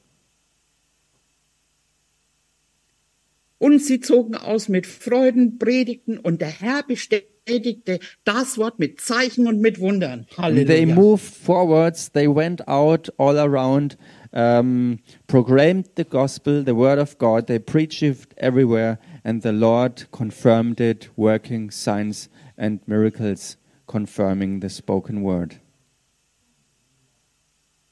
Und 3.59 3.79
sie 3.83 4.01
zogen 4.01 4.37
aus 4.37 4.69
mit 4.69 4.87
Freuden, 4.87 5.59
predigten 5.59 6.19
und 6.19 6.43
der 6.43 6.49
Herr 6.49 6.83
bestätigte 6.83 8.01
das 8.25 8.59
Wort 8.59 8.79
mit 8.79 9.01
Zeichen 9.01 9.47
und 9.47 9.61
mit 9.61 9.81
Wundern. 9.81 10.27
And 10.37 10.67
they 10.67 10.85
moved 10.85 11.25
forwards, 11.25 12.13
they 12.13 12.29
went 12.29 12.69
out 12.69 13.11
all 13.17 13.39
around, 13.39 13.97
um, 14.33 14.99
proclaimed 15.27 15.89
the 15.97 16.05
gospel, 16.05 16.63
the 16.63 16.77
word 16.77 16.99
of 16.99 17.17
God, 17.17 17.47
they 17.47 17.59
preached 17.59 18.03
it 18.03 18.27
everywhere, 18.37 18.99
and 19.25 19.43
the 19.43 19.53
Lord 19.53 20.07
confirmed 20.13 20.79
it, 20.79 21.09
working 21.17 21.71
signs 21.71 22.29
and 22.59 22.81
miracles, 22.87 23.57
confirming 23.87 24.61
the 24.61 24.69
spoken 24.69 25.23
word. 25.23 25.61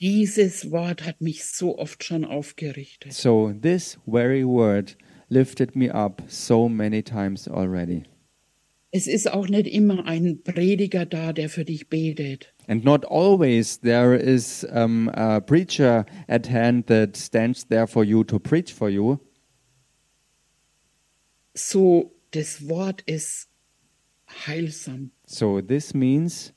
Dieses 0.05 0.71
Wort 0.71 1.07
hat 1.07 1.23
mich 1.23 1.47
so 1.47 1.79
oft 1.79 2.05
schon 2.05 2.27
aufgerichtet. 2.27 3.15
So, 3.15 3.55
this 3.59 3.99
very 4.07 4.45
word 4.45 4.99
lifted 5.31 5.75
me 5.75 5.91
up 5.91 6.23
so 6.29 6.69
many 6.69 7.03
times 7.03 7.49
already. 7.49 8.03
Es 8.91 9.07
ist 9.07 9.33
auch 9.33 9.49
nicht 9.49 9.67
immer 9.67 10.05
ein 10.05 10.43
Prediger 10.43 11.07
da, 11.07 11.33
der 11.33 11.49
für 11.49 11.65
dich 11.65 11.89
betet. 11.89 12.53
And 12.67 12.85
not 12.85 13.07
always 13.07 13.81
there 13.81 14.15
is 14.15 14.67
um, 14.75 15.09
a 15.15 15.41
preacher 15.41 16.05
at 16.29 16.51
hand 16.51 16.87
that 16.89 17.17
stands 17.17 17.67
there 17.67 17.87
for 17.87 18.05
you 18.05 18.25
to 18.25 18.39
preach 18.39 18.75
for 18.75 18.91
you. 18.91 19.17
So, 21.55 22.13
das 22.33 22.69
Wort 22.69 23.01
ist 23.07 23.49
heilsam. 24.47 25.13
So 25.25 25.63
this 25.63 25.95
means 25.95 26.53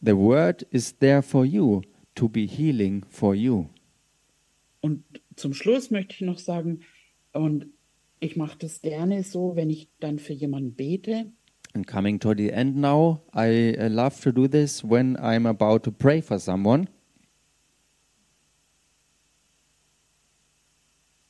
the 0.00 0.16
word 0.16 0.64
is 0.70 0.96
there 1.00 1.20
for 1.20 1.44
you 1.44 1.82
to 2.16 2.28
be 2.28 2.46
healing 2.46 3.04
for 3.08 3.34
you. 3.34 3.68
Und 4.80 5.04
zum 5.36 5.54
Schluss 5.54 5.90
möchte 5.90 6.14
ich 6.14 6.20
noch 6.20 6.38
sagen, 6.38 6.80
und 7.32 7.66
ich 8.20 8.36
mache 8.36 8.58
das 8.58 8.82
gerne 8.82 9.22
so, 9.22 9.56
wenn 9.56 9.70
ich 9.70 9.88
dann 10.00 10.18
für 10.18 10.32
jemanden 10.32 10.74
bete, 10.74 11.32
And 11.74 11.86
coming 11.86 12.18
to 12.20 12.32
the 12.34 12.50
end 12.50 12.76
now, 12.76 13.20
I 13.34 13.76
uh, 13.78 13.88
love 13.90 14.18
to 14.22 14.32
do 14.32 14.48
this 14.48 14.82
when 14.82 15.14
I'm 15.18 15.46
about 15.46 15.80
to 15.80 15.90
pray 15.92 16.22
for 16.22 16.38
someone. 16.38 16.88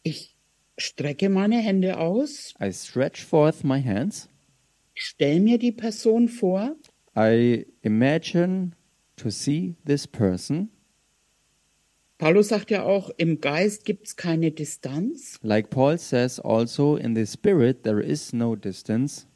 ich 0.05 0.37
strecke 0.79 1.29
meine 1.29 1.57
Hände 1.59 1.99
aus, 1.99 2.55
I 2.61 2.71
stretch 2.73 3.25
forth 3.25 3.65
my 3.65 3.83
hands. 3.83 4.29
stell 4.95 5.41
mir 5.41 5.59
die 5.59 5.73
Person 5.73 6.29
vor 6.29 6.77
I 7.17 7.67
imagine 7.83 8.73
to 9.17 9.31
see 9.31 9.75
this 9.85 10.07
person. 10.07 10.71
Paulus 12.19 12.49
sagt 12.49 12.71
ja 12.71 12.83
auch, 12.83 13.11
im 13.19 13.43
Geist 13.43 13.85
gibt 13.85 14.07
es 14.07 14.17
keine 14.17 14.51
Distanz. 14.51 15.39
Like 15.43 15.69
Paul 15.69 15.99
says 15.99 16.41
also, 16.41 16.97
in 16.97 17.15
the 17.15 17.27
spirit 17.27 17.83
there 17.83 18.03
is 18.03 18.33
no 18.33 18.57
distance. 18.57 19.27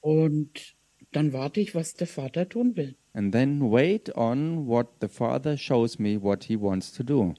Und 0.00 0.76
dann 1.12 1.32
warte 1.32 1.60
ich, 1.60 1.74
was 1.74 1.94
der 1.94 2.06
Vater 2.06 2.48
tun 2.48 2.76
will. 2.76 2.94
And 3.14 3.32
then 3.32 3.72
wait 3.72 4.14
on 4.16 4.66
what 4.66 4.88
the 5.00 5.08
Father 5.08 5.56
shows 5.56 5.98
me 5.98 6.22
what 6.22 6.44
he 6.44 6.60
wants 6.60 6.92
to 6.92 7.02
do. 7.02 7.34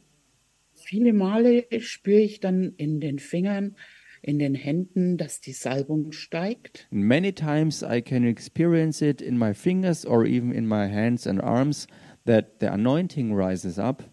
Viele 0.74 1.14
Male 1.14 1.66
spüre 1.80 2.22
ich 2.22 2.40
dann 2.40 2.74
in 2.76 3.00
den 3.00 3.20
Fingern, 3.20 3.76
in 4.24 4.40
den 4.40 4.56
Händen, 4.56 5.18
dass 5.18 5.42
die 5.42 5.54
Salbung 5.54 6.12
steigt. 6.12 6.88
And 6.92 7.04
many 7.04 7.32
times 7.32 7.84
I 7.84 8.02
can 8.02 8.26
experience 8.26 9.02
it 9.02 9.22
in 9.22 9.38
my 9.38 9.54
fingers 9.54 10.06
or 10.06 10.26
even 10.26 10.52
in 10.52 10.68
my 10.68 10.90
hands 10.90 11.28
and 11.28 11.40
arms 11.40 11.86
that 12.26 12.60
the 12.60 12.68
anointing 12.68 13.36
rises 13.36 13.78
up. 13.78 14.04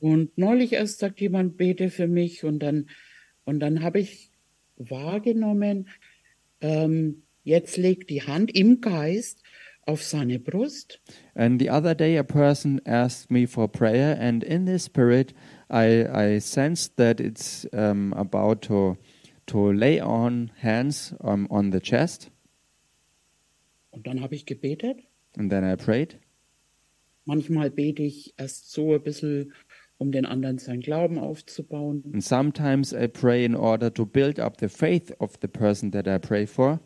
Und 0.00 0.36
neulich 0.38 0.72
erst 0.74 0.98
sagt 0.98 1.20
jemand, 1.20 1.56
bete 1.56 1.90
für 1.90 2.06
mich. 2.06 2.44
Und 2.44 2.60
dann, 2.60 2.88
und 3.44 3.60
dann 3.60 3.82
habe 3.82 4.00
ich 4.00 4.30
wahrgenommen, 4.76 5.88
ähm, 6.60 7.22
jetzt 7.44 7.76
legt 7.76 8.10
die 8.10 8.22
Hand 8.22 8.54
im 8.56 8.80
Geist 8.80 9.42
auf 9.88 10.02
seine 10.02 10.38
Brust. 10.38 11.00
And 11.34 11.60
the 11.60 11.70
other 11.70 11.94
day, 11.94 12.18
a 12.18 12.22
person 12.22 12.80
asked 12.84 13.30
me 13.30 13.46
for 13.46 13.66
prayer, 13.68 14.18
and 14.20 14.44
in 14.44 14.66
the 14.66 14.78
spirit, 14.78 15.34
I, 15.70 16.04
I 16.04 16.40
sensed 16.40 16.96
that 16.96 17.20
it's 17.20 17.66
um, 17.72 18.12
about 18.12 18.60
to, 18.68 18.98
to 19.46 19.72
lay 19.72 20.00
on 20.00 20.52
hands 20.60 21.14
um, 21.20 21.46
on 21.50 21.72
the 21.72 21.80
chest. 21.80 22.30
Und 23.90 24.06
dann 24.06 24.20
habe 24.20 24.34
ich 24.34 24.44
gebetet. 24.44 24.98
And 25.36 25.50
then 25.50 25.64
I 25.64 25.76
prayed. 25.76 26.18
Manchmal 27.24 27.70
bete 27.70 28.02
ich 28.02 28.34
erst 28.36 28.70
so 28.70 28.94
ein 28.94 29.02
bisschen, 29.02 29.52
um 29.98 30.12
den 30.12 30.24
anderen 30.24 30.58
seinen 30.58 30.80
Glauben 30.80 31.18
aufzubauen. 31.18 32.04
And 32.12 32.22
sometimes 32.22 32.92
I 32.92 33.08
pray 33.08 33.44
in 33.44 33.54
order 33.54 33.92
to 33.92 34.06
build 34.06 34.38
up 34.38 34.58
the 34.58 34.68
faith 34.68 35.12
of 35.18 35.34
the 35.42 35.48
person 35.48 35.90
that 35.92 36.06
I 36.06 36.18
pray 36.18 36.46
for. 36.46 36.80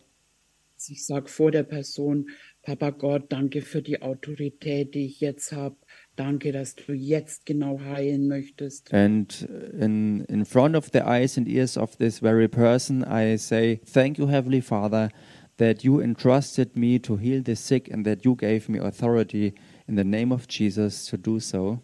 Ich 0.88 1.06
sage 1.06 1.28
vor 1.28 1.52
der 1.52 1.62
Person, 1.62 2.28
Papa 2.62 2.90
Gott, 2.90 3.30
danke 3.30 3.62
für 3.62 3.82
die 3.82 4.02
Autorität, 4.02 4.94
die 4.94 5.06
ich 5.06 5.20
jetzt 5.20 5.52
habe. 5.52 5.76
Danke, 6.16 6.50
dass 6.50 6.74
du 6.74 6.92
jetzt 6.92 7.46
genau 7.46 7.80
heilen 7.80 8.26
möchtest. 8.26 8.92
And 8.92 9.48
in, 9.78 10.24
in 10.28 10.44
front 10.44 10.74
of 10.74 10.90
the 10.92 11.02
eyes 11.02 11.38
and 11.38 11.46
ears 11.46 11.76
of 11.76 11.96
this 11.96 12.18
very 12.20 12.48
person, 12.48 13.04
I 13.04 13.36
say, 13.36 13.80
Thank 13.84 14.18
you, 14.18 14.28
Heavenly 14.28 14.60
Father, 14.60 15.10
that 15.58 15.84
you 15.84 16.00
entrusted 16.00 16.76
me 16.76 16.98
to 17.00 17.16
heal 17.16 17.42
the 17.44 17.54
sick 17.54 17.88
and 17.88 18.04
that 18.04 18.24
you 18.24 18.34
gave 18.34 18.68
me 18.68 18.78
authority 18.78 19.54
in 19.86 19.94
the 19.94 20.04
name 20.04 20.32
of 20.32 20.48
Jesus 20.48 21.06
to 21.06 21.16
do 21.16 21.38
so. 21.38 21.80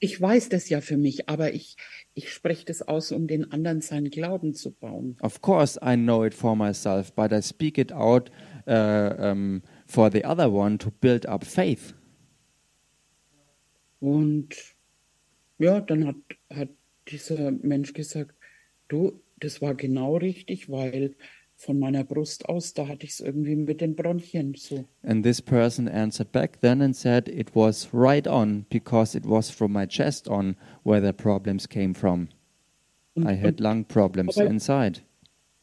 Ich 0.00 0.20
weiß 0.20 0.48
das 0.48 0.68
ja 0.68 0.80
für 0.80 0.96
mich, 0.96 1.28
aber 1.28 1.52
ich, 1.54 1.76
ich 2.14 2.32
spreche 2.32 2.64
das 2.64 2.82
aus, 2.82 3.10
um 3.10 3.26
den 3.26 3.50
anderen 3.50 3.80
seinen 3.80 4.10
Glauben 4.10 4.54
zu 4.54 4.72
bauen. 4.72 5.16
Of 5.22 5.40
course, 5.42 5.78
I 5.84 5.96
know 5.96 6.24
it 6.24 6.34
for 6.34 6.54
myself, 6.54 7.12
but 7.12 7.32
I 7.32 7.42
speak 7.42 7.78
it 7.78 7.92
out 7.92 8.30
uh, 8.68 9.14
um, 9.18 9.62
for 9.86 10.10
the 10.10 10.24
other 10.24 10.52
one 10.52 10.78
to 10.78 10.90
build 11.00 11.26
up 11.26 11.44
faith. 11.44 11.94
Und 14.00 14.54
ja, 15.58 15.80
dann 15.80 16.06
hat, 16.06 16.16
hat 16.50 16.68
dieser 17.08 17.50
Mensch 17.50 17.92
gesagt, 17.92 18.36
du, 18.86 19.20
das 19.40 19.60
war 19.60 19.74
genau 19.74 20.16
richtig, 20.16 20.70
weil 20.70 21.16
von 21.60 21.80
meiner 21.80 22.04
Brust 22.04 22.48
aus, 22.48 22.72
da 22.72 22.86
hatte 22.86 23.04
ich 23.04 23.10
es 23.10 23.20
irgendwie 23.20 23.56
mit 23.56 23.80
den 23.80 23.96
Bronchien 23.96 24.54
so. 24.56 24.84
And 25.02 25.24
this 25.24 25.42
person 25.42 25.88
answered 25.88 26.30
back 26.30 26.60
then 26.60 26.80
and 26.80 26.94
said 26.94 27.28
it 27.28 27.54
was 27.54 27.88
right 27.92 28.28
on 28.28 28.64
because 28.70 29.18
it 29.18 29.24
was 29.28 29.50
from 29.50 29.72
my 29.72 29.84
chest 29.84 30.28
on 30.28 30.54
where 30.84 31.04
the 31.04 31.12
problems 31.12 31.68
came 31.68 31.94
from. 31.94 32.28
Und, 33.14 33.28
I 33.28 33.36
had 33.36 33.58
lung 33.58 33.84
problems 33.84 34.38
Aber- 34.38 34.48
inside. 34.48 35.00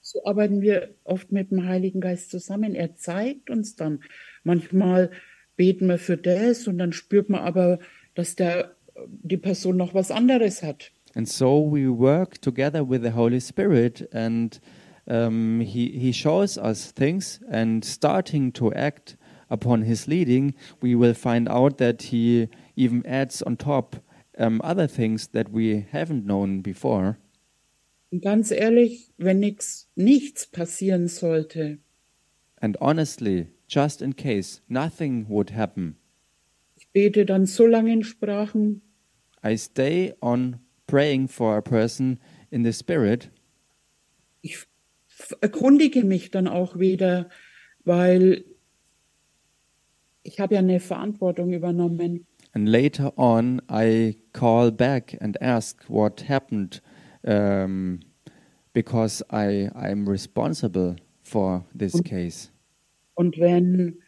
so 0.02 0.20
arbeiten 0.26 0.62
wir 0.62 0.94
oft 1.06 1.32
mit 1.32 1.50
dem 1.52 1.66
Heiligen 1.66 2.02
Geist 2.02 2.30
zusammen. 2.30 2.76
Er 2.76 2.96
zeigt 2.96 3.50
uns 3.50 3.78
dann. 3.78 4.02
Manchmal 4.44 5.12
beten 5.56 5.88
wir 5.88 5.98
für 5.98 6.18
das 6.18 6.68
und 6.68 6.78
dann 6.78 6.92
spürt 6.92 7.30
man 7.30 7.40
aber, 7.40 7.80
dass 8.16 8.36
der, 8.36 8.76
die 9.08 9.38
Person 9.38 9.78
noch 9.78 9.94
was 9.94 10.12
anderes 10.12 10.62
hat. 10.62 10.92
And 11.16 11.30
so 11.30 11.72
we 11.72 11.88
work 11.88 12.42
together 12.42 12.88
with 12.88 13.02
the 13.02 13.14
Holy 13.14 13.40
Spirit, 13.40 14.14
and 14.14 14.60
um, 15.08 15.60
he, 15.62 15.90
he 15.90 16.12
shows 16.12 16.58
us 16.58 16.92
things. 16.92 17.40
And 17.50 17.84
starting 17.84 18.52
to 18.54 18.74
act 18.74 19.18
upon 19.50 19.84
His 19.84 20.08
leading, 20.08 20.56
we 20.82 20.96
will 20.96 21.14
find 21.14 21.48
out 21.48 21.78
that 21.78 22.04
He 22.04 22.50
even 22.76 23.06
adds 23.06 23.42
on 23.42 23.58
top 23.58 23.98
um, 24.38 24.62
other 24.64 24.88
things 24.88 25.28
that 25.30 25.50
we 25.52 25.86
haven't 25.92 26.26
known 26.26 26.62
before. 26.62 27.18
Ganz 28.22 28.52
ehrlich, 28.52 29.12
wenn 29.18 29.40
nix, 29.40 29.88
nichts 29.96 30.46
passieren 30.46 31.08
sollte, 31.10 31.80
And 32.62 32.78
honestly, 32.80 33.48
just 33.68 34.02
in 34.02 34.14
case 34.14 34.62
nothing 34.70 35.28
would 35.28 35.52
happen, 35.52 35.98
ich 36.78 36.88
bete 36.94 37.26
dann 37.26 37.46
so 37.46 37.66
lange 37.66 37.92
in 37.92 38.04
Sprachen, 38.04 38.82
I 39.44 39.56
stay 39.58 40.14
on 40.22 40.60
praying 40.88 41.28
for 41.28 41.58
a 41.58 41.62
person 41.62 42.20
in 42.50 42.64
the 42.64 42.72
Spirit. 42.72 43.30
ich 44.42 44.66
erkundige 45.42 46.04
mich 46.04 46.32
dann 46.32 46.48
auch 46.48 46.78
wieder, 46.80 47.30
weil 47.84 48.46
ich 50.24 50.40
habe 50.40 50.56
ja 50.56 50.60
eine 50.60 50.80
Verantwortung 50.80 51.54
übernommen. 51.54 52.26
And 52.54 52.68
later 52.68 53.18
on, 53.18 53.62
I 53.70 54.18
call 54.34 54.72
back 54.72 55.18
and 55.22 55.42
ask 55.42 55.90
what 55.90 56.28
happened 56.30 56.82
um, 57.24 58.00
because 58.74 59.24
I, 59.30 59.70
I'm 59.76 60.08
responsible 60.08 60.96
for 61.22 61.66
this 61.74 62.02
case. 62.04 62.50
Und 63.16 63.38
wenn, 63.40 64.00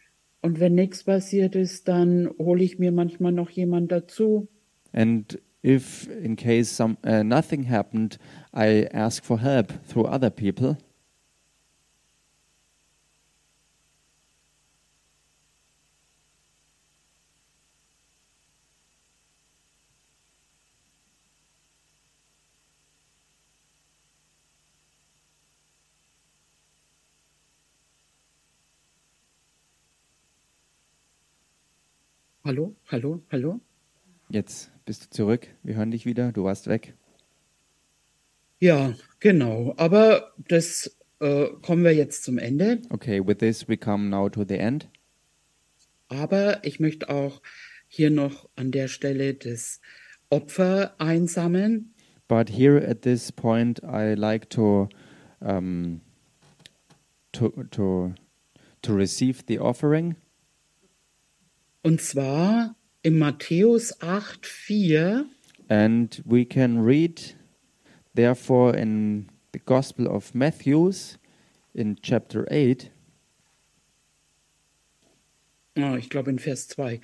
und 0.42 0.60
wenn 0.60 0.74
nichts 0.74 1.04
passiert 1.04 1.56
ist, 1.56 1.88
dann 1.88 2.30
hole 2.38 2.62
ich 2.62 2.78
mir 2.78 2.92
manchmal 2.92 3.32
noch 3.32 3.50
jemand 3.50 3.92
dazu. 3.92 4.48
And 4.92 5.38
if, 5.62 6.08
in 6.08 6.36
case 6.36 6.74
some, 6.74 6.96
uh, 7.04 7.22
nothing 7.22 7.68
happened, 7.68 8.18
I 8.54 8.88
ask 8.92 9.24
for 9.24 9.38
help 9.38 9.72
through 9.86 10.06
other 10.06 10.30
people. 10.30 10.76
Hallo, 32.48 32.74
hallo, 32.86 33.20
hallo? 33.30 33.60
Jetzt 34.30 34.70
bist 34.86 35.04
du 35.04 35.10
zurück. 35.10 35.48
Wir 35.62 35.74
hören 35.74 35.90
dich 35.90 36.06
wieder. 36.06 36.32
Du 36.32 36.44
warst 36.44 36.66
weg. 36.66 36.94
Ja, 38.58 38.94
genau. 39.20 39.74
Aber 39.76 40.32
das 40.48 40.96
äh, 41.20 41.48
kommen 41.60 41.84
wir 41.84 41.94
jetzt 41.94 42.24
zum 42.24 42.38
Ende. 42.38 42.80
Okay, 42.88 43.20
with 43.20 43.36
this 43.36 43.68
we 43.68 43.76
come 43.76 44.08
now 44.08 44.30
to 44.30 44.46
the 44.48 44.56
end. 44.56 44.88
Aber 46.08 46.64
ich 46.64 46.80
möchte 46.80 47.10
auch 47.10 47.42
hier 47.86 48.10
noch 48.10 48.48
an 48.56 48.70
der 48.72 48.88
Stelle 48.88 49.34
das 49.34 49.82
Opfer 50.30 50.94
einsammeln. 50.98 51.92
But 52.28 52.48
here 52.48 52.82
at 52.82 53.02
this 53.02 53.30
point, 53.30 53.82
I 53.82 54.14
like 54.14 54.48
to 54.48 54.88
um, 55.40 56.00
to 57.32 57.50
to 57.72 58.14
to 58.80 58.94
receive 58.94 59.42
the 59.48 59.58
offering, 59.58 60.16
Und 61.82 62.00
zwar 62.00 62.74
in 63.02 63.18
Matthäus 63.18 64.00
8, 64.02 64.46
4. 64.46 65.26
and 65.68 66.22
we 66.24 66.44
can 66.44 66.78
read, 66.82 67.34
therefore, 68.14 68.74
in 68.76 69.28
the 69.52 69.60
Gospel 69.60 70.06
of 70.06 70.34
Matthew's, 70.34 71.18
in 71.74 71.96
chapter 72.02 72.46
eight, 72.50 72.90
Ah, 75.76 75.96
ich 75.96 76.10
glaube 76.10 76.30
in 76.30 76.40
Vers 76.40 76.66
2. 76.68 77.00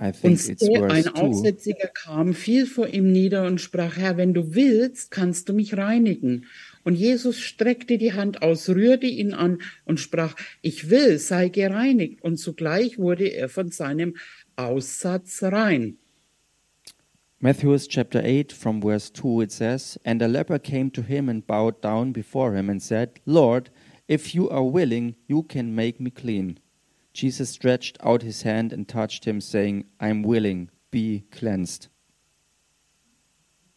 I 0.00 0.06
Und 0.06 0.14
verse 0.16 0.50
ein. 0.90 1.08
Aussätziger 1.08 1.88
kam, 1.88 2.32
fiel 2.34 2.66
vor 2.66 2.88
ihm 2.88 3.12
nieder 3.12 3.46
und 3.46 3.60
sprach, 3.60 3.96
Herr, 3.96 4.16
wenn 4.16 4.32
du 4.34 4.54
willst, 4.54 5.10
kannst 5.10 5.48
du 5.48 5.52
mich 5.52 5.76
reinigen. 5.76 6.46
Und 6.84 6.94
Jesus 6.94 7.40
streckte 7.40 7.98
die 7.98 8.12
Hand 8.12 8.42
aus, 8.42 8.68
rührte 8.68 9.06
ihn 9.06 9.32
an 9.32 9.58
und 9.84 9.98
sprach, 9.98 10.36
ich 10.60 10.90
will, 10.90 11.18
sei 11.18 11.48
gereinigt. 11.48 12.22
Und 12.22 12.36
zugleich 12.36 12.98
wurde 12.98 13.28
er 13.28 13.48
von 13.48 13.70
seinem 13.70 14.16
Aussatz 14.56 15.42
rein. 15.42 15.96
Matthew's 17.40 17.88
chapter 17.88 18.22
8, 18.24 18.52
from 18.52 18.80
verse 18.80 19.12
2, 19.12 19.42
it 19.42 19.52
says, 19.52 19.98
And 20.04 20.22
a 20.22 20.26
leper 20.26 20.58
came 20.58 20.90
to 20.92 21.02
him 21.02 21.28
and 21.28 21.46
bowed 21.46 21.82
down 21.82 22.12
before 22.12 22.54
him 22.56 22.70
and 22.70 22.82
said, 22.82 23.20
Lord, 23.26 23.70
if 24.08 24.34
you 24.34 24.48
are 24.48 24.64
willing, 24.64 25.16
you 25.26 25.42
can 25.42 25.74
make 25.74 26.00
me 26.00 26.10
clean. 26.10 26.58
Jesus 27.12 27.50
stretched 27.50 27.98
out 28.02 28.22
his 28.22 28.42
hand 28.42 28.72
and 28.72 28.88
touched 28.88 29.26
him, 29.26 29.40
saying, 29.40 29.84
I 30.00 30.08
am 30.08 30.22
willing, 30.22 30.70
be 30.90 31.24
cleansed. 31.30 31.88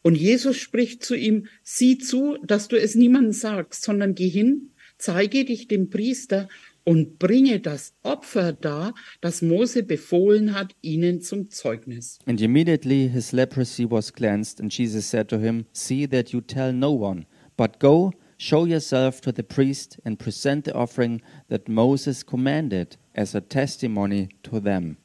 Und 0.07 0.15
Jesus 0.15 0.55
spricht 0.55 1.03
zu 1.03 1.17
ihm, 1.17 1.47
sieh 1.63 1.97
zu, 1.97 2.37
dass 2.41 2.69
du 2.69 2.79
es 2.79 2.95
niemandem 2.95 3.33
sagst, 3.33 3.83
sondern 3.83 4.15
geh 4.15 4.29
hin, 4.29 4.71
zeige 4.97 5.43
dich 5.43 5.67
dem 5.67 5.89
Priester 5.89 6.47
und 6.85 7.19
bringe 7.19 7.59
das 7.59 7.93
Opfer 8.03 8.53
dar, 8.53 8.95
das 9.19 9.41
Mose 9.41 9.83
befohlen 9.83 10.53
hat, 10.53 10.73
ihnen 10.81 11.19
zum 11.19 11.49
Zeugnis. 11.49 12.19
And 12.25 12.39
immediately 12.39 13.09
his 13.09 13.33
leprosy 13.33 13.85
was 13.85 14.13
cleansed, 14.13 14.61
and 14.61 14.73
Jesus 14.73 15.09
said 15.09 15.27
to 15.27 15.39
him, 15.39 15.65
See 15.73 16.07
that 16.07 16.29
you 16.29 16.39
tell 16.39 16.71
no 16.71 16.93
one, 16.93 17.25
but 17.57 17.77
go, 17.77 18.13
show 18.37 18.65
yourself 18.65 19.19
to 19.19 19.33
the 19.35 19.43
priest, 19.43 19.99
and 20.05 20.17
present 20.17 20.63
the 20.63 20.73
offering 20.73 21.21
that 21.49 21.67
Moses 21.67 22.25
commanded 22.25 22.95
as 23.13 23.35
a 23.35 23.41
testimony 23.41 24.29
to 24.43 24.61
them. 24.61 24.95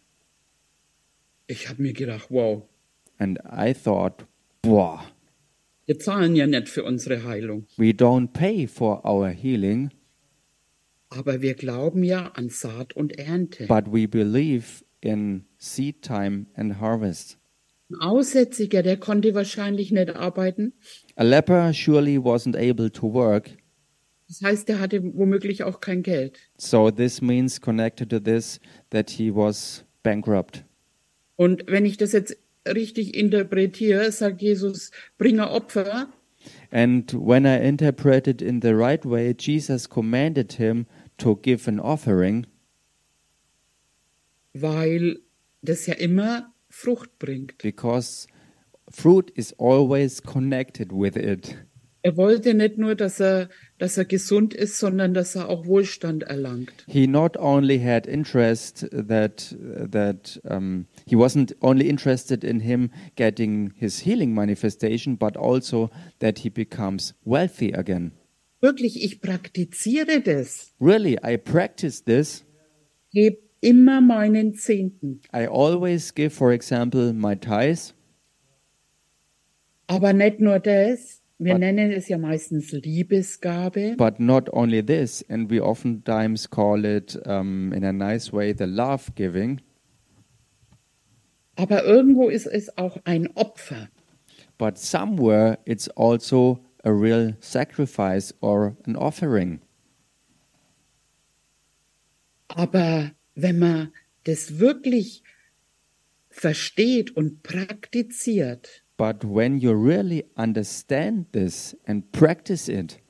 Ich 1.48 1.68
habe 1.68 1.82
mir 1.82 1.92
gedacht, 1.92 2.30
wow, 2.30 2.68
And 3.18 3.38
I 3.44 3.72
thought, 3.72 4.26
Boah, 4.66 5.04
wir 5.86 5.98
zahlen 5.98 6.36
ja 6.36 6.46
nicht 6.46 6.68
für 6.68 6.84
unsere 6.84 7.24
Heilung, 7.24 7.66
we 7.76 7.86
don't 7.90 8.28
pay 8.32 8.68
for 8.68 9.04
our 9.04 9.28
healing, 9.28 9.90
aber 11.08 11.42
wir 11.42 11.54
glauben 11.54 12.04
ja 12.04 12.28
an 12.34 12.48
Saat 12.48 12.92
und 12.94 13.18
Ernte. 13.18 13.66
but 13.66 13.92
we 13.92 14.06
believe 14.06 14.84
in 15.00 15.44
seed 15.58 16.02
time 16.02 16.46
and 16.54 16.78
harvest. 16.80 17.38
Ein 17.90 17.96
Aussätziger, 18.00 18.82
der 18.84 18.96
konnte 18.98 19.34
wahrscheinlich 19.34 19.90
nicht 19.90 20.14
arbeiten. 20.14 20.72
A 21.16 21.24
leper 21.24 21.72
surely 21.74 22.16
wasn't 22.16 22.56
able 22.56 22.90
to 22.92 23.12
work, 23.12 23.50
Das 24.28 24.42
heißt, 24.42 24.70
er 24.70 24.78
hatte 24.78 25.02
womöglich 25.02 25.64
auch 25.64 25.80
kein 25.80 26.04
Geld. 26.04 26.38
so 26.56 26.88
this 26.92 27.20
means 27.20 27.60
connected 27.60 28.08
to 28.10 28.20
this 28.20 28.60
that 28.90 29.10
he 29.10 29.34
was 29.34 29.84
bankrupt. 30.04 30.64
Und 31.34 31.64
wenn 31.66 31.84
ich 31.84 31.96
das 31.96 32.12
jetzt 32.12 32.36
richtig 32.66 33.14
interpretiere, 33.16 34.10
sagt 34.12 34.40
Jesus, 34.40 34.90
bringe 35.18 35.48
Opfer, 35.50 36.08
And 36.72 37.12
when 37.14 37.44
I 37.46 37.58
interpreted 37.58 38.42
in 38.42 38.60
the 38.60 38.74
right 38.74 39.04
way, 39.04 39.32
Jesus 39.32 39.88
commanded 39.88 40.54
him 40.54 40.86
to 41.18 41.36
give 41.36 41.68
an 41.68 41.78
offering 41.78 42.46
weil 44.54 45.18
das 45.62 45.86
ja 45.86 45.94
immer 45.94 46.52
Frucht 46.68 47.18
bringt. 47.18 47.58
because 47.58 48.26
fruit 48.90 49.30
is 49.30 49.52
always 49.58 50.22
connected 50.22 50.92
with 50.92 51.16
it. 51.16 51.56
Er 52.04 52.16
wollte 52.16 52.52
nicht 52.54 52.78
nur, 52.78 52.96
dass 52.96 53.20
er, 53.20 53.48
dass 53.78 53.96
er 53.96 54.04
gesund 54.04 54.54
ist, 54.54 54.78
sondern 54.78 55.14
dass 55.14 55.36
er 55.36 55.48
auch 55.48 55.66
Wohlstand 55.66 56.24
erlangt. 56.24 56.84
He 56.88 57.06
not 57.06 57.36
only 57.36 57.78
had 57.78 58.08
interest 58.08 58.88
that 58.90 59.56
that 59.90 60.40
um, 60.42 60.86
he 61.06 61.14
wasn't 61.14 61.54
only 61.60 61.88
interested 61.88 62.42
in 62.42 62.58
him 62.58 62.90
getting 63.14 63.72
his 63.76 64.00
healing 64.04 64.34
manifestation, 64.34 65.16
but 65.16 65.36
also 65.36 65.90
that 66.18 66.40
he 66.40 66.50
becomes 66.50 67.14
wealthy 67.24 67.72
again. 67.72 68.10
Wirklich, 68.60 69.04
ich 69.04 69.20
praktiziere 69.20 70.20
das. 70.20 70.72
Really, 70.80 71.18
I 71.24 71.36
practice 71.36 72.02
this. 72.02 72.44
Gebe 73.12 73.38
immer 73.60 74.00
meinen 74.00 74.54
Zehnten. 74.54 75.20
I 75.32 75.46
always 75.46 76.12
give, 76.12 76.30
for 76.30 76.52
example, 76.52 77.12
my 77.12 77.36
tithes. 77.36 77.94
Aber 79.86 80.12
nicht 80.12 80.40
nur 80.40 80.58
das. 80.58 81.21
Wir 81.44 81.54
But- 81.54 81.60
nennen 81.60 81.90
es 81.90 82.08
ja 82.08 82.18
meistens 82.18 82.70
Liebesgabe. 82.72 83.96
But 83.96 84.20
not 84.20 84.48
only 84.52 84.80
this, 84.84 85.24
and 85.28 85.50
we 85.50 85.60
oftentimes 85.60 86.48
call 86.48 86.84
it 86.84 87.18
um, 87.26 87.72
in 87.72 87.84
a 87.84 87.92
nice 87.92 88.32
way 88.32 88.54
the 88.56 88.64
love 88.66 89.12
giving, 89.16 89.60
Aber 91.56 91.84
irgendwo 91.84 92.28
ist 92.28 92.46
es 92.46 92.76
auch 92.78 92.96
ein 93.04 93.26
Opfer. 93.34 93.88
but 94.58 94.78
somewhere 94.78 95.58
it's 95.64 95.88
also 95.96 96.64
a 96.84 96.90
real 96.90 97.36
sacrifice 97.40 98.32
or 98.40 98.76
an 98.86 98.94
offering. 98.96 99.60
Aber 102.48 103.10
wenn 103.34 103.58
man 103.58 103.92
das 104.24 104.58
wirklich 104.58 105.22
versteht 106.28 107.10
und 107.16 107.42
praktiziert, 107.42 108.81
But 109.02 109.24
when 109.24 109.58
you 109.58 109.72
really 109.74 110.26
understand 110.36 111.26
this 111.32 111.76
and 111.88 112.04
practice 112.12 112.68
it, 112.68 113.00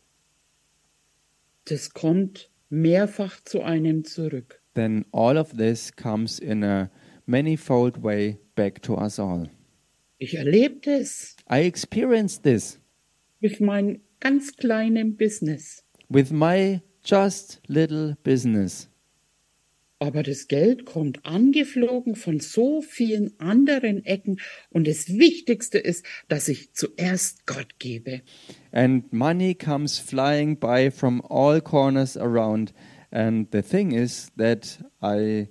das 1.66 1.90
kommt 1.93 2.49
mehrfach 2.70 3.45
zu 3.45 3.61
einem 3.61 4.03
zurück. 4.07 4.62
then 4.72 5.05
all 5.12 5.36
of 5.36 5.59
this 5.59 5.95
comes 5.95 6.38
in 6.38 6.64
a 6.64 6.90
manifold 7.26 8.03
way 8.03 8.38
back 8.55 8.80
to 8.80 8.95
us 8.97 9.18
all. 9.18 9.51
Ich 10.16 10.34
erlebe 10.34 10.80
das 10.82 11.36
I 11.51 11.66
experienced 11.66 12.43
this 12.43 12.78
mit 13.40 13.61
meinem 13.61 14.01
ganz 14.20 14.57
kleinen 14.57 15.14
Business. 15.18 15.84
with 16.09 16.30
my 16.32 16.80
just 17.05 17.61
little 17.68 18.16
business. 18.22 18.88
Aber 20.03 20.25
das 20.25 20.49
Geld 20.49 20.85
kommt 20.85 21.25
angeflogen 21.25 22.17
von 22.17 22.41
so 22.41 22.83
vielen 22.83 23.39
anderen 23.39 24.05
Ecken 24.05 24.41
und 24.71 24.89
das 24.89 25.11
Wichtigste 25.11 25.79
ist, 25.79 26.05
dass 26.27 26.49
ich 26.49 26.73
zuerst 26.73 27.47
Gott 27.47 27.79
gebe. 27.79 28.23
And 28.73 29.13
money 29.13 29.55
comes 29.55 30.01
flying 30.01 30.59
by 30.59 30.91
from 30.91 31.23
all 31.29 31.61
corners 31.61 32.17
around. 32.17 32.75
And 33.13 33.47
the 33.53 33.63
thing 33.63 33.93
is 33.93 34.33
that 34.37 34.81
I 35.01 35.47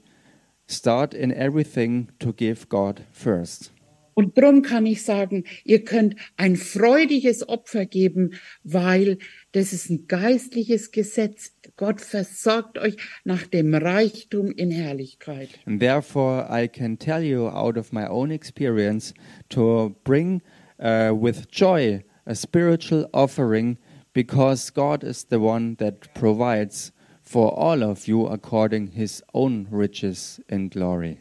start 0.67 1.13
in 1.13 1.31
everything 1.31 2.09
to 2.19 2.33
give 2.33 2.67
God 2.67 3.03
first. 3.13 3.71
Und 4.13 4.37
drum 4.37 4.61
kann 4.63 4.85
ich 4.85 5.03
sagen, 5.03 5.45
ihr 5.63 5.85
könnt 5.85 6.15
ein 6.35 6.57
freudiges 6.57 7.47
Opfer 7.47 7.85
geben, 7.85 8.33
weil 8.63 9.17
das 9.53 9.71
ist 9.71 9.89
ein 9.89 10.07
geistliches 10.07 10.91
Gesetz. 10.91 11.53
Gott 11.77 12.01
versorgt 12.01 12.77
euch 12.77 12.97
nach 13.23 13.47
dem 13.47 13.73
Reichtum 13.73 14.51
in 14.51 14.71
Herrlichkeit. 14.71 15.49
And 15.65 15.79
therefore, 15.79 16.47
I 16.49 16.67
can 16.67 16.97
tell 16.97 17.23
you 17.23 17.47
out 17.47 17.77
of 17.77 17.91
my 17.91 18.07
own 18.07 18.31
experience 18.31 19.13
to 19.49 19.95
bring 20.03 20.41
uh, 20.79 21.11
with 21.13 21.49
joy 21.49 22.03
a 22.25 22.35
spiritual 22.35 23.07
offering 23.13 23.77
because 24.13 24.71
God 24.71 25.03
is 25.03 25.25
the 25.25 25.39
one 25.39 25.75
that 25.77 26.13
provides 26.13 26.91
for 27.21 27.51
all 27.57 27.83
of 27.83 28.07
you 28.07 28.27
according 28.27 28.87
his 28.87 29.23
own 29.33 29.67
riches 29.71 30.39
in 30.49 30.69
glory. 30.69 31.19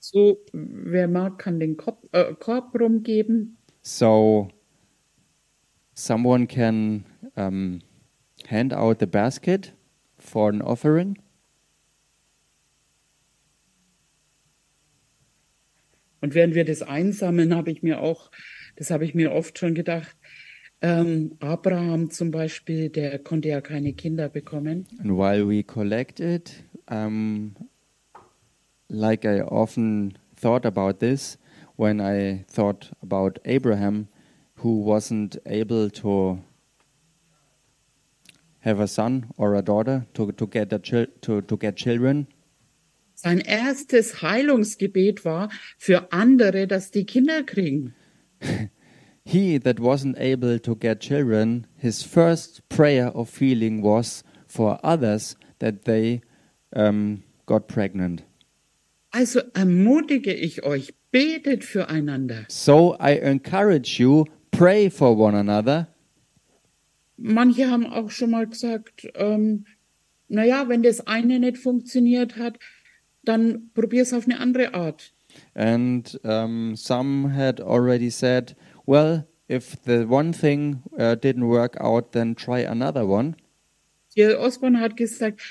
So, 0.00 0.38
wer 0.52 1.08
mag, 1.08 1.38
kann 1.38 1.58
den 1.58 1.76
Korb, 1.76 1.98
äh, 2.12 2.34
Korb 2.38 2.74
rumgeben. 2.74 3.56
So 3.82 4.48
someone 5.94 6.46
can 6.46 7.04
um, 7.36 7.80
hand 8.46 8.72
out 8.72 9.00
the 9.00 9.06
basket 9.06 9.72
for 10.28 10.50
an 10.50 10.62
offering. 10.62 11.18
Und 16.20 16.34
während 16.34 16.54
wir 16.54 16.64
das 16.64 16.82
einsammeln, 16.82 17.54
habe 17.54 17.70
ich 17.70 17.82
mir 17.82 18.00
auch, 18.00 18.30
das 18.76 18.90
habe 18.90 19.04
ich 19.04 19.14
mir 19.14 19.32
oft 19.32 19.58
schon 19.58 19.74
gedacht, 19.74 20.16
ähm, 20.80 21.36
Abraham 21.40 22.10
zum 22.10 22.30
Beispiel, 22.30 22.88
der 22.88 23.18
konnte 23.18 23.48
ja 23.48 23.60
keine 23.60 23.92
Kinder 23.92 24.28
bekommen. 24.28 24.86
And 24.98 25.10
while 25.10 25.48
we 25.48 25.62
collect 25.62 26.20
it, 26.20 26.64
um, 26.90 27.56
like 28.88 29.24
I 29.24 29.42
often 29.42 30.18
thought 30.40 30.64
about 30.64 30.98
this, 31.00 31.38
when 31.76 32.00
I 32.00 32.44
thought 32.48 32.92
about 33.02 33.40
Abraham, 33.44 34.08
who 34.62 34.84
wasn't 34.84 35.40
able 35.44 35.90
to 35.90 36.38
have 38.60 38.80
a 38.80 38.88
son 38.88 39.30
or 39.36 39.54
a 39.54 39.62
daughter 39.62 40.06
to, 40.14 40.32
to 40.32 40.46
get 40.46 40.72
a 40.72 40.78
to, 40.78 41.40
to 41.42 41.56
get 41.56 41.76
children. 41.76 42.26
Sein 43.14 43.40
erstes 43.40 44.22
Heilungsgebet 44.22 45.24
war 45.24 45.48
für 45.76 46.12
andere, 46.12 46.66
dass 46.66 46.90
die 46.90 47.04
Kinder 47.04 47.42
kriegen. 47.42 47.94
He 49.24 49.58
that 49.58 49.78
wasn't 49.78 50.16
able 50.18 50.58
to 50.60 50.74
get 50.74 51.00
children, 51.00 51.66
his 51.76 52.02
first 52.02 52.66
prayer 52.70 53.08
of 53.08 53.28
feeling 53.28 53.82
was 53.82 54.24
for 54.46 54.78
others 54.82 55.36
that 55.58 55.84
they 55.84 56.22
um, 56.74 57.24
got 57.44 57.68
pregnant. 57.68 58.22
Also 59.12 59.40
ermutige 59.52 60.32
ich 60.32 60.64
euch, 60.64 60.94
betet 61.10 61.64
füreinander. 61.64 62.46
So 62.48 62.96
I 62.98 63.18
encourage 63.18 63.98
you, 63.98 64.24
pray 64.50 64.88
for 64.88 65.14
one 65.14 65.34
another. 65.34 65.88
Manche 67.18 67.68
haben 67.68 67.86
auch 67.86 68.10
schon 68.10 68.30
mal 68.30 68.46
gesagt, 68.46 69.08
ähm, 69.14 69.66
naja, 70.28 70.68
wenn 70.68 70.82
das 70.82 71.06
eine 71.06 71.40
nicht 71.40 71.58
funktioniert 71.58 72.36
hat, 72.36 72.58
dann 73.24 73.70
probier's 73.74 74.12
auf 74.12 74.24
eine 74.24 74.40
andere 74.40 74.74
Art. 74.74 75.12
And 75.54 76.18
um, 76.24 76.76
some 76.76 77.34
had 77.34 77.60
already 77.60 78.10
said, 78.10 78.56
well, 78.86 79.26
if 79.48 79.76
the 79.84 80.06
one 80.08 80.32
thing 80.32 80.82
uh, 80.98 81.16
didn't 81.16 81.48
work 81.48 81.80
out, 81.80 82.12
then 82.12 82.34
try 82.34 82.60
another 82.64 83.06
one. 83.06 83.36
Jill 84.14 84.36
Osborne 84.36 84.80
hat 84.80 84.96
gesagt, 84.96 85.42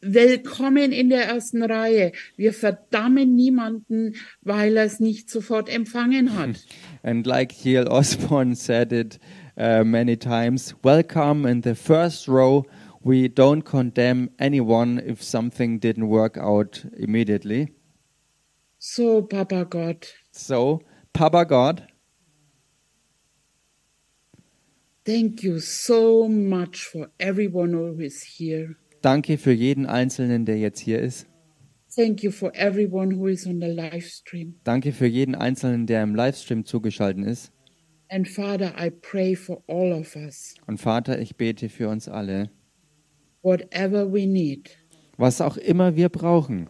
willkommen 0.00 0.92
in 0.92 1.08
der 1.08 1.26
ersten 1.26 1.62
Reihe. 1.62 2.12
Wir 2.36 2.52
verdammen 2.52 3.34
niemanden, 3.34 4.14
weil 4.42 4.76
er 4.76 4.84
es 4.84 5.00
nicht 5.00 5.30
sofort 5.30 5.68
empfangen 5.68 6.36
hat. 6.36 6.64
And 7.02 7.26
like 7.26 7.52
Hiel 7.52 7.88
Osborne 7.88 8.54
said 8.54 8.92
it 8.92 9.18
uh, 9.56 9.84
many 9.84 10.16
times, 10.16 10.74
welcome 10.82 11.46
in 11.46 11.62
the 11.62 11.74
first 11.74 12.28
row. 12.28 12.64
We 13.02 13.28
don't 13.28 13.62
condemn 13.62 14.30
anyone 14.38 15.00
if 15.04 15.22
something 15.22 15.78
didn't 15.78 16.08
work 16.08 16.36
out 16.36 16.84
immediately. 16.96 17.72
So, 18.78 19.22
Papa 19.22 19.64
God. 19.64 20.06
So, 20.32 20.80
Papa 21.12 21.44
God, 21.44 21.86
thank 25.04 25.42
you 25.42 25.60
so 25.60 26.28
much 26.28 26.82
for 26.84 27.08
everyone 27.18 27.72
who 27.72 28.00
is 28.00 28.22
here. 28.22 28.76
danke 29.02 29.38
für 29.38 29.52
jeden 29.52 29.86
Einzelnen, 29.86 30.44
der 30.44 30.58
jetzt 30.58 30.80
hier 30.80 31.00
ist. 31.00 31.26
Thank 31.94 32.22
you 32.22 32.30
for 32.30 32.52
everyone 32.54 33.16
who 33.16 33.28
is 33.28 33.46
on 33.46 33.60
the 33.60 33.68
live 33.68 34.04
stream. 34.04 34.56
Danke 34.64 34.92
für 34.92 35.06
jeden 35.06 35.34
Einzelnen, 35.34 35.86
der 35.86 36.02
im 36.02 36.14
Livestream 36.14 36.64
zugeschaltet 36.66 37.24
ist. 37.24 37.52
And 38.08 38.28
Father, 38.28 38.72
I 38.78 38.90
pray 38.90 39.34
for 39.34 39.62
all 39.66 39.92
of 39.92 40.14
us, 40.16 40.54
Und 40.66 40.78
Vater, 40.80 41.18
ich 41.18 41.36
bete 41.36 41.68
für 41.68 41.88
uns 41.88 42.08
alle, 42.08 42.50
whatever 43.42 44.12
we 44.12 44.26
need, 44.26 44.70
was 45.16 45.40
auch 45.40 45.56
immer 45.56 45.96
wir 45.96 46.08
brauchen. 46.08 46.68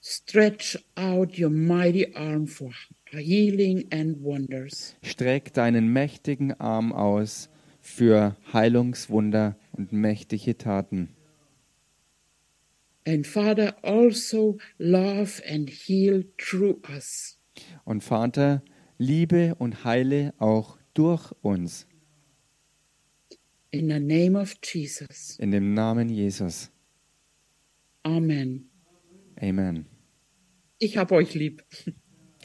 stretch 0.00 0.78
out 0.96 1.38
your 1.38 1.50
mighty 1.50 2.14
arm 2.14 2.46
for 2.46 2.70
healing 3.10 3.86
and 3.90 4.22
wonders. 4.22 4.94
Streck 5.02 5.52
deinen 5.54 5.92
mächtigen 5.92 6.58
Arm 6.60 6.92
aus 6.92 7.48
für 7.80 8.36
Heilungswunder 8.52 9.56
und 9.72 9.92
mächtige 9.92 10.56
Taten. 10.56 11.10
And 13.06 13.26
Father, 13.26 13.74
also 13.84 14.56
love 14.78 15.42
and 15.46 15.68
heal 15.68 16.24
through 16.38 16.80
us. 16.88 17.38
Und 17.84 18.02
Vater, 18.02 18.62
liebe 18.98 19.54
und 19.56 19.84
heile 19.84 20.34
auch 20.38 20.78
durch 20.94 21.32
uns. 21.42 21.86
In 23.70 23.88
the 23.88 23.98
name 23.98 24.38
of 24.38 24.54
Jesus. 24.62 25.36
In 25.38 25.50
dem 25.50 25.74
Namen 25.74 26.08
Jesus. 26.08 26.70
Amen. 28.04 28.70
Amen. 29.40 29.86
Ich 30.78 30.96
hab 30.96 31.10
euch 31.10 31.34
lieb. 31.34 31.64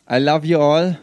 I 0.10 0.18
love 0.18 0.48
you 0.48 0.58
all. 0.60 0.98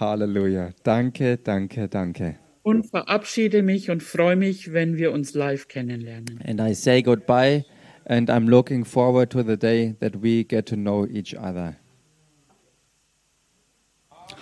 Halleluja. 0.00 0.72
Danke, 0.82 1.38
danke, 1.38 1.88
danke. 1.88 2.38
Und 2.62 2.90
verabschiede 2.90 3.62
mich 3.62 3.90
und 3.90 4.02
freue 4.02 4.36
mich, 4.36 4.72
wenn 4.72 4.96
wir 4.96 5.12
uns 5.12 5.34
live 5.34 5.68
kennenlernen. 5.68 6.40
And 6.44 6.60
I 6.60 6.74
say 6.74 7.02
goodbye, 7.02 7.64
and 8.06 8.28
I'm 8.28 8.46
looking 8.48 8.84
forward 8.84 9.30
to 9.30 9.42
the 9.42 9.56
day 9.56 9.94
that 10.00 10.16
we 10.16 10.44
get 10.44 10.66
to 10.66 10.76
know 10.76 11.06
each 11.06 11.34
other. 11.34 11.78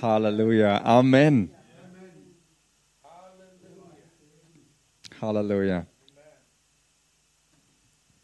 Hallelujah. 0.01 0.81
Amen. 0.85 1.51
Hallelujah. 5.21 5.87